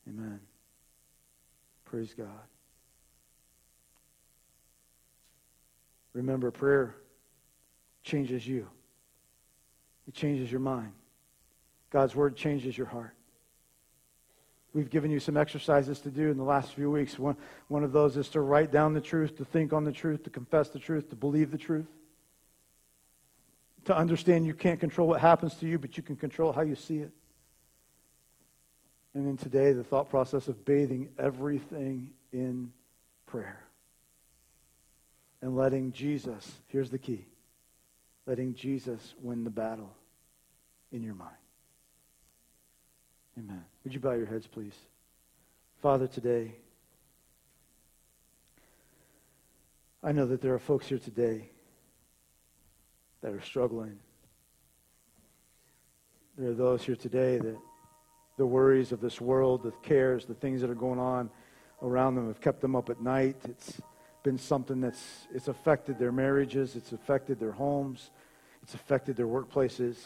Amen. 0.07 0.39
Praise 1.85 2.13
God. 2.17 2.27
Remember, 6.13 6.51
prayer 6.51 6.95
changes 8.03 8.47
you. 8.47 8.67
It 10.07 10.13
changes 10.13 10.51
your 10.51 10.59
mind. 10.59 10.91
God's 11.89 12.15
word 12.15 12.35
changes 12.35 12.77
your 12.77 12.87
heart. 12.87 13.15
We've 14.73 14.89
given 14.89 15.11
you 15.11 15.19
some 15.19 15.37
exercises 15.37 15.99
to 15.99 16.09
do 16.09 16.31
in 16.31 16.37
the 16.37 16.43
last 16.43 16.73
few 16.73 16.89
weeks. 16.89 17.19
One, 17.19 17.37
one 17.67 17.83
of 17.83 17.91
those 17.91 18.17
is 18.17 18.27
to 18.29 18.41
write 18.41 18.71
down 18.71 18.93
the 18.93 19.01
truth, 19.01 19.37
to 19.37 19.45
think 19.45 19.71
on 19.71 19.83
the 19.83 19.91
truth, 19.91 20.23
to 20.23 20.31
confess 20.31 20.69
the 20.69 20.79
truth, 20.79 21.09
to 21.11 21.15
believe 21.15 21.51
the 21.51 21.57
truth. 21.57 21.85
To 23.85 23.95
understand 23.95 24.47
you 24.47 24.55
can't 24.55 24.79
control 24.79 25.07
what 25.07 25.21
happens 25.21 25.53
to 25.55 25.67
you, 25.67 25.77
but 25.77 25.95
you 25.95 26.01
can 26.01 26.15
control 26.15 26.51
how 26.51 26.61
you 26.61 26.75
see 26.75 26.97
it. 26.97 27.11
And 29.13 29.27
then 29.27 29.37
today, 29.37 29.73
the 29.73 29.83
thought 29.83 30.09
process 30.09 30.47
of 30.47 30.65
bathing 30.65 31.09
everything 31.19 32.09
in 32.31 32.71
prayer. 33.27 33.63
And 35.41 35.55
letting 35.55 35.91
Jesus, 35.91 36.51
here's 36.67 36.89
the 36.89 36.97
key, 36.97 37.25
letting 38.25 38.53
Jesus 38.53 39.15
win 39.21 39.43
the 39.43 39.49
battle 39.49 39.95
in 40.91 41.03
your 41.03 41.15
mind. 41.15 41.35
Amen. 43.37 43.63
Would 43.83 43.93
you 43.93 43.99
bow 43.99 44.13
your 44.13 44.27
heads, 44.27 44.47
please? 44.47 44.75
Father, 45.81 46.07
today, 46.07 46.55
I 50.03 50.11
know 50.11 50.25
that 50.27 50.41
there 50.41 50.53
are 50.53 50.59
folks 50.59 50.87
here 50.87 50.99
today 50.99 51.49
that 53.21 53.33
are 53.33 53.41
struggling. 53.41 53.97
There 56.37 56.51
are 56.51 56.55
those 56.55 56.83
here 56.83 56.95
today 56.95 57.37
that 57.37 57.57
the 58.37 58.45
worries 58.45 58.91
of 58.91 59.01
this 59.01 59.21
world, 59.21 59.63
the 59.63 59.71
cares, 59.81 60.25
the 60.25 60.33
things 60.33 60.61
that 60.61 60.69
are 60.69 60.75
going 60.75 60.99
on 60.99 61.29
around 61.81 62.15
them 62.15 62.27
have 62.27 62.41
kept 62.41 62.61
them 62.61 62.75
up 62.75 62.89
at 62.89 63.01
night. 63.01 63.37
It's 63.45 63.81
been 64.23 64.37
something 64.37 64.79
that's 64.79 65.27
it's 65.33 65.49
affected 65.49 65.99
their 65.99 66.11
marriages, 66.11 66.75
it's 66.75 66.93
affected 66.93 67.39
their 67.39 67.51
homes, 67.51 68.09
it's 68.61 68.73
affected 68.73 69.15
their 69.15 69.27
workplaces. 69.27 69.97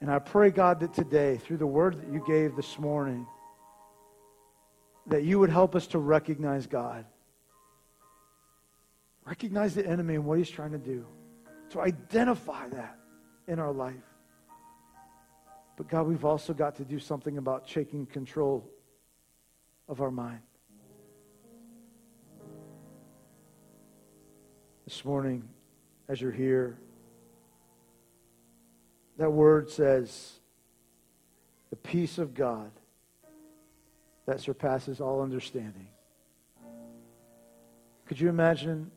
And 0.00 0.10
I 0.10 0.20
pray, 0.20 0.50
God, 0.50 0.80
that 0.80 0.94
today, 0.94 1.38
through 1.38 1.56
the 1.56 1.66
word 1.66 2.00
that 2.00 2.12
you 2.12 2.22
gave 2.26 2.54
this 2.54 2.78
morning, 2.78 3.26
that 5.06 5.24
you 5.24 5.38
would 5.40 5.50
help 5.50 5.74
us 5.74 5.88
to 5.88 5.98
recognize 5.98 6.66
God. 6.66 7.04
Recognize 9.24 9.74
the 9.74 9.84
enemy 9.84 10.14
and 10.14 10.24
what 10.24 10.38
he's 10.38 10.48
trying 10.48 10.72
to 10.72 10.78
do. 10.78 11.04
To 11.70 11.80
identify 11.80 12.68
that 12.68 12.98
in 13.48 13.58
our 13.58 13.72
life. 13.72 13.94
But 15.76 15.88
God, 15.88 16.06
we've 16.06 16.24
also 16.24 16.52
got 16.52 16.76
to 16.76 16.84
do 16.84 16.98
something 16.98 17.38
about 17.38 17.66
taking 17.66 18.06
control 18.06 18.70
of 19.88 20.00
our 20.00 20.10
mind. 20.10 20.40
This 24.88 25.04
morning, 25.04 25.46
as 26.08 26.18
you're 26.18 26.32
here, 26.32 26.78
that 29.18 29.30
word 29.30 29.68
says, 29.68 30.40
the 31.68 31.76
peace 31.76 32.16
of 32.16 32.32
God 32.32 32.70
that 34.24 34.40
surpasses 34.40 34.98
all 34.98 35.20
understanding. 35.20 35.88
Could 38.06 38.18
you 38.18 38.30
imagine 38.30 38.90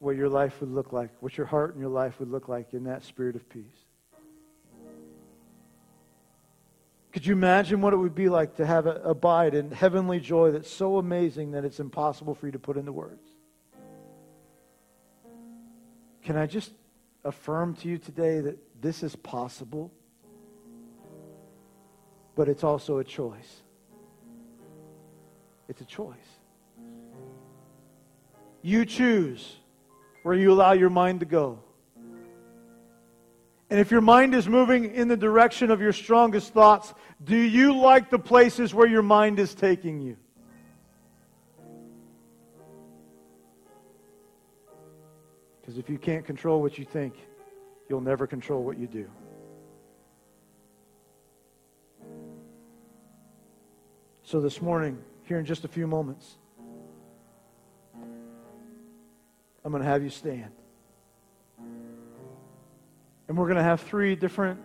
what 0.00 0.16
your 0.16 0.28
life 0.28 0.60
would 0.60 0.72
look 0.72 0.92
like, 0.92 1.10
what 1.20 1.38
your 1.38 1.46
heart 1.46 1.74
and 1.74 1.80
your 1.80 1.92
life 1.92 2.18
would 2.18 2.28
look 2.28 2.48
like 2.48 2.74
in 2.74 2.82
that 2.82 3.04
spirit 3.04 3.36
of 3.36 3.48
peace? 3.48 3.62
Could 7.12 7.24
you 7.24 7.34
imagine 7.34 7.80
what 7.80 7.92
it 7.92 7.98
would 7.98 8.16
be 8.16 8.28
like 8.28 8.56
to 8.56 8.66
have 8.66 8.88
a, 8.88 9.00
abide 9.04 9.54
in 9.54 9.70
heavenly 9.70 10.18
joy 10.18 10.50
that's 10.50 10.68
so 10.68 10.98
amazing 10.98 11.52
that 11.52 11.64
it's 11.64 11.78
impossible 11.78 12.34
for 12.34 12.46
you 12.46 12.52
to 12.52 12.58
put 12.58 12.76
into 12.76 12.90
words? 12.90 13.31
Can 16.22 16.36
I 16.36 16.46
just 16.46 16.72
affirm 17.24 17.74
to 17.76 17.88
you 17.88 17.98
today 17.98 18.40
that 18.40 18.58
this 18.80 19.02
is 19.02 19.16
possible. 19.16 19.92
but 22.34 22.48
it's 22.48 22.64
also 22.64 22.96
a 22.96 23.04
choice. 23.04 23.62
It's 25.68 25.82
a 25.82 25.84
choice. 25.84 26.16
You 28.62 28.86
choose 28.86 29.56
where 30.22 30.34
you 30.34 30.50
allow 30.50 30.72
your 30.72 30.88
mind 30.88 31.20
to 31.20 31.26
go. 31.26 31.58
And 33.68 33.80
if 33.80 33.90
your 33.90 34.00
mind 34.00 34.34
is 34.34 34.48
moving 34.48 34.94
in 34.94 35.08
the 35.08 35.16
direction 35.16 35.70
of 35.70 35.80
your 35.80 35.92
strongest 35.92 36.52
thoughts, 36.52 36.94
do 37.22 37.36
you 37.36 37.76
like 37.76 38.10
the 38.10 38.18
places 38.18 38.74
where 38.74 38.86
your 38.86 39.02
mind 39.02 39.38
is 39.38 39.54
taking 39.54 40.00
you? 40.00 40.16
Because 45.72 45.84
if 45.84 45.88
you 45.88 45.96
can't 45.96 46.26
control 46.26 46.60
what 46.60 46.76
you 46.76 46.84
think, 46.84 47.14
you'll 47.88 48.02
never 48.02 48.26
control 48.26 48.62
what 48.62 48.76
you 48.76 48.86
do. 48.86 49.10
So 54.22 54.42
this 54.42 54.60
morning, 54.60 54.98
here 55.24 55.38
in 55.38 55.46
just 55.46 55.64
a 55.64 55.68
few 55.68 55.86
moments, 55.86 56.36
I'm 59.64 59.72
going 59.72 59.82
to 59.82 59.88
have 59.88 60.02
you 60.02 60.10
stand. 60.10 60.52
And 63.26 63.38
we're 63.38 63.46
going 63.46 63.56
to 63.56 63.62
have 63.62 63.80
three 63.80 64.14
different 64.14 64.60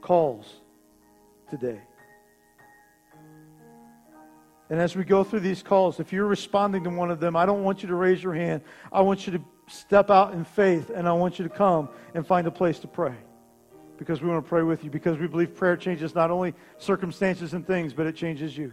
calls 0.00 0.60
today. 1.50 1.80
And 4.70 4.80
as 4.80 4.96
we 4.96 5.04
go 5.04 5.24
through 5.24 5.40
these 5.40 5.62
calls, 5.62 6.00
if 6.00 6.12
you're 6.12 6.26
responding 6.26 6.84
to 6.84 6.90
one 6.90 7.10
of 7.10 7.20
them, 7.20 7.36
I 7.36 7.44
don't 7.44 7.62
want 7.62 7.82
you 7.82 7.88
to 7.88 7.94
raise 7.94 8.22
your 8.22 8.32
hand. 8.32 8.62
I 8.90 9.02
want 9.02 9.26
you 9.26 9.34
to 9.34 9.44
step 9.68 10.10
out 10.10 10.32
in 10.32 10.44
faith 10.44 10.90
and 10.90 11.06
I 11.08 11.12
want 11.12 11.38
you 11.38 11.42
to 11.46 11.54
come 11.54 11.88
and 12.14 12.26
find 12.26 12.46
a 12.46 12.50
place 12.50 12.78
to 12.80 12.88
pray. 12.88 13.14
Because 13.98 14.22
we 14.22 14.28
want 14.28 14.44
to 14.44 14.48
pray 14.48 14.62
with 14.62 14.82
you. 14.82 14.90
Because 14.90 15.18
we 15.18 15.26
believe 15.26 15.54
prayer 15.54 15.76
changes 15.76 16.14
not 16.14 16.30
only 16.30 16.54
circumstances 16.78 17.52
and 17.52 17.66
things, 17.66 17.92
but 17.92 18.06
it 18.06 18.16
changes 18.16 18.56
you. 18.56 18.72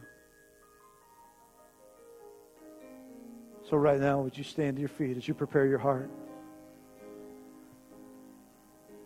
So, 3.69 3.77
right 3.77 3.99
now, 3.99 4.19
would 4.21 4.37
you 4.37 4.43
stand 4.43 4.77
to 4.77 4.79
your 4.81 4.89
feet 4.89 5.15
as 5.15 5.27
you 5.27 5.33
prepare 5.33 5.65
your 5.65 5.77
heart? 5.77 6.09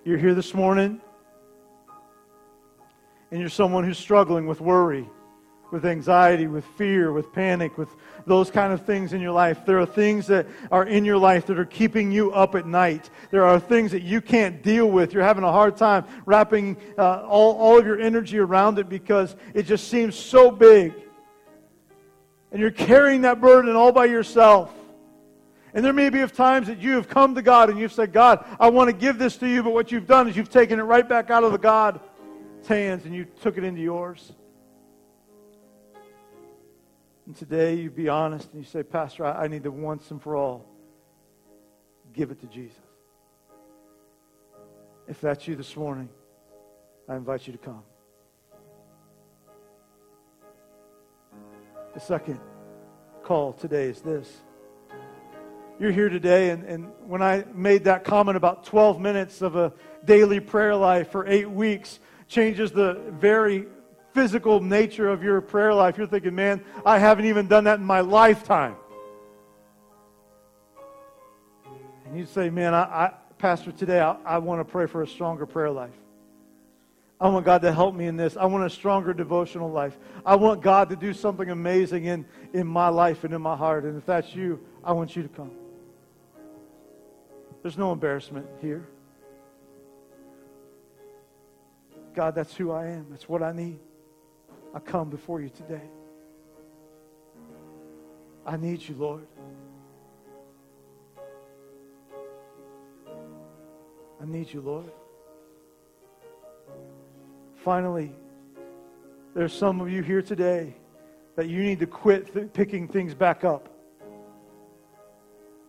You're 0.03 0.17
here 0.17 0.33
this 0.33 0.53
morning 0.53 1.01
and 3.31 3.39
you're 3.39 3.49
someone 3.49 3.83
who's 3.83 3.97
struggling 3.97 4.45
with 4.45 4.61
worry, 4.61 5.09
with 5.71 5.85
anxiety, 5.85 6.47
with 6.47 6.65
fear, 6.77 7.11
with 7.11 7.31
panic, 7.33 7.77
with 7.77 7.89
those 8.25 8.49
kind 8.49 8.71
of 8.71 8.85
things 8.85 9.13
in 9.13 9.21
your 9.21 9.31
life. 9.31 9.65
There 9.65 9.79
are 9.79 9.85
things 9.85 10.27
that 10.27 10.47
are 10.71 10.85
in 10.85 11.05
your 11.05 11.17
life 11.17 11.45
that 11.47 11.59
are 11.59 11.65
keeping 11.65 12.11
you 12.11 12.31
up 12.31 12.55
at 12.55 12.65
night. 12.65 13.09
There 13.31 13.45
are 13.45 13.59
things 13.59 13.91
that 13.91 14.03
you 14.03 14.21
can't 14.21 14.61
deal 14.63 14.89
with. 14.89 15.13
You're 15.13 15.23
having 15.23 15.43
a 15.43 15.51
hard 15.51 15.77
time 15.77 16.05
wrapping 16.25 16.77
uh, 16.97 17.23
all, 17.23 17.55
all 17.57 17.77
of 17.77 17.85
your 17.85 17.99
energy 17.99 18.37
around 18.37 18.79
it 18.79 18.89
because 18.89 19.35
it 19.53 19.63
just 19.63 19.87
seems 19.87 20.15
so 20.15 20.51
big. 20.51 20.93
And 22.51 22.61
you're 22.61 22.71
carrying 22.71 23.21
that 23.21 23.41
burden 23.41 23.75
all 23.75 23.91
by 23.91 24.05
yourself. 24.05 24.71
And 25.73 25.83
there 25.83 25.93
may 25.93 26.09
be 26.09 26.21
of 26.21 26.31
times 26.31 26.67
that 26.67 26.79
you 26.79 26.93
have 26.93 27.09
come 27.09 27.35
to 27.35 27.41
God 27.41 27.69
and 27.69 27.77
you've 27.77 27.91
said, 27.91 28.13
God, 28.13 28.45
I 28.61 28.69
want 28.69 28.89
to 28.89 28.95
give 28.95 29.17
this 29.17 29.35
to 29.37 29.47
you, 29.47 29.61
but 29.61 29.73
what 29.73 29.91
you've 29.91 30.07
done 30.07 30.29
is 30.29 30.37
you've 30.37 30.49
taken 30.49 30.79
it 30.79 30.83
right 30.83 31.07
back 31.07 31.29
out 31.29 31.43
of 31.43 31.51
the 31.51 31.57
God's 31.57 31.99
hands 32.65 33.05
and 33.05 33.13
you 33.13 33.25
took 33.41 33.57
it 33.57 33.65
into 33.65 33.81
yours. 33.81 34.31
And 37.25 37.35
today 37.35 37.75
you 37.75 37.89
be 37.89 38.07
honest 38.07 38.51
and 38.53 38.63
you 38.63 38.69
say, 38.69 38.83
Pastor, 38.83 39.25
I, 39.25 39.43
I 39.43 39.47
need 39.47 39.63
to 39.63 39.71
once 39.71 40.11
and 40.11 40.21
for 40.21 40.35
all 40.35 40.65
give 42.13 42.31
it 42.31 42.39
to 42.41 42.47
Jesus. 42.47 42.77
If 45.07 45.21
that's 45.21 45.47
you 45.47 45.55
this 45.55 45.75
morning, 45.75 46.09
I 47.09 47.15
invite 47.15 47.47
you 47.47 47.53
to 47.53 47.59
come. 47.59 47.83
The 51.93 51.99
second 51.99 52.39
call 53.23 53.53
today 53.53 53.85
is 53.85 54.01
this 54.01 54.41
you're 55.77 55.91
here 55.91 56.07
today, 56.07 56.51
and, 56.51 56.63
and 56.63 56.91
when 57.05 57.21
I 57.21 57.43
made 57.53 57.83
that 57.83 58.05
comment 58.05 58.37
about 58.37 58.63
12 58.63 59.01
minutes 59.01 59.41
of 59.41 59.57
a 59.57 59.73
daily 60.05 60.39
prayer 60.39 60.73
life 60.73 61.11
for 61.11 61.27
eight 61.27 61.49
weeks 61.49 61.99
changes 62.29 62.71
the 62.71 63.01
very 63.09 63.67
physical 64.15 64.61
nature 64.61 65.09
of 65.09 65.21
your 65.21 65.41
prayer 65.41 65.73
life, 65.73 65.97
you're 65.97 66.07
thinking, 66.07 66.33
man, 66.33 66.63
I 66.85 66.97
haven't 66.97 67.25
even 67.25 67.47
done 67.47 67.65
that 67.65 67.79
in 67.79 67.85
my 67.85 67.99
lifetime. 67.99 68.77
And 72.05 72.17
you 72.17 72.25
say, 72.25 72.49
man, 72.49 72.73
I, 72.73 72.83
I 72.83 73.13
Pastor, 73.37 73.73
today 73.73 73.99
I, 73.99 74.15
I 74.25 74.37
want 74.37 74.61
to 74.61 74.65
pray 74.65 74.85
for 74.85 75.03
a 75.03 75.07
stronger 75.07 75.45
prayer 75.45 75.69
life. 75.69 75.93
I 77.19 77.27
want 77.27 77.45
God 77.45 77.61
to 77.63 77.73
help 77.73 77.93
me 77.93 78.07
in 78.07 78.15
this. 78.15 78.37
I 78.37 78.45
want 78.45 78.65
a 78.65 78.69
stronger 78.69 79.13
devotional 79.13 79.69
life. 79.69 79.97
I 80.25 80.35
want 80.35 80.61
God 80.61 80.89
to 80.89 80.95
do 80.95 81.13
something 81.13 81.49
amazing 81.49 82.05
in, 82.05 82.25
in 82.53 82.65
my 82.65 82.87
life 82.87 83.25
and 83.25 83.33
in 83.33 83.41
my 83.41 83.55
heart. 83.55 83.83
And 83.83 83.97
if 83.97 84.05
that's 84.05 84.33
you, 84.33 84.61
I 84.83 84.93
want 84.93 85.15
you 85.15 85.23
to 85.23 85.29
come. 85.29 85.51
There's 87.61 87.77
no 87.77 87.91
embarrassment 87.91 88.47
here. 88.61 88.87
God, 92.13 92.33
that's 92.33 92.55
who 92.55 92.71
I 92.71 92.87
am. 92.87 93.07
That's 93.09 93.27
what 93.27 93.43
I 93.43 93.51
need. 93.51 93.79
I 94.75 94.79
come 94.79 95.09
before 95.09 95.39
you 95.39 95.47
today. 95.47 95.89
I 98.45 98.57
need 98.57 98.85
you, 98.85 98.95
Lord. 98.95 99.25
I 104.21 104.25
need 104.25 104.51
you, 104.51 104.59
Lord. 104.59 104.91
Finally, 107.63 108.11
there's 109.33 109.53
some 109.53 109.79
of 109.79 109.89
you 109.89 110.03
here 110.03 110.21
today 110.21 110.75
that 111.37 111.47
you 111.47 111.63
need 111.63 111.79
to 111.79 111.87
quit 111.87 112.33
th- 112.33 112.51
picking 112.51 112.87
things 112.89 113.13
back 113.13 113.45
up. 113.45 113.69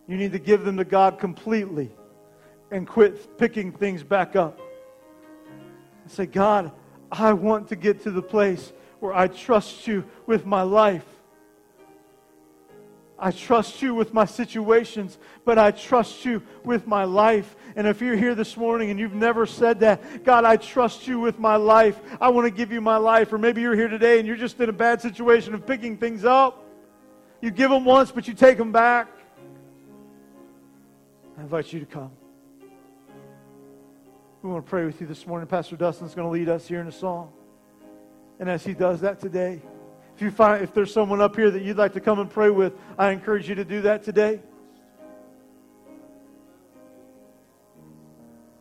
You 0.05 0.17
need 0.17 0.33
to 0.33 0.39
give 0.39 0.65
them 0.65 0.75
to 0.77 0.85
God 0.85 1.17
completely 1.17 1.91
and 2.71 2.85
quit 2.85 3.37
picking 3.37 3.71
things 3.71 4.03
back 4.03 4.35
up. 4.35 4.59
And 6.03 6.11
say, 6.11 6.25
God, 6.25 6.71
I 7.09 7.31
want 7.31 7.69
to 7.69 7.77
get 7.77 8.03
to 8.03 8.11
the 8.11 8.21
place 8.21 8.73
where 8.99 9.13
I 9.13 9.27
trust 9.27 9.87
you 9.87 10.03
with 10.25 10.45
my 10.45 10.61
life. 10.61 11.05
I 13.19 13.31
trust 13.31 13.81
you 13.81 13.95
with 13.95 14.13
my 14.13 14.25
situations, 14.25 15.17
but 15.43 15.57
I 15.57 15.71
trust 15.71 16.23
you 16.23 16.43
with 16.63 16.85
my 16.85 17.03
life. 17.03 17.55
And 17.75 17.87
if 17.87 17.99
you're 17.99 18.15
here 18.15 18.35
this 18.35 18.55
morning 18.55 18.91
and 18.91 18.99
you've 18.99 19.15
never 19.15 19.47
said 19.47 19.79
that, 19.79 20.23
God, 20.23 20.45
I 20.45 20.57
trust 20.57 21.07
you 21.07 21.19
with 21.19 21.39
my 21.39 21.55
life. 21.55 21.99
I 22.21 22.29
want 22.29 22.45
to 22.45 22.51
give 22.51 22.71
you 22.71 22.79
my 22.79 22.97
life. 22.97 23.33
Or 23.33 23.39
maybe 23.39 23.61
you're 23.61 23.75
here 23.75 23.87
today 23.87 24.19
and 24.19 24.27
you're 24.27 24.37
just 24.37 24.59
in 24.59 24.69
a 24.69 24.73
bad 24.73 25.01
situation 25.01 25.55
of 25.55 25.65
picking 25.65 25.97
things 25.97 26.25
up. 26.25 26.63
You 27.41 27.49
give 27.49 27.71
them 27.71 27.85
once, 27.85 28.11
but 28.11 28.27
you 28.27 28.35
take 28.35 28.57
them 28.57 28.71
back. 28.71 29.07
I 31.37 31.41
invite 31.41 31.73
you 31.73 31.79
to 31.79 31.85
come. 31.85 32.11
We 34.43 34.51
want 34.51 34.63
to 34.63 34.69
pray 34.69 34.85
with 34.85 35.01
you 35.01 35.07
this 35.07 35.25
morning. 35.25 35.47
Pastor 35.47 35.75
Dustin's 35.75 36.13
going 36.13 36.27
to 36.27 36.31
lead 36.31 36.49
us 36.49 36.67
here 36.67 36.81
in 36.81 36.87
a 36.87 36.91
song. 36.91 37.31
And 38.39 38.49
as 38.49 38.63
he 38.63 38.73
does 38.73 39.01
that 39.01 39.19
today, 39.19 39.61
if 40.15 40.21
you 40.21 40.31
find 40.31 40.63
if 40.63 40.73
there's 40.73 40.93
someone 40.93 41.21
up 41.21 41.35
here 41.35 41.51
that 41.51 41.61
you'd 41.61 41.77
like 41.77 41.93
to 41.93 42.01
come 42.01 42.19
and 42.19 42.29
pray 42.29 42.49
with, 42.49 42.73
I 42.97 43.11
encourage 43.11 43.47
you 43.47 43.55
to 43.55 43.65
do 43.65 43.81
that 43.81 44.03
today. 44.03 44.41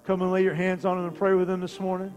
Come 0.05 0.23
and 0.23 0.31
lay 0.31 0.43
your 0.43 0.55
hands 0.55 0.85
on 0.85 0.99
them 0.99 1.07
and 1.07 1.17
pray 1.17 1.35
with 1.35 1.49
them 1.49 1.61
this 1.61 1.81
morning. 1.81 2.15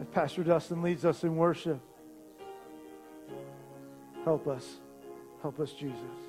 As 0.00 0.06
Pastor 0.12 0.44
Dustin 0.44 0.82
leads 0.82 1.04
us 1.04 1.24
in 1.24 1.34
worship. 1.34 1.80
Help 4.24 4.46
us. 4.46 4.80
Help 5.46 5.60
us, 5.60 5.70
Jesus. 5.74 6.25